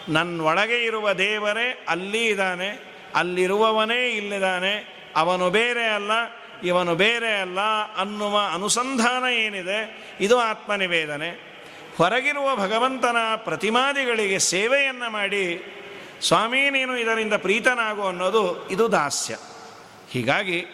ನನ್ನೊಳಗೆ 0.09 0.85
ಇರುವ 0.85 1.13
ದೇವರೇ 1.13 1.85
ಅಲ್ಲಿ 1.89 2.27
ಇದ್ದಾನೆ 2.27 2.97
ಅಲ್ಲಿರುವವನೇ 3.15 4.09
ಇಲ್ಲಿದ್ದಾನೆ, 4.09 4.97
ಅವನು 5.17 5.51
ಬೇರೆ 5.51 5.87
ಅಲ್ಲ, 5.89 6.11
ಇವನು 6.65 6.95
ಬೇರೆ 6.95 7.41
ಅಲ್ಲ 7.41 7.61
ಅನ್ನುವ 7.97 8.41
ಅನುಸಂಧಾನ 8.55 9.25
ಏನಿದೆ, 9.25 9.79
ಇದು 10.21 10.39
ಆತ್ಮನಿವೇದನೆ. 10.39 11.31
ಹೊರಗಿರುವ 11.97 12.57
ಭಗವಂತನ 12.57 13.17
ಪ್ರತಿಮಾದಿಗಳಿಗೆ 13.37 14.39
ಸೇವೆಯನ್ನು 14.39 15.11
ಮಾಡಿ, 15.11 15.45
ಸ್ವಾಮಿ 16.23 16.71
ನೀನು 16.71 16.99
ಇದರಿಂದ 16.99 17.35
ಪ್ರೀತನಾಗು 17.35 18.03
ಅನ್ನೋದು 18.03 18.69
ಇದು 18.69 18.93
ದಾಸ್ಯ. 18.93 19.35
ಹೀಗಾಗಿ 20.11 20.67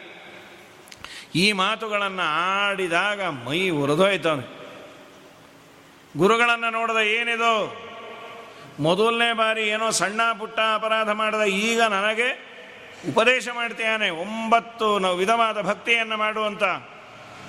ಈ 1.35 1.53
ಮಾತುಗಳನ್ನು 1.53 2.23
ಆಡಿದಾಗ 2.23 3.23
ಮೈ 3.23 3.69
ಉರಿದೋಯ್ತವನು 3.69 4.63
ಗುರುಗಳನ್ನು 6.17 6.71
ನೋಡಿದ 6.71 6.97
ಏನಿದು? 6.97 7.83
ಮೊದಲನೇ 8.81 9.33
ಬಾರಿ 9.33 9.63
ಏನೋ 9.63 9.91
ಸಣ್ಣ 9.91 10.21
ಪುಟ್ಟ 10.39 10.61
ಅಪರಾಧ 10.75 11.11
ಮಾಡಿದ 11.11 11.41
ಈಗ 11.41 11.83
ನನಗೆ 11.83 12.53
ಉಪದೇಶ 13.11 13.49
ಮಾಡ್ತೀಯಾನೆ. 13.55 14.11
ಒಂಬತ್ತು 14.11 14.99
ನಾವು 14.99 15.17
ವಿಧವಾದ 15.17 15.61
ಭಕ್ತಿಯನ್ನು 15.61 16.17
ಮಾಡುವಂಥ 16.17 16.63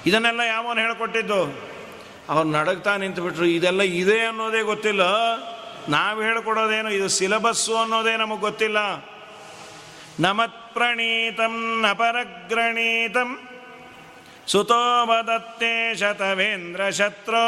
ಇದನ್ನೆಲ್ಲ 0.06 0.40
ಯಾವನು 0.40 0.80
ಹೇಳಿಕೊಟ್ಟಿದ್ದು? 0.80 1.42
ಅವ್ರು 2.30 2.44
ನಡಗ್ತಾ 2.44 2.98
ನಿಂತುಬಿಟ್ರು. 2.98 3.46
ಇದೆಲ್ಲ 3.46 3.82
ಇದೆ 3.82 4.26
ಅನ್ನೋದೇ 4.26 4.62
ಗೊತ್ತಿಲ್ಲ. 4.62 5.02
ನಾವು 5.90 6.22
ಹೇಳ್ಕೊಡೋದೇನು, 6.22 6.94
ಇದು 6.94 7.08
ಸಿಲಬಸ್ಸು 7.08 7.78
ಅನ್ನೋದೇ 7.78 8.18
ನಮಗೆ 8.18 8.40
ಗೊತ್ತಿಲ್ಲ. 8.40 8.78
ನಮತ್ 10.20 10.74
ಪ್ರಣೀತಂ 10.74 11.82
ನಪರಗ್ರಣೀತಂ 11.82 13.50
ಸುತೋ 14.48 15.06
ಶತವೇಂದ್ರ 15.96 16.90
ಶತ್ರು 16.90 17.46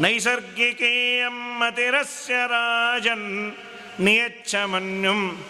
ನೈಸರ್ಗಿಕೀಯಂ 0.00 1.58
ಮತಿರಸ್ಯ 1.58 2.34
ರಾಜನ್ 2.46 3.56
ನಿಯಚ್ಛ 4.00 4.54
ಮನ್ಯುಂ 4.54 5.44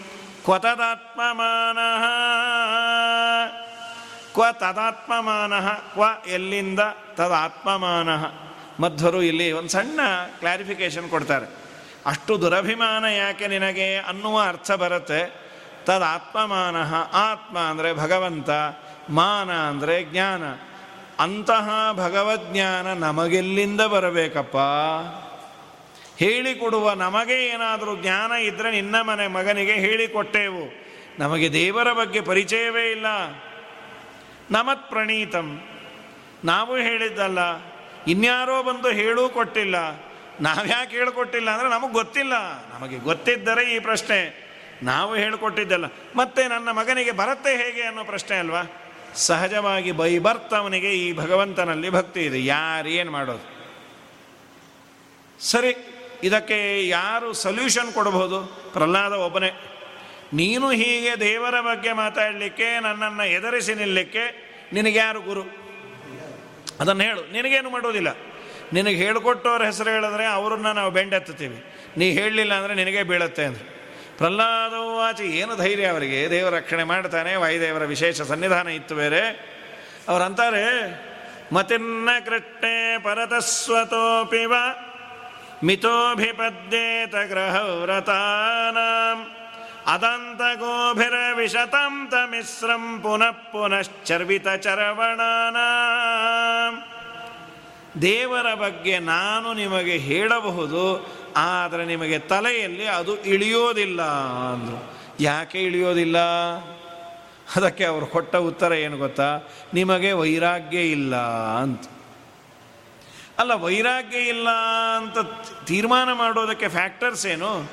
ಕ್ವ 0.44 0.58
ತದಾತ್ಮಮಾನಃ 0.58 2.04
ಕ್ವ 4.34 4.44
ತದಾತ್ಮಮಾನಃ 4.52 5.68
ಕ್ವ 5.74 6.28
ಎಲ್ಲಿಂದ 6.28 6.80
ತದಾತ್ಮಮಾನಃ. 7.14 8.22
ಮಧ್ವರು 8.80 9.22
ಇಲ್ಲಿ 9.22 9.52
ಒಂದು 9.52 9.68
ಸಣ್ಣ 9.68 10.00
ಕ್ಲಾರಿಫಿಕೇಶನ್ 10.38 11.10
ಕೊಡ್ತಾರೆ. 11.10 11.46
ಅಷ್ಟು 12.06 12.40
ದುರಭಿಮಾನ 12.40 13.04
ಯಾಕೆ 13.04 13.46
ನಿನಗೆ 13.46 13.98
ಅನ್ನುವ 13.98 14.42
ಅರ್ಥ 14.42 14.70
ಬರುತ್ತೆ. 14.70 15.50
ತದಾತ್ಮಮಾನ 15.84 16.76
ಆತ್ಮ 17.12 17.58
ಅಂದರೆ 17.58 17.92
ಭಗವಂತ. 17.92 18.50
ಮಾನ 19.10 19.52
ಅಂದರೆ 19.52 20.04
ಜ್ಞಾನ. 20.04 20.42
ಅಂತಹ 21.18 21.70
ಭಗವಜ್ಞಾನ 21.92 22.92
ನಮಗೆಲ್ಲಿಂದ 22.92 23.80
ಬರಬೇಕಪ್ಪ? 23.80 24.56
ಹೇಳಿಕೊಡುವ 26.18 26.92
ನಮಗೆ 26.92 27.46
ಏನಾದರೂ 27.46 27.96
ಜ್ಞಾನ 27.96 28.32
ಇದ್ದರೆ 28.32 28.70
ನಿನ್ನ 28.70 29.00
ಮನೆ 29.00 29.26
ಮಗನಿಗೆ 29.26 29.72
ಹೇಳಿಕೊಟ್ಟೆವು. 29.72 30.64
ನಮಗೆ 31.18 31.52
ದೇವರ 31.52 31.92
ಬಗ್ಗೆ 31.92 32.20
ಪರಿಚಯವೇ 32.20 32.90
ಇಲ್ಲ. 32.90 33.06
ನಮತ್ 34.50 34.90
ಪ್ರಣೀತಂ. 34.90 35.60
ನಾವು 36.44 36.76
ಹೇಳಿದ್ದಲ್ಲ, 36.76 37.38
ಇನ್ಯಾರೋ 38.06 38.62
ಬಂದು 38.62 38.88
ಹೇಳೂ 38.88 39.28
ಕೊಟ್ಟಿಲ್ಲ. 39.28 39.76
ನಾವ್ಯಾಕೆ 40.40 40.96
ಹೇಳಿಕೊಟ್ಟಿಲ್ಲ 40.96 41.50
ಅಂದರೆ 41.50 41.68
ನಮಗೆ 41.68 41.92
ಗೊತ್ತಿಲ್ಲ. 41.92 42.32
ನಮಗೆ 42.74 42.98
ಗೊತ್ತಿದ್ದರೆ 42.98 43.74
ಈ 43.74 43.78
ಪ್ರಶ್ನೆ. 43.78 44.50
ನಾವು 44.82 45.16
ಹೇಳಿಕೊಟ್ಟಿದ್ದಲ್ಲ. 45.16 45.84
ಮತ್ತೆ 46.16 46.48
ನನ್ನ 46.48 46.70
ಮಗನಿಗೆ 46.70 47.12
ಬರುತ್ತೆ 47.12 47.56
ಹೇಗೆ 47.56 47.82
ಅನ್ನೋ 47.82 48.04
ಪ್ರಶ್ನೆ 48.04 48.36
ಅಲ್ವಾ? 48.36 48.62
ಸಹಜವಾಗಿ 49.14 49.92
ಬೈಬರ್ತವನಿಗೆ 49.92 50.90
ಈ 50.92 51.12
ಭಗವಂತನಲ್ಲಿ 51.12 51.90
ಭಕ್ತಿ 51.90 52.20
ಇದೆ. 52.20 52.44
ಯಾರೇನು 52.44 53.10
ಮಾಡೋದು? 53.10 53.60
ಸರಿ, 55.40 55.76
ಇದಕ್ಕೆ 56.22 56.88
ಯಾರು 56.88 57.32
ಸೊಲ್ಯೂಷನ್ 57.32 57.92
ಕೊಡಬಹುದು 57.92 58.70
ಪ್ರಹ್ಲಾದ 58.72 59.12
ಒಬ್ಬನೇ. 59.12 59.50
ನೀನು 60.34 60.70
ಹೀಗೆ 60.70 61.20
ದೇವರ 61.20 61.60
ಬಗ್ಗೆ 61.60 61.92
ಮಾತಾಡಲಿಕ್ಕೆ, 61.92 62.80
ನನ್ನನ್ನು 62.80 63.28
ಎದುರಿಸಿ 63.28 63.74
ನಿಲ್ಲಕ್ಕೆ 63.74 64.50
ನಿನಗೆ 64.72 64.98
ಯಾರು 64.98 65.20
ಗುರು? 65.20 65.42
ಅದನ್ನು 66.80 67.04
ಹೇಳು. 67.04 67.32
ನಿನಗೇನು 67.32 67.70
ಮಾಡೋದಿಲ್ಲ. 67.70 68.08
ನಿನಗೆ 68.72 68.96
ಹೇಳಿಕೊಟ್ಟವ್ರ 68.96 69.64
ಹೆಸರು 69.64 69.90
ಹೇಳಿದ್ರೆ 69.90 70.26
ಅವ್ರನ್ನ 70.26 70.72
ನಾವು 70.72 70.90
ಬೆಂಡೆತ್ತೀವಿ 70.90 71.64
ನೀ 71.96 72.12
ಹೇಳಲಿಲ್ಲ 72.12 72.54
ಅಂದರೆ 72.54 72.74
ನಿನಗೆ 72.74 73.02
ಬೀಳತ್ತೆ 73.02 73.44
ಅಂದರೆ. 73.44 73.79
ಪ್ರಹ್ಲಾದವು 74.20 75.00
ಆಚೆ 75.00 75.24
ಏನು 75.24 75.56
ಧೈರ್ಯ 75.56 75.86
ಅವರಿಗೆ? 75.86 76.30
ದೇವರ 76.30 76.54
ರಕ್ಷಣೆ 76.54 76.84
ಮಾಡ್ತಾನೆ, 76.84 77.36
ವಾಯುದೇವರ 77.36 77.84
ವಿಶೇಷ 77.84 78.20
ಸನ್ನಿಧಾನ 78.20 78.68
ಇತ್ತು 78.68 78.94
ಬೇರೆ. 78.94 79.22
ಅವರಂತಾರೆ 80.08 80.64
ಮತಿನ್ನ 81.52 82.08
ಕೃಷ್ಣೆ 82.26 82.98
ಪರತಸ್ವತೋಪಿವ 82.98 84.54
ಮಿತೋಭಿಪದ್ಯೇತ 85.64 87.14
ಗ್ರಹವ್ರತಾನಾಂ 87.28 89.18
ಅದಂತ 89.86 90.42
ಗೋಭಿರ 90.58 91.14
ವಿಶತಂ 91.36 91.94
ಮಿಶ್ರಂ 92.30 93.00
ಪುನಃ 93.02 93.30
ಪುನಶ್ಚರ್ವಿತ 93.30 94.48
ಚರವಣಾನ. 94.48 95.56
ದೇವರ 98.02 98.54
ಬಗ್ಗೆ 98.54 98.98
ನಾನು 98.98 99.54
ನಿಮಗೆ 99.54 99.96
ಹೇಳಬಹುದು 99.96 100.84
ಆದರೆ 101.36 101.84
ನಿಮಗೆ 101.84 102.18
ತಲೆಯಲ್ಲಿ 102.18 102.86
ಅದು 102.86 103.22
ಇಳಿಯೋದಿಲ್ಲ 103.22 104.02
ಅಂದರು. 104.52 105.00
ಯಾಕೆ 105.20 105.62
ಇಳಿಯೋದಿಲ್ಲ? 105.62 106.18
ಅದಕ್ಕೆ 107.56 107.84
ಅವರು 107.84 108.06
ಕೊಟ್ಟ 108.06 108.36
ಉತ್ತರ 108.36 108.72
ಏನು 108.72 108.98
ಗೊತ್ತಾ? 108.98 109.40
ನಿಮಗೆ 109.74 110.12
ವೈರಾಗ್ಯ 110.12 110.80
ಇಲ್ಲ 110.80 111.16
ಅಂತ. 111.56 111.84
ಅಲ್ಲ, 113.38 113.54
ವೈರಾಗ್ಯ 113.54 114.18
ಇಲ್ಲ 114.18 114.48
ಅಂತ 114.96 115.18
ತೀರ್ಮಾನ 115.64 116.12
ಮಾಡೋದಕ್ಕೆ 116.12 116.68
ಫ್ಯಾಕ್ಟರ್ಸ್ 116.68 117.26
ಏನು? 117.26 117.70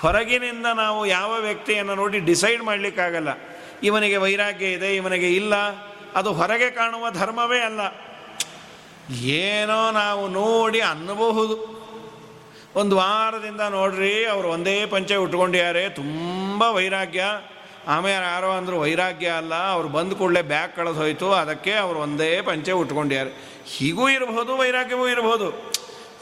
ಹೊರಗಿನಿಂದ 0.00 0.66
ನಾವು 0.66 1.06
ಯಾವ 1.06 1.36
ವ್ಯಕ್ತಿಯನ್ನು 1.40 1.94
ನೋಡಿ 1.94 2.18
ಡಿಸೈಡ್ 2.18 2.62
ಮಾಡಲಿಕ್ಕಾಗಲ್ಲ. 2.62 3.28
ಇವನಿಗೆ 3.82 4.16
ವೈರಾಗ್ಯ 4.16 4.66
ಇದೆ, 4.66 4.96
ಇವನಿಗೆ 4.96 5.34
ಇಲ್ಲ. 5.34 5.54
ಅದು 6.14 6.32
ಹೊರಗೆ 6.32 6.70
ಕಾಣುವ 6.70 7.10
ಧರ್ಮವೇ 7.10 7.60
ಅಲ್ಲ. 7.60 7.80
ಏನೋ 9.10 9.90
ನಾವು 9.90 10.28
ನೋಡಿ 10.28 10.80
ಅನ್ನಬಹುದು. 10.80 11.77
ಒಂದು 12.78 12.96
ವಾರದಿಂದ 12.96 13.60
ನೋಡ್ರಿ 13.60 14.24
ಅವರು 14.24 14.48
ಒಂದೇ 14.48 14.86
ಪಂಚೆ 14.86 15.16
ಉಟ್ಕೊಂಡಿದ್ದಾರೆ. 15.16 15.88
ತುಂಬ 15.88 16.62
ವೈರಾಗ್ಯ. 16.62 17.22
ಆಮೇಲೆ 17.88 18.24
ಯಾರೋ 18.24 18.50
ಅಂದರು 18.50 18.80
ವೈರಾಗ್ಯ 18.80 19.28
ಅಲ್ಲ, 19.28 19.54
ಅವ್ರು 19.54 19.88
ಬಂದ 19.88 20.12
ಕೂಡಲೇ 20.12 20.42
ಬ್ಯಾಗ್ 20.42 20.76
ಕಳೆದು 20.76 20.94
ಹೋಯಿತು, 20.94 21.32
ಅದಕ್ಕೆ 21.32 21.72
ಅವರು 21.72 21.98
ಒಂದೇ 21.98 22.40
ಪಂಚೆ 22.40 22.72
ಉಟ್ಕೊಂಡಿದ್ದಾರೆ. 22.72 23.30
ಹೀಗೂ 23.66 24.08
ಇರಬಹುದು 24.08 24.56
ವೈರಾಗ್ಯವೂ 24.56 25.08
ಇರಬಹುದು 25.08 25.48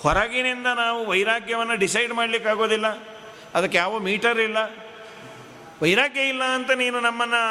ಹೊರಗಿನಿಂದ 0.03 0.67
ನಾವು 0.67 1.07
ವೈರಾಗ್ಯವನ್ನು 1.07 1.77
ಡಿಸೈಡ್ 1.77 2.13
ಮಾಡಲಿಕ್ಕಾಗೋದಿಲ್ಲ 2.13 2.87
ಅದಕ್ಕೆ 3.55 3.79
ಯಾವ 3.79 3.99
ಮೀಟರ್ 3.99 4.41
ಇಲ್ಲ. 4.41 4.59
ವೈರಾಗ್ಯ 5.83 6.29
ಇಲ್ಲ 6.29 6.43
ಅಂತ 6.55 6.71
ನೀನು 6.71 7.01
ನಮ್ಮನ್ನು 7.01 7.43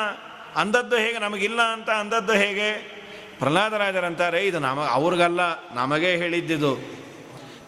ಅಂದದ್ದು 0.60 0.98
ಹೇಗೆ, 0.98 1.20
ನಮಗಿಲ್ಲ 1.20 1.62
ಅಂತ 1.62 1.90
ಅಂದದ್ದು 1.90 2.34
ಹೇಗೆ? 2.34 2.70
ಪ್ರಹ್ಲಾದರಾಜರಂತಾರೆ, 3.40 4.46
ಇದು 4.46 4.60
ನಮ, 4.60 4.82
ಅವ್ರಿಗಲ್ಲ, 4.92 5.42
ನಮಗೇ 5.76 6.12
ಹೇಳಿದ್ದಿದು. 6.16 7.05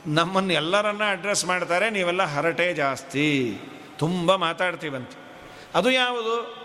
ನಮ್ಮನ್ನು 0.08 0.54
ಎಲ್ಲರನ್ನ 0.54 1.02
ಅಡ್ರೆಸ್ 1.12 1.46
ಮಾಡ್ತಾರೆ, 1.46 1.90
ನೀವೆಲ್ಲ 1.90 2.24
ಹರಟೆ 2.24 2.74
ಜಾಸ್ತಿ. 2.74 3.58
ತುಂಬ 3.98 4.36
ಮಾತಾಡ್ತೀವಂತ. 4.36 5.10
ಅದು 5.76 5.92
ಯಾವುದು? 5.92 6.58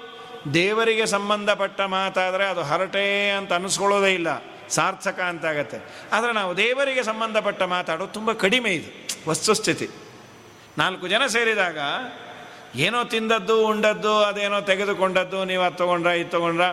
ದೇವರಿಗೆ 0.54 1.06
ಸಂಬಂಧಪಟ್ಟ 1.06 1.80
ಮಾತಾದರೆ 1.80 2.44
ಅದು 2.44 2.62
ಹರಟೆ 2.62 3.30
ಅಂತ 3.30 3.52
ಅನ್ನಿಸ್ಕೊಳ್ಳೋದೇ 3.52 4.14
ಇಲ್ಲ. 4.14 4.28
ಸಾರ್ಥಕ 4.68 5.20
ಅಂತಾಗತ್ತೆ. 5.20 6.08
ಆದರೆ 6.12 6.32
ನಾವು 6.32 6.56
ದೇವರಿಗೆ 6.56 7.02
ಸಂಬಂಧಪಟ್ಟ 7.02 7.62
ಮಾತಾಡೋದು 7.62 8.12
ತುಂಬ 8.12 8.32
ಕಡಿಮೆ 8.32 8.70
ಇದು. 8.70 9.08
ವಸ್ತುಸ್ಥಿತಿ. 9.30 9.88
ನಾಲ್ಕು 10.78 11.08
ಜನ 11.08 11.26
ಸೇರಿದಾಗ, 11.26 11.78
ಏನೋ 12.74 13.04
ತಿಂದದ್ದು, 13.04 13.66
ಉಂಡದ್ದು, 13.66 14.16
ಅದೇನೋ 14.16 14.60
ತೆಗೆದುಕೊಂಡದ್ದು, 14.60 15.44
ನೀವು 15.44 15.62
ಅದು 15.62 15.76
ತೊಗೊಂಡ್ರ, 15.76 16.10
ಇದು 16.10 16.30
ತೊಗೊಂಡ್ರ, 16.30 16.64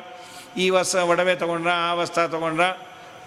ಈ 0.57 0.69
ವಸ್ತು 0.69 1.07
ಒಡವೆ 1.07 1.35
ತೊಗೊಂಡ್ರ, 1.35 1.69
ಆ 1.69 1.93
ವಸ್ತ್ರ 1.93 2.27
ತೊಗೊಂಡ್ರ 2.27 2.63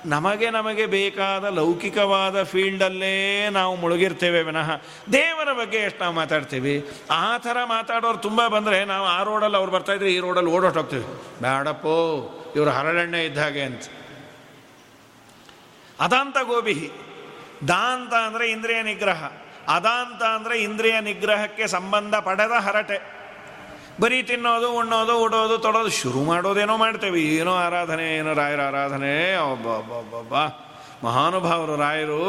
ನಮಗೆ 0.06 0.50
ನಮಗೆ 0.50 0.86
ಬೇಕಾದ 0.86 1.44
ಲೌಕಿಕವಾದ 1.44 2.42
ಫೀಲ್ಡಲ್ಲೇ 2.42 3.48
ನಾವು 3.48 3.76
ಮುಳುಗಿರ್ತೇವೆ 3.76 4.42
ವಿನಃ. 4.42 4.70
ದೇವರ 5.12 5.52
ಬಗ್ಗೆ 5.52 5.78
ಎಷ್ಟು 5.78 6.00
ನಾವು 6.00 6.14
ಮಾತಾಡ್ತೀವಿ? 6.14 6.88
ಆ 7.10 7.38
ಥರ 7.38 7.56
ಮಾತಾಡೋರು 7.64 8.18
ತುಂಬ 8.18 8.48
ಬಂದರೆ 8.48 8.84
ನಾವು 8.84 9.06
ಆ 9.06 9.22
ರೋಡಲ್ಲಿ 9.22 9.56
ಅವ್ರು 9.56 9.72
ಬರ್ತಾಯಿದ್ರೆ 9.72 10.12
ಈ 10.12 10.18
ರೋಡಲ್ಲಿ 10.18 10.50
ಓಡೋಟ್ 10.50 10.76
ಹೋಗ್ತೀವಿ. 10.76 11.04
ಬೇಡಪ್ಪೋ 11.42 11.96
ಇವರು 12.56 12.70
ಹರಳೆಣ್ಣೆ 12.70 13.24
ಇದ್ದ 13.24 13.38
ಹಾಗೆ 13.38 13.62
ಅಂತ. 13.62 13.82
ಅದಾಂತ 16.00 16.36
ಗೋಬಿಹಿ 16.42 16.90
ದಾಂತ 17.68 18.14
ಅಂದರೆ 18.14 18.50
ಇಂದ್ರಿಯ 18.50 18.82
ನಿಗ್ರಹ. 18.82 19.24
ಅದಾಂತ 19.68 20.22
ಅಂದರೆ 20.22 20.60
ಇಂದ್ರಿಯ 20.60 21.00
ನಿಗ್ರಹಕ್ಕೆ 21.00 21.66
ಸಂಬಂಧ 21.66 22.14
ಪಡೆದ 22.14 22.50
ಹರಟೆ. 22.50 23.21
ಬರೀ 24.02 24.18
ತಿನ್ನೋದು, 24.28 24.68
ಉಣ್ಣೋದು 24.72 25.14
ಉಡೋದು 25.24 25.56
ತೊಡೋದು, 25.58 25.90
ಶುರು 26.00 26.20
ಮಾಡೋದೇನೋ 26.24 26.76
ಮಾಡ್ತೇವೆ. 26.76 27.20
ಏನೋ 27.38 27.52
ಆರಾಧನೆ, 27.66 28.04
ಏನೋ 28.18 28.32
ರಾಯರ 28.34 28.60
ಆರಾಧನೆ 28.60 29.12
ಒಬ್ಬ 29.52 30.34
ಮಹಾನುಭಾವರು 31.04 31.76
ರಾಯರು, 31.76 32.20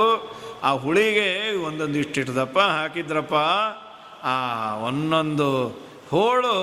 ಆ 0.64 0.72
ಹುಳಿಗೆ 0.84 1.28
ಒಂದೊಂದು 1.66 1.98
ಇಷ್ಟಿಟ್ಟದಪ್ಪ, 2.00 2.60
ಹಾಕಿದ್ರಪ್ಪ, 2.60 3.34
ಆ 4.24 4.36
ಒಂದೊಂದು 4.88 5.50
ಹೋಳು 6.12 6.54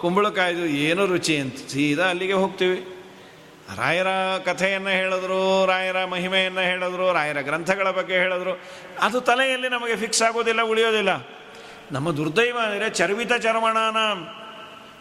ಕುಂಬಳಕಾಯ್ದು 0.00 0.64
ಏನು 0.86 1.06
ರುಚಿ 1.06 1.36
ಅಂತ 1.36 1.58
ಸೀದಾ 1.72 2.06
ಅಲ್ಲಿಗೆ 2.10 2.32
ಹೋಗ್ತೀವಿ. 2.32 2.78
ರಾಯರ 3.76 4.10
ಕಥೆಯನ್ನು 4.44 4.90
ಹೇಳಿದ್ರು, 4.90 5.66
ರಾಯರ 5.66 5.98
ಮಹಿಮೆಯನ್ನು 6.04 6.60
ಹೇಳಿದ್ರು, 6.60 7.06
ರಾಯರ 7.12 7.40
ಗ್ರಂಥಗಳ 7.40 7.90
ಬಗ್ಗೆ 7.90 8.14
ಹೇಳಿದ್ರು. 8.14 8.52
ಅದು 9.02 9.20
ತಲೆಯಲ್ಲಿ 9.20 9.68
ನಮಗೆ 9.68 9.96
ಫಿಕ್ಸ್ 9.96 10.22
ಆಗೋದಿಲ್ಲ, 10.22 10.62
ಉಳಿಯೋದಿಲ್ಲ. 10.72 11.12
ನಮ್ಮ 11.92 12.08
ದುರ್ದೈವ 12.10 12.56
ಅಂದರೆ 12.66 12.90
ಚರ್ವಿತ 12.90 13.32
ಚರ್ಮಣಾನ. 13.32 13.96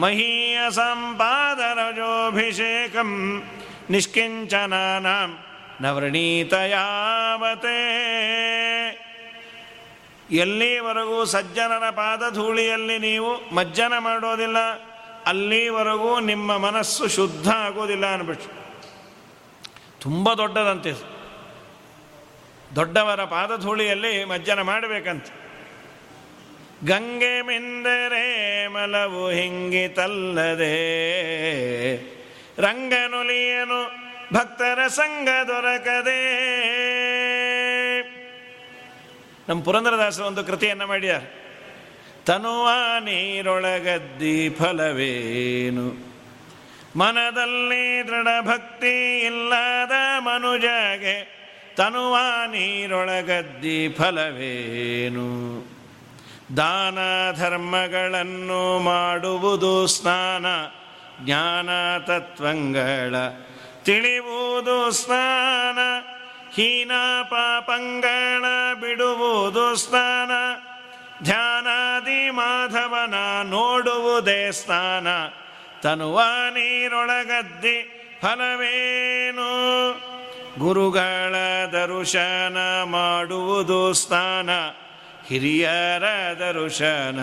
ಮಹೀಯ 0.03 0.57
ಸಂಪಾದರಜೋಭಿಷೇಕಂ 0.79 3.11
ನಿಷ್ಕಿಂಚನಾನಾಂ 3.93 5.29
ನವೃಣೀತಯಾವತೆ 5.83 7.79
ಎಲ್ಲಿವರೆಗೂ 10.43 11.17
ಸಜ್ಜನರ 11.33 11.86
ಪಾದಧೂಳಿಯಲ್ಲಿ 11.99 12.97
ನೀವು 13.07 13.31
ಮಜ್ಜನ 13.57 13.93
ಮಾಡೋದಿಲ್ಲ, 14.07 14.59
ಅಲ್ಲಿವರೆಗೂ 15.31 16.11
ನಿಮ್ಮ 16.29 16.49
ಮನಸ್ಸು 16.65 17.03
ಶುದ್ಧ 17.17 17.47
ಆಗೋದಿಲ್ಲ 17.65 18.05
ಅನ್ಬಿಟ್ಟು 18.15 18.49
ತುಂಬ 20.03 20.25
ದೊಡ್ಡದಂತೆ 20.41 20.91
ದೊಡ್ಡವರ 22.76 23.23
ಪಾದಧೂಳಿಯಲ್ಲಿ 23.23 24.26
ಮಜ್ಜನ 24.26 24.61
ಮಾಡಬೇಕಂತ. 24.61 25.26
ಗಂಗೆ 26.84 27.41
ಮಿಂದರೆ 27.41 28.67
ಮಲವು 28.67 29.30
ಹಿಂಗಿತಲ್ಲದೆ, 29.30 30.76
ರಂಗನುಲಿಯನು 32.61 33.80
ಭಕ್ತರ 34.34 34.88
ಸಂಘ 34.88 35.28
ದೊರಕದೆ. 35.47 36.21
ನಮ್ಮ 39.49 39.63
ಪುರಂದರದಾಸರು 39.63 40.26
ಒಂದು 40.26 40.43
ಕೃತಿಯನ್ನು 40.43 40.88
ಮಾಡ್ಯಾರ. 40.88 41.21
ತನುವ 42.26 42.69
ನೀರೊಳಗದ್ದಿ 42.99 44.49
ಫಲವೇನು? 44.49 46.15
ಮನದಲ್ಲಿ 46.99 48.07
ದೃಢ 48.07 48.28
ಭಕ್ತಿ 48.41 49.19
ಇಲ್ಲದ 49.19 49.95
ಮನುಜಗೆ 50.19 51.44
ತನುವ 51.76 52.17
ನೀರೊಳಗದ್ದಿ 52.47 53.89
ಫಲವೇನು? 53.89 55.26
ದಾನ 56.57 56.97
ಧರ್ಮಗಳನ್ನು 57.36 58.80
ಮಾಡುವುದು 58.80 59.88
ಸ್ನಾನ, 59.88 60.45
ಜ್ಞಾನ 61.26 61.97
ತತ್ವಂಗಳ 61.97 63.15
ತಿಳಿವುದು 63.84 64.91
ಸ್ನಾನ, 64.91 65.80
ಹೀನ 66.55 66.91
ಪಾಪಂಗಳ 67.23 68.45
ಬಿಡುವುದು 68.73 69.76
ಸ್ನಾನ, 69.76 70.32
ಧ್ಯಾನಾದಿ 71.23 72.30
ಮಾಧವನ 72.30 73.13
ನೋಡುವುದೇ 73.43 74.51
ಸ್ನಾನ, 74.51 75.07
ತನುವ 75.82 76.21
ನೀರೊಳಗದ್ದಿ 76.49 77.78
ಫಲವೇನು? 78.21 79.51
ಗುರುಗಳ 80.59 81.35
ದರುಶನ 81.71 82.57
ಮಾಡುವುದು 82.83 83.93
ಸ್ನಾನ, 83.93 84.49
ಹಿರಿಯರ 85.27 86.03
ದರುಶನ 86.39 87.19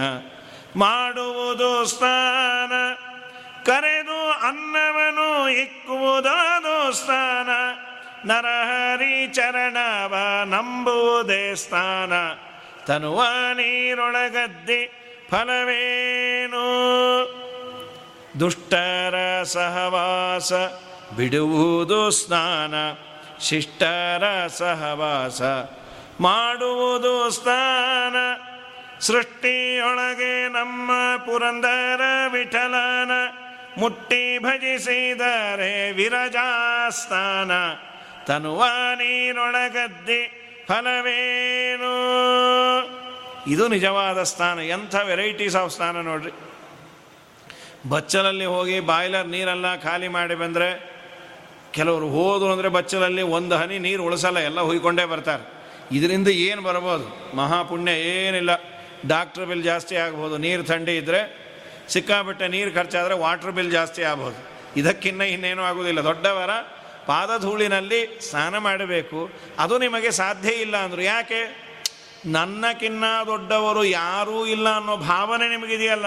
ಮಾಡುವುದು 0.76 1.84
ಸ್ನಾನ, 1.84 2.72
ಕರೆದು 3.64 4.30
ಅನ್ನವನು 4.30 5.48
ಇಕ್ಕುವುದಾದು 5.48 6.92
ಸ್ನಾನ, 6.92 7.48
ನರಹರಿ 8.30 9.26
ಚರಣವ 9.26 10.14
ನಂಬುವುದೇ 10.44 11.54
ಸ್ಥಾನ 11.54 12.12
ತನುವ 12.86 13.24
ನೀರೊಳಗದ್ದಿ 13.54 14.86
ಫಲವೇನು? 15.30 16.66
ದುಷ್ಟರ 18.40 19.42
ಸಹವಾಸ 19.42 20.52
ಬಿಡುವುದು 21.16 22.10
ಸ್ನಾನ. 22.10 22.74
ಶಿಷ್ಟರ 23.42 24.46
ಸಹವಾಸ 24.46 25.42
ಮಾಡುವುದು 26.20 27.30
ಸ್ಥಾನ. 27.30 28.16
ಸೃಷ್ಟಿಯೊಳಗೆ 29.00 30.48
ನಮ್ಮ 30.48 30.90
ಪುರಂದರ 31.16 32.00
ವಿಠಲನ 32.32 33.10
ಮುಟ್ಟಿ 33.78 34.38
ಭಜಿಸಿದರೆ 34.38 35.92
ವಿರಜಾಸ್ಥಾನ. 35.92 37.50
ತನುವ 38.24 38.64
ನೀರೊಳಗದ್ದಿ 38.94 40.48
ಫಲವೇನು? 40.68 41.94
ಇದು 43.46 43.68
ನಿಜವಾದ 43.68 44.22
ಸ್ಥಾನ. 44.22 44.58
ಎಂಥ 44.58 44.94
ವೆರೈಟೀಸ್ 44.94 45.56
ಆಫ್ 45.56 45.72
ಸ್ಥಾನ 45.72 45.96
ನೋಡ್ರಿ. 45.96 46.30
ಬಚ್ಚಲಲ್ಲಿ 47.88 48.44
ಹೋಗಿ 48.44 48.80
ಬಾಯ್ಲರ್ 48.80 49.26
ನೀರೆಲ್ಲ 49.26 49.76
ಖಾಲಿ 49.76 50.08
ಮಾಡಿ 50.08 50.34
ಬಂದರೆ 50.34 50.91
ಕೆಲವರು 51.72 52.08
ಹೋದು 52.08 52.52
ಅಂದರೆ 52.52 52.68
ಬಚ್ಚಲಲ್ಲಿ 52.68 53.22
ಒಂದು 53.22 53.56
ಹನಿ 53.56 53.78
ನೀರು 53.78 54.02
ಉಳಿಸಲ್ಲ, 54.04 54.38
ಎಲ್ಲ 54.38 54.60
ಹುಯ್ಕೊಂಡೇ 54.60 55.04
ಬರ್ತಾರೆ. 55.04 55.62
ಇದರಿಂದ 55.92 56.28
ಏನು 56.28 56.62
ಬರ್ಬೋದು? 56.62 57.36
ಮಹಾಪುಣ್ಯ 57.36 57.92
ಏನಿಲ್ಲ. 57.92 58.50
ಡಾಕ್ಟ್ರ್ 59.06 59.46
ಬಿಲ್ 59.46 59.64
ಜಾಸ್ತಿ 59.64 59.96
ಆಗ್ಬೋದು. 59.96 60.38
ನೀರು 60.38 60.64
ಥಂಡಿ 60.64 60.96
ಇದ್ದರೆ 60.96 61.42
ಸಿಕ್ಕಾಬಿಟ್ಟೆ 61.88 62.48
ನೀರು 62.48 62.74
ಖರ್ಚಾದರೆ 62.74 63.14
ವಾಟ್ರ್ 63.14 63.50
ಬಿಲ್ 63.50 63.72
ಜಾಸ್ತಿ 63.72 64.02
ಆಗ್ಬೋದು. 64.02 64.52
ಇದಕ್ಕಿನ್ನ 64.76 65.22
ಇನ್ನೇನೂ 65.22 65.62
ಆಗೋದಿಲ್ಲ. 65.62 66.00
ದೊಡ್ಡವರ 66.00 66.50
ಪಾದಧೂಳಿನಲ್ಲಿ 67.06 68.20
ಸ್ನಾನ 68.30 68.58
ಮಾಡಬೇಕು. 68.58 69.30
ಅದು 69.58 69.78
ನಿಮಗೆ 69.78 70.10
ಸಾಧ್ಯ 70.10 70.48
ಇಲ್ಲ 70.48 70.76
ಅಂದರು. 70.76 71.02
ಯಾಕೆ? 71.02 71.72
ನನ್ನಕ್ಕಿನ್ನ 72.26 73.04
ದೊಡ್ಡವರು 73.26 73.84
ಯಾರೂ 73.84 74.46
ಇಲ್ಲ 74.46 74.76
ಅನ್ನೋ 74.76 74.96
ಭಾವನೆ 74.96 75.48
ನಿಮಗಿದೆಯಲ್ಲ. 75.48 76.06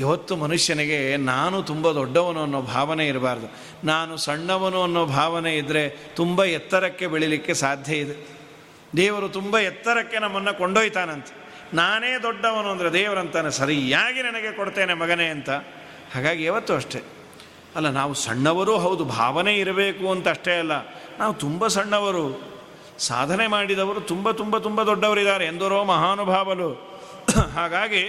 ಇವತ್ತು 0.00 0.36
ಮನುಷ್ಯನಿಗೆ 0.36 1.16
ನಾನು 1.16 1.62
ತುಂಬ 1.62 1.92
ದೊಡ್ಡವನು 1.92 2.42
ಅನ್ನೋ 2.42 2.62
ಭಾವನೆ 2.62 3.08
ಇರಬಾರ್ದು. 3.08 3.48
ನಾನು 3.86 4.16
ಸಣ್ಣವನು 4.16 4.82
ಅನ್ನೋ 4.82 5.06
ಭಾವನೆ 5.06 5.56
ಇದ್ದರೆ 5.56 5.88
ತುಂಬ 5.90 6.44
ಎತ್ತರಕ್ಕೆ 6.44 7.06
ಬೆಳಿಲಿಕ್ಕೆ 7.06 7.54
ಸಾಧ್ಯ 7.54 7.96
ಇದೆ. 7.96 8.16
ದೇವರು 8.96 9.28
ತುಂಬ 9.28 9.58
ಎತ್ತರಕ್ಕೆ 9.58 10.18
ನಮ್ಮನ್ನು 10.18 10.58
ಕೊಂಡೊಯ್ತಾನಂತೆ. 10.58 11.32
ನಾನೇ 11.76 12.22
ದೊಡ್ಡವನು 12.22 12.68
ಅಂದರೆ 12.68 12.92
ದೇವರಂತಾನೆ 12.92 13.50
ಸರಿಯಾಗಿ 13.50 14.22
ನನಗೆ 14.22 14.56
ಕೊಡ್ತೇನೆ 14.56 14.94
ಮಗನೇ 14.94 15.26
ಅಂತ. 15.26 15.50
ಹಾಗಾಗಿ 16.14 16.44
ಯಾವತ್ತೂ 16.44 16.74
ಅಷ್ಟೇ. 16.74 17.02
ಅಲ್ಲ, 17.76 17.90
ನಾವು 17.90 18.14
ಸಣ್ಣವರು 18.14 18.78
ಹೌದು, 18.78 19.04
ಭಾವನೆ 19.04 19.52
ಇರಬೇಕು 19.54 20.10
ಅಂತ 20.10 20.28
ಅಷ್ಟೇ 20.28 20.58
ಅಲ್ಲ. 20.58 20.72
ನಾವು 21.18 21.34
ತುಂಬ 21.34 21.66
ಸಣ್ಣವರು. 21.66 22.24
ಸಾಧನೆ 22.98 23.46
ಮಾಡಿದವರು 23.46 24.00
ತುಂಬ 24.00 24.30
ತುಂಬ 24.30 24.58
ತುಂಬ 24.58 24.82
ದೊಡ್ಡವರಿದ್ದಾರೆ. 24.82 25.46
ಎಂದರೋ 25.46 25.84
ಮಹಾನುಭಾವಲು. 25.84 27.00
ಹಾಗಾಗಿ 27.54 28.02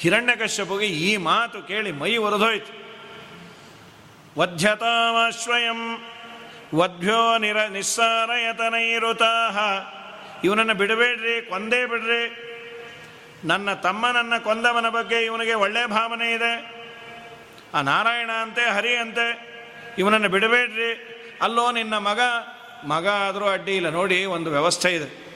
ಹಿರಣ್ಯಕಶ್ಯಪುಗೆ 0.00 0.86
ಈ 0.86 1.16
ಮಾತು 1.16 1.62
ಕೇಳಿ 1.62 1.92
ಮೈ 1.92 2.16
ಒರೆದೋಯ್ತು. 2.16 2.78
ವಧ್ಯತಾಶ್ವಯಂ 4.40 6.02
ವಧ್ಯೋ 6.74 7.38
ನಿರ 7.38 7.64
ನಿಸ್ಸಾರಯತನೈರುತಾಹ. 7.64 9.58
ಇವನನ್ನು 10.44 10.74
ಬಿಡಬೇಡ್ರಿ, 10.74 11.42
ಕೊಂದೇ 11.42 11.86
ಬಿಡ್ರಿ. 11.86 12.44
ನನ್ನ 13.44 13.72
ತಮ್ಮನನ್ನ 13.72 14.38
ಕೊಂದವನ 14.38 14.88
ಬಗ್ಗೆ 14.88 15.24
ಇವನಿಗೆ 15.24 15.54
ಒಳ್ಳೆಯ 15.54 15.86
ಭಾವನೆ 15.86 16.32
ಇದೆ. 16.32 16.78
ಆ 17.74 17.80
ನಾರಾಯಣ 17.80 18.30
ಅಂತೆ, 18.30 18.70
ಹರಿ 18.70 18.96
ಅಂತೆ, 18.96 19.26
ಇವನನ್ನು 19.98 20.28
ಬಿಡಬೇಡ್ರಿ. 20.28 20.90
ಅಲ್ಲೋ 21.42 21.72
ನಿನ್ನ 21.72 21.98
ಮಗ 21.98 22.20
ಮಗ 22.84 23.08
ಆದರೂ 23.08 23.46
ಅಡ್ಡಿ 23.48 23.76
ಇಲ್ಲ, 23.76 23.88
ನೋಡಿ 23.88 24.24
ಒಂದು 24.24 24.50
ವ್ಯವಸ್ಥೆ 24.50 24.94
ಇದೆ. 24.94 25.28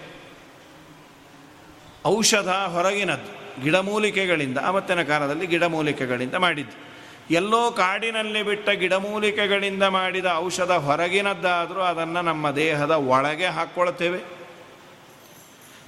ಔಷಧ 2.06 2.48
ಹೊರಗಿನದ್ದು. 2.48 3.41
ಗಿಡಮೂಲಿಕೆಗಳಿಂದ 3.62 4.58
ಆವತ್ತಿನ 4.58 5.02
ಕಾಲದಲ್ಲಿ 5.02 5.46
ಗಿಡಮೂಲಿಕೆಗಳಿಂದ 5.46 6.34
ಮಾಡಿದ್ದು. 6.34 6.92
ಎಲ್ಲೋ 7.30 7.70
ಕಾಡಿನಲ್ಲಿ 7.70 8.42
ಬಿಟ್ಟ 8.42 8.68
ಗಿಡಮೂಲಿಕೆಗಳಿಂದ 8.68 9.82
ಮಾಡಿದ 9.82 10.26
ಔಷಧ 10.34 10.70
ಹೊರಗಿನದ್ದಾದರೂ 10.70 11.80
ಅದನ್ನು 11.80 12.22
ನಮ್ಮ 12.22 12.50
ದೇಹದ 12.50 12.90
ಒಳಗೆ 12.90 13.46
ಹಾಕ್ಕೊಳ್ತೇವೆ. 13.46 14.20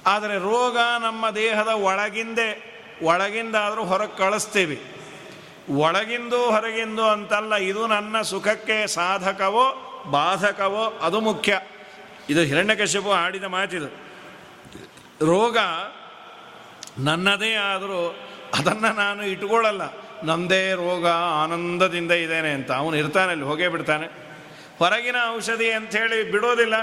ಆದರೆ 0.05 0.35
ರೋಗ 0.37 0.77
ನಮ್ಮ 1.01 1.29
ದೇಹದ 1.29 1.67
ಒಳಗಿಂದೇ, 1.67 2.75
ಒಳಗಿಂದಾದರೂ 3.01 3.83
ಹೊರಗೆ 3.83 4.17
ಕಳಿಸ್ತೇವೆ. 4.17 4.77
ಒಳಗಿಂದು 5.71 6.51
ಹೊರಗಿಂದು 6.51 7.03
ಅಂತಲ್ಲ, 7.03 7.55
ಇದು 7.55 7.87
ನನ್ನ 7.87 8.21
ಸುಖಕ್ಕೆ 8.21 8.87
ಸಾಧಕವೋ 8.87 9.91
ಬಾಧಕವೋ 10.11 10.99
ಅದು 11.01 11.19
ಮುಖ್ಯ. 11.19 11.61
ಇದು 12.29 12.41
ಹಿರಣ್ಯಕಶ್ಯಪು 12.41 13.11
ಆಡಿದ 13.11 13.43
ಮಾತಿದು. 13.43 13.87
ರೋಗ 15.25 15.57
ನನ್ನದೇ 16.97 17.53
ಆದರೂ 17.53 18.19
ಅದನ್ನು 18.59 18.95
ನಾನು 18.95 19.25
ಇಟ್ಕೊಳ್ಳಲ್ಲ. 19.25 19.81
ನಮ್ಮದೇ 20.23 20.71
ರೋಗ 20.71 21.07
ಆನಂದದಿಂದ 21.43 22.11
ಇದ್ದೇನೆ 22.11 22.49
ಅಂತ. 22.49 22.71
ಅವನು 22.71 22.97
ಇರ್ತಾನೆ 22.97 23.31
ಅಲ್ಲಿ, 23.31 23.45
ಹೋಗೇ 23.45 23.67
ಬಿಡ್ತಾನೆ. 23.67 24.05
ಹೊರಗಿನ 24.79 25.15
ಔಷಧಿ 25.29 25.71
ಅಂಥೇಳಿ 25.71 26.31
ಬಿಡೋದಿಲ್ಲ. 26.31 26.73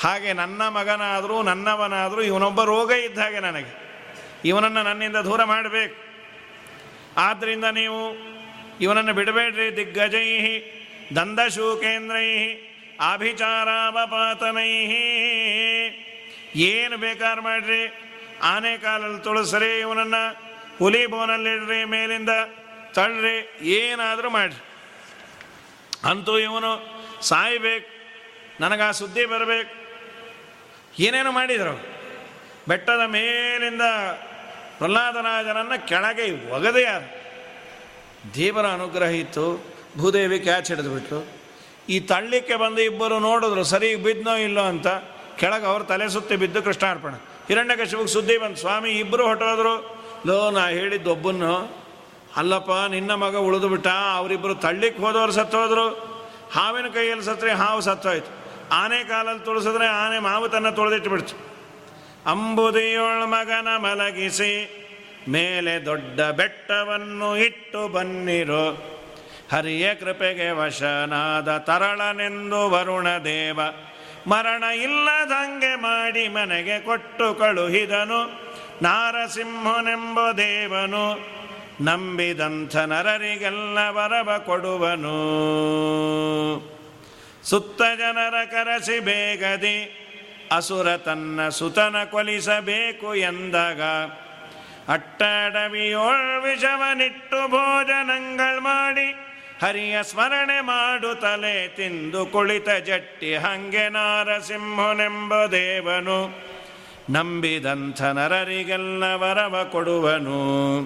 ಹಾಗೆ 0.00 0.32
ನನ್ನ 0.32 0.62
ಮಗನಾದರೂ, 0.68 1.42
ನನ್ನವನಾದರೂ 1.42 2.22
ಇವನೊಬ್ಬ 2.22 2.64
ರೋಗ 2.64 2.90
ಇದ್ದ 2.90 3.18
ಹಾಗೆ 3.18 3.40
ನನಗೆ. 3.40 3.84
ಇವನನ್ನು 4.44 4.82
ನನ್ನಿಂದ 4.82 5.16
ದೂರ 5.16 5.44
ಮಾಡಬೇಕು. 5.44 5.94
ಆದ್ದರಿಂದ 7.16 7.64
ನೀವು 7.64 8.16
ಇವನನ್ನು 8.80 9.12
ಬಿಡಬೇಡ್ರಿ. 9.12 9.76
ದಿಗ್ಗಜೈ 9.76 10.60
ದಂದಶೂಕೇಂದ್ರೈ 11.16 12.54
ಆಭಿಚಾರಾವಪಾತನೈ 13.00 14.70
ಏನು 16.60 16.96
ಬೇಕಾರು 16.96 17.42
ಮಾಡ್ರಿ. 17.42 18.00
ಆನೆ 18.42 18.72
ಕಾಲಲ್ಲಿ 18.78 19.20
ತುಳಸ್ರಿ, 19.22 19.70
ಇವನನ್ನು 19.80 20.22
ಹುಲಿ 20.78 21.06
ಬೋನಲ್ಲಿಡ್ರಿ 21.06 21.84
ಮೇಲಿಂದ 21.84 22.32
ತಳ್ಳ್ರಿ 22.94 23.36
ಏನಾದರೂ 23.70 24.30
ಮಾಡ್ರಿ. 24.30 24.60
ಅಂತೂ 26.10 26.38
ಇವನು 26.38 26.70
ಸಾಯ್ಬೇಕು, 27.22 27.88
ನನಗೆ 28.60 28.82
ಆ 28.82 28.90
ಸುದ್ದಿ 28.90 29.24
ಬರಬೇಕು. 29.26 29.72
ಏನೇನು 31.02 31.32
ಮಾಡಿದರು. 31.32 31.74
ಬೆಟ್ಟದ 32.68 33.02
ಮೇಲಿಂದ 33.06 33.84
ಪ್ರಹ್ಲಾದರಾಜನನ್ನು 34.78 35.86
ಕೆಳಗೆ 35.88 36.26
ಒಗದೆ 36.50 36.82
ಯಾರು 36.82 37.08
ದೇವರ 38.34 38.66
ಅನುಗ್ರಹ 38.66 39.08
ಇತ್ತು 39.08 39.46
ಭೂದೇವಿ 39.98 40.38
ಕ್ಯಾಚ್ 40.40 40.70
ಹಿಡಿದುಬಿಟ್ಟು 40.70 41.18
ಈ 41.88 42.00
ತಳ್ಳಿಕ್ಕೆ 42.00 42.56
ಬಂದು 42.56 42.80
ಇಬ್ಬರು 42.82 43.18
ನೋಡಿದ್ರು, 43.18 43.64
ಸರಿ 43.64 43.96
ಬಿದ್ದನೋ 43.96 44.36
ಇಲ್ಲೋ 44.36 44.62
ಅಂತ, 44.62 44.86
ಕೆಳಗೆ 45.38 45.66
ಅವ್ರು 45.66 45.84
ತಲೆ 45.84 46.08
ಸುತ್ತಿ 46.08 46.36
ಬಿದ್ದು 46.36 46.62
ಕೃಷ್ಣಾರ್ಪಣ. 46.62 47.14
ಹಿರಣ್ಯಕಶಿಪಿಗೆ 47.48 48.08
ಸುದ್ದಿ 48.08 48.38
ಬಂತು. 48.38 48.56
ಸ್ವಾಮಿ 48.56 48.90
ಇಬ್ಬರು 48.90 49.26
ಹೊಟ್ಟೋದ್ರು 49.26 49.74
ಲೋ, 50.26 50.50
ನಾ 50.50 50.68
ಹೇಳಿದ್ದು 50.68 51.12
ಒಬ್ಬನ್ನು. 51.12 51.84
ಅಲ್ಲಪ್ಪ, 52.36 52.70
ನಿನ್ನ 52.90 53.14
ಮಗ 53.14 53.36
ಉಳಿದು 53.36 53.68
ಬಿಟ್ಟ. 53.68 53.86
ಅವರಿಬ್ಬರು 53.86 54.54
ತಳ್ಳಿಕ್ಕೆ 54.54 55.02
ಹೋದವ್ರು 55.02 55.32
ಸತ್ತೋದ್ರು. 55.32 56.14
ಹಾವಿನ 56.52 56.86
ಕೈಯಲ್ಲಿ 56.86 57.24
ಸತ್ತರೆ 57.24 57.52
ಹಾವು 57.52 57.80
ಸತ್ತೋಯ್ತು. 57.80 58.44
ಆನೆ 58.72 59.04
ಕಾಲಲ್ಲಿ 59.04 59.44
ತುಳಿಸಿದ್ರೆ 59.44 59.86
ಆನೆ 59.86 60.18
ಮಾವು 60.18 60.48
ತನ್ನ 60.48 60.70
ತೊಳೆದಿಟ್ಟು 60.70 61.10
ಬಿಡ್ತು 61.10 61.36
ಅಂಬುದಿಯೊಳ 62.30 63.24
ಮಗನ 63.24 63.68
ಮಲಗಿಸಿ 63.76 64.80
ಮೇಲೆ 65.28 65.84
ದೊಡ್ಡ 65.84 66.20
ಬೆಟ್ಟವನ್ನು 66.20 67.36
ಇಟ್ಟು 67.36 67.88
ಬನ್ನಿರು. 67.88 68.94
ಹರಿಯ 69.52 69.94
ಕೃಪೆಗೆ 69.94 70.50
ವಶನಾದ 70.50 71.56
ತರಳನೆಂದು 71.56 72.70
ವರುಣ 72.70 73.08
ದೇವ 73.08 73.60
ಮರಣ 74.26 74.62
ಇಲ್ಲದಂಗೆ 74.62 75.74
ಮಾಡಿ 75.74 76.28
ಮನೆಗೆ 76.28 76.80
ಕೊಟ್ಟು 76.80 77.34
ಕಳುಹಿದನು. 77.34 78.44
ನಾರಸಿಂಹನೆಂಬ 78.82 80.30
ದೇವನು 80.30 81.34
ನಂಬಿದಂಥ 81.84 82.76
ನರರಿಗೆಲ್ಲ 82.76 83.78
ವರವ 83.88 84.38
ಕೊಡುವನು. 84.38 85.16
ಸುತ್ತ 87.44 87.82
ಜನರ 87.98 88.44
ಕರೆಸಿ 88.44 89.00
ಬೇಗದಿ, 89.00 90.00
ಅಸುರ 90.52 90.96
ತನ್ನ 90.96 91.48
ಸುತನ 91.48 92.04
ಕೊಲಿಸಬೇಕು 92.04 93.14
ಎಂದಾಗ 93.14 93.82
ಅಟ್ಟಡವಿಯೋಳ್ 94.92 96.42
ವಿಷವನಿಟ್ಟು 96.42 97.48
ಭೋಜನಂಗಳ್ 97.48 98.60
ಮಾಡಿ 98.60 99.23
ಹರಿಯ 99.64 100.02
ಸ್ಮರಣೆ 100.02 100.60
ಮಾಡು 100.60 101.14
ತಲೆ 101.14 101.68
ತಿಂದು 101.68 102.26
ಕುಳಿತ 102.26 102.70
ಜಟ್ಟಿ 102.70 103.34
ಹಂಗೆ 103.34 103.88
ನಾರಸಿಂಹನೆಂಬ 103.88 105.46
ದೇವನು. 105.46 106.38
ನಂಬಿದಂಥ 107.10 108.02
ನರರಿಗೆಲ್ಲ 108.02 109.04
ವರವ 109.04 109.68
ಕೊಡುವನು. 109.72 110.80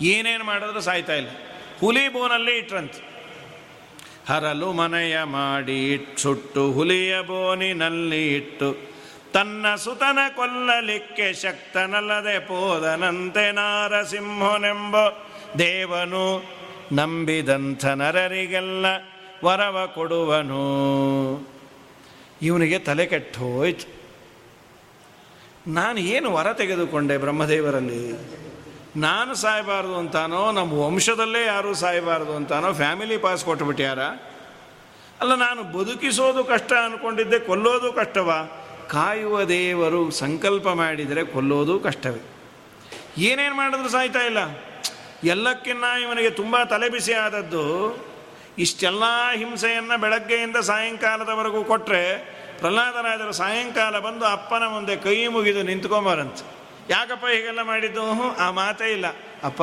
ಏನೇನು 0.00 0.44
ಮಾಡಿದ್ರು 0.44 0.80
ಸಾಯ್ತಾ 0.80 1.12
ಇಲ್ಲ. 1.12 1.28
ಹುಲಿ 1.80 2.08
ಬೋನಲ್ಲಿ 2.08 2.58
ಇಟ್ರಂತೆ. 2.58 3.16
ಹರಲು 4.28 4.72
ಮನೆಯ 4.72 5.22
ಮಾಡಿ 5.22 5.98
ಸುಟ್ಟು 6.16 6.72
ಹುಲಿಯ 6.72 7.20
ಬೋನಿನಲ್ಲಿ 7.20 8.34
ಇಟ್ಟು 8.34 8.76
ತನ್ನ 9.32 9.74
ಸುತನ 9.74 10.18
ಕೊಲ್ಲಲಿಕ್ಕೆ 10.36 11.32
ಶಕ್ತನಲ್ಲದೆ 11.32 12.38
ಪೋದನಂತೆ 12.38 13.52
ನಾರಸಿಂಹನೆಂಬ 13.52 14.96
ದೇವನು. 15.58 16.55
ನಂಬಿದಂಥ 16.92 17.86
ನರರಿಗೆಲ್ಲ 17.86 18.86
ವರವ 19.44 19.88
ಕೊಡುವನು. 19.94 20.62
ಇವನಿಗೆ 22.42 22.78
ತಲೆ 22.78 23.06
ಕೆಟ್ಟು 23.06 23.40
ಹೋಯ್ತು 23.40 23.96
ನಾನು 25.68 26.00
ಏನು 26.00 26.32
ವರ 26.32 26.52
ತೆಗೆದುಕೊಂಡೆ 26.52 27.18
ಬ್ರಹ್ಮದೇವರಲ್ಲಿ? 27.18 28.12
ನಾನು 28.96 29.34
ಸಾಯಬಾರ್ದು 29.34 29.96
ಅಂತಾನೋ, 29.96 30.52
ನಮ್ಮ 30.52 30.72
ವಂಶದಲ್ಲೇ 30.72 31.44
ಯಾರೂ 31.44 31.74
ಸಾಯಬಾರ್ದು 31.74 32.36
ಅಂತಾನೋ, 32.36 32.72
ಫ್ಯಾಮಿಲಿ 32.72 33.18
ಪಾಸ್ 33.18 33.44
ಕೊಟ್ಬಿಟ್ಯಾರ? 33.44 33.98
ಅಲ್ಲ, 35.20 35.34
ನಾನು 35.34 35.62
ಬದುಕಿಸೋದು 35.62 36.44
ಕಷ್ಟ 36.44 36.72
ಅಂದ್ಕೊಂಡಿದ್ದೆ 36.72 37.38
ಕೊಲ್ಲೋದು 37.38 37.92
ಕಷ್ಟವ. 37.92 38.50
ಕಾಯುವ 38.88 39.44
ದೇವರು 39.44 40.10
ಸಂಕಲ್ಪ 40.10 40.68
ಮಾಡಿದರೆ 40.68 41.24
ಕೊಲ್ಲೋದು 41.24 41.80
ಕಷ್ಟವೇ. 41.80 42.20
ಏನೇನು 43.18 43.54
ಮಾಡಿದ್ರು 43.54 43.88
ಸಾಯ್ತಾ 43.88 44.18
ಇಲ್ಲ? 44.18 44.65
ಎಲ್ಲಕ್ಕಿನ್ನ 45.26 45.84
ಇವನಿಗೆ 46.02 46.30
ತುಂಬ 46.30 46.56
ತಲೆಬಿಸಿ 46.62 47.12
ಆದದ್ದು, 47.12 47.64
ಇಷ್ಟೆಲ್ಲ 48.58 49.04
ಹಿಂಸೆಯನ್ನು 49.34 50.00
ಬೆಳಗ್ಗೆಯಿಂದ 50.00 50.56
ಸಾಯಂಕಾಲದವರೆಗೂ 50.56 51.64
ಕೊಟ್ಟರೆ 51.64 52.02
ಪ್ರಹ್ಲಾದರಾಜರು 52.58 53.32
ಸಾಯಂಕಾಲ 53.32 53.98
ಬಂದು 53.98 54.24
ಅಪ್ಪನ 54.26 54.64
ಮುಂದೆ 54.66 54.96
ಕೈ 54.96 55.16
ಮುಗಿದು 55.26 55.62
ನಿಂತ್ಕೊಂಬಾರಂತೆ. 55.62 56.44
ಯಾಕಪ್ಪ 56.90 57.26
ಹೀಗೆಲ್ಲ 57.26 57.62
ಮಾಡಿದ್ದು? 57.62 58.36
ಆ 58.36 58.50
ಮಾತೇ 58.50 58.88
ಇಲ್ಲ. 58.92 59.06
ಅಪ್ಪ, 59.42 59.62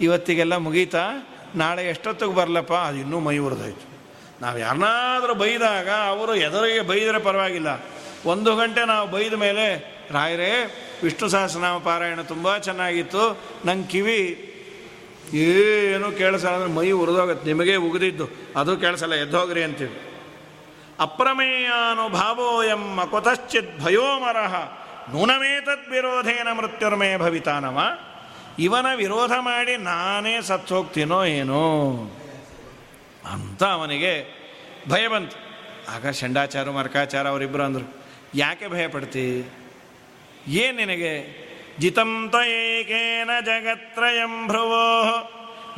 ಇವತ್ತಿಗೆಲ್ಲ 0.00 0.56
ಮುಗೀತಾ? 0.56 1.04
ನಾಳೆ 1.54 1.82
ಎಷ್ಟೊತ್ತಿಗೆ 1.88 2.34
ಬರಲಪ್ಪ? 2.34 2.72
ಅದು 2.72 2.98
ಇನ್ನೂ 2.98 3.18
ಮೈ 3.20 3.36
ಉರಿದಾಯ್ತು 3.38 3.86
ನಾವು 4.40 4.56
ಯಾರನ್ನಾದರೂ 4.58 5.34
ಬೈದಾಗ 5.34 5.88
ಅವರು 5.88 6.32
ಎದುರಿಗೆ 6.34 6.80
ಬೈದರೆ 6.80 7.18
ಪರವಾಗಿಲ್ಲ. 7.18 7.70
ಒಂದು 8.26 8.56
ಗಂಟೆ 8.56 8.82
ನಾವು 8.86 9.06
ಬೈದ 9.08 9.34
ಮೇಲೆ, 9.34 9.66
ರಾಯರೇ, 10.10 10.50
ವಿಷ್ಣು 11.02 11.28
ಸಹಸ್ರನಾಮ 11.28 11.76
ಪಾರಾಯಣ 11.78 12.20
ತುಂಬ 12.20 12.56
ಚೆನ್ನಾಗಿತ್ತು. 12.58 13.22
ನಂಗೆ 13.64 13.88
ಕಿವಿ 13.88 14.20
ಏನು 15.34 16.12
ಕೇಳಿಸಲ್ಲ 16.12 16.54
ಅಂದರೆ 16.54 16.72
ಮೈ 16.72 16.90
ಉರಿದೋಗತ್ತೆ. 16.90 17.46
ನಿಮಗೆ 17.46 17.76
ಉಗಿದಿದ್ದು. 17.76 18.28
ಅದು 18.56 18.76
ಕೇಳಿಸಲ್ಲ, 18.76 19.14
ಎದ್ದೋಗ್ರಿ 19.14 19.62
ಅಂತೀವಿ. 19.62 20.00
ಅಪ್ರಮೇಯಾನುಭಾವೋ 21.00 22.34
ಭಾವೋಯಮ್ಮ 22.34 23.04
ಕೊತಶ್ಚಿತ್ 23.04 23.80
ಭಯೋಮರಹ 23.80 24.54
ನೂನಮೇತದ್ 25.12 25.90
ವಿರೋಧೇನ 25.90 26.48
ಮೃತ್ಯುರ್ಮೇ 26.52 27.16
ಭವಿತಾನವ. 27.16 27.80
ಇವನ 28.58 28.86
ವಿರೋಧ 28.96 29.32
ಮಾಡಿ 29.40 29.76
ನಾನೇ 29.76 30.40
ಸತ್ತು 30.42 30.74
ಹೋಗ್ತೀನೋ 30.74 31.24
ಏನೋ. 31.24 31.64
ಅಂತ 33.32 33.64
ಅವನಿಗೆ 33.64 34.12
ಭಯ 34.88 35.08
ಬಂತು. 35.08 35.36
ಆಗ 35.96 36.10
ಷಂಡಾಚಾರ, 36.10 36.70
ಮರ್ಕಾಚಾರ 36.70 37.28
ಅವರಿಬ್ಬರು 37.28 37.62
ಅಂದರು, 37.62 38.04
ಯಾಕೆ 38.34 38.68
ಭಯ 38.68 38.88
ಪಡ್ತಿ 38.88 39.44
ಏನು 40.46 40.76
ನಿನಗೆ? 40.76 41.45
ಜಿತಂ 41.78 42.28
ತ್ವಯೇಕೇನ 42.30 43.30
ಜಗತ್ರಯಂ 43.40 44.46
ಭ್ರುವೋ 44.46 44.86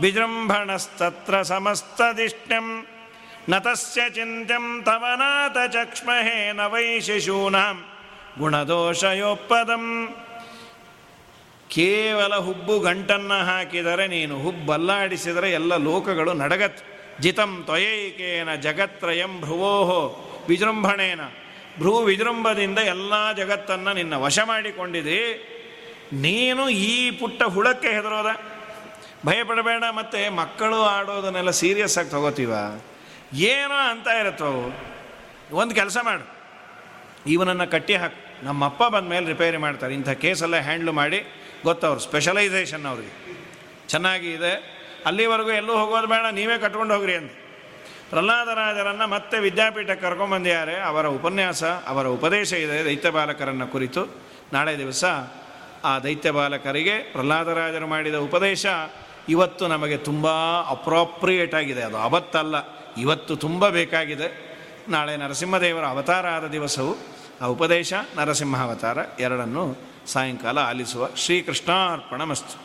ವಿಜೃಂಭಣಸ್ತತ್ರ 0.01 1.43
ಸಮಸ್ತದಿಷ್ಟ್ಯಂ 1.43 2.87
ನತಸ್ಯ 3.49 4.01
ಚಿಂತ್ಯಂ 4.11 4.85
ನ 6.57 6.61
ವೈ 6.67 7.01
ಶಿಶೂನಾಂ 7.01 7.77
ಗುಣದೋಷಯೋಪದಂ. 8.39 9.85
ಕೇವಲ 11.69 12.35
ಹುಬ್ಬು 12.37 12.79
ಗಂಟನ್ನು 12.79 13.39
ಹಾಕಿದರೆ 13.45 14.07
ನೀನು 14.07 14.39
ಹುಬ್ಬಲ್ಲಾಡಿಸಿದರೆ 14.39 15.51
ಎಲ್ಲ 15.53 15.77
ಲೋಕಗಳು 15.77 16.33
ನಡಗತ್. 16.33 16.81
ಜಿತಂ 17.21 17.63
ತ್ವಯೈಕೇನ 17.65 18.55
ಜಗತ್ರಯಂ 18.55 19.41
ಭ್ರುವೋಹೋ 19.41 20.01
ವಿಜೃಂಭಣೇನ. 20.49 21.21
ಭ್ರೂ 21.79 21.99
ವಿಜೃಂಭದಿಂದ 21.99 22.79
ಎಲ್ಲ 22.79 23.33
ಜಗತ್ತನ್ನು 23.33 23.93
ನಿನ್ನ 23.95 24.15
ವಶ 24.17 24.39
ಮಾಡಿಕೊಂಡಿದೆ. 24.45 25.21
ನೀನು 26.13 26.69
ಈ 26.69 27.11
ಪುಟ್ಟ 27.11 27.43
ಹುಳಕ್ಕೆ 27.43 27.89
ಹೆದರೋದ? 27.89 28.27
ಭಯಪಡಬೇಡ, 29.27 29.85
ಮತ್ತು 29.91 30.35
ಮಕ್ಕಳು 30.35 30.83
ಆಡೋದನ್ನೆಲ್ಲ 30.83 31.51
ಸೀರಿಯಸ್ 31.51 31.99
ಆಗಿ 31.99 32.11
ತಗೋತೀವ? 32.11 32.53
ಏನೋ 33.35 33.89
ಅಂತ 33.91 34.07
ಇರುತ್ತವು 34.07 34.77
ಒಂದು 35.57 35.75
ಕೆಲಸ 35.75 35.99
ಮಾಡು. 36.03 36.39
ಇವನನ್ನು 37.27 37.71
ಕಟ್ಟಿ 37.71 37.95
ಹಾಕು. 37.95 38.47
ನಮ್ಮಪ್ಪ 38.47 38.83
ಬಂದ 38.83 39.09
ಮೇಲೆ 39.09 39.27
ರಿಪೇರಿ 39.27 39.57
ಮಾಡ್ತಾರೆ. 39.57 39.95
ಇಂಥ 39.95 40.09
ಕೇಸೆಲ್ಲ 40.09 40.61
ಹ್ಯಾಂಡ್ಲ್ 40.61 40.93
ಮಾಡಿ 40.93 41.27
ಗೊತ್ತವ್ರು 41.65 42.01
ಸ್ಪೆಷಲೈಸೇಷನ್ 42.01 42.87
ಅವ್ರಿಗೆ. 42.87 43.45
ಚೆನ್ನಾಗಿ 43.89 44.33
ಇದೆ. 44.33 44.79
ಅಲ್ಲಿವರೆಗೂ 45.07 45.51
ಎಲ್ಲೂ 45.51 45.77
ಹೋಗೋದು 45.77 46.07
ಬೇಡ, 46.07 46.27
ನೀವೇ 46.33 46.59
ಕಟ್ಕೊಂಡು 46.59 46.95
ಹೋಗ್ರಿ 46.95 47.15
ಅಂತ. 47.15 47.31
ಪ್ರಹ್ಲಾದರಾಜರನ್ನು 48.11 49.07
ಮತ್ತೆ 49.07 49.39
ವಿದ್ಯಾಪೀಠಕ್ಕೆ 49.39 50.01
ಕರ್ಕೊಂಬಂದಿದ್ದಾರೆ 50.01 50.81
ಅವರ 50.81 51.07
ಉಪನ್ಯಾಸ, 51.07 51.65
ಅವರ 51.65 52.07
ಉಪದೇಶ 52.07 52.53
ಇದೆ 52.53 52.85
ದೈತ್ಯ 52.85 53.11
ಬಾಲಕರನ್ನು 53.11 53.69
ಕುರಿತು. 53.69 54.23
ನಾಳೆ 54.53 54.79
ದಿವಸ 54.79 55.05
ಆ 55.86 56.00
ದೈತ್ಯ 56.00 56.32
ಬಾಲಕರಿಗೆ 56.32 56.98
ಪ್ರಹ್ಲಾದರಾಜರು 57.14 57.88
ಮಾಡಿದ 57.88 58.16
ಉಪದೇಶ 58.16 58.66
ಇವತ್ತು 59.30 59.68
ನಮಗೆ 59.68 59.98
ತುಂಬ 59.98 60.28
ಅಪ್ರಾಪ್ರಿಯೇಟ್ 60.70 61.54
ಆಗಿದೆ 61.56 61.82
ಅದು 61.82 61.98
ಅವತ್ತಲ್ಲ 61.98 62.56
ಇವತ್ತು 62.98 63.36
ತುಂಬ 63.36 63.70
ಬೇಕಾಗಿದೆ 63.70 64.28
ನಾಳೆ 64.90 65.18
ನರಸಿಂಹದೇವರ 65.18 65.86
ಅವತಾರ 65.86 66.28
ಆದ 66.28 66.48
ದಿವಸವು 66.52 66.94
ಆ 67.42 67.46
ಉಪದೇಶ 67.46 67.94
ನರಸಿಂಹ 68.16 68.62
ಅವತಾರ 68.62 68.98
ಎರಡನ್ನು 69.20 69.64
ಸಾಯಂಕಾಲ 70.08 70.60
ಆಲಿಸುವ 70.60 71.10
ಶ್ರೀಕೃಷ್ಣಾರ್ಪಣ 71.16 72.24
ಮಸ್ತು 72.24 72.58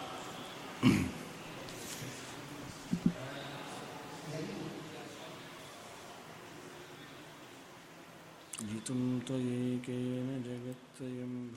जितुं 8.60 9.02
त्वयैकेन 9.20 10.28
जगत्त्रयं 10.42 11.32
भ्रुवोः 11.48 11.51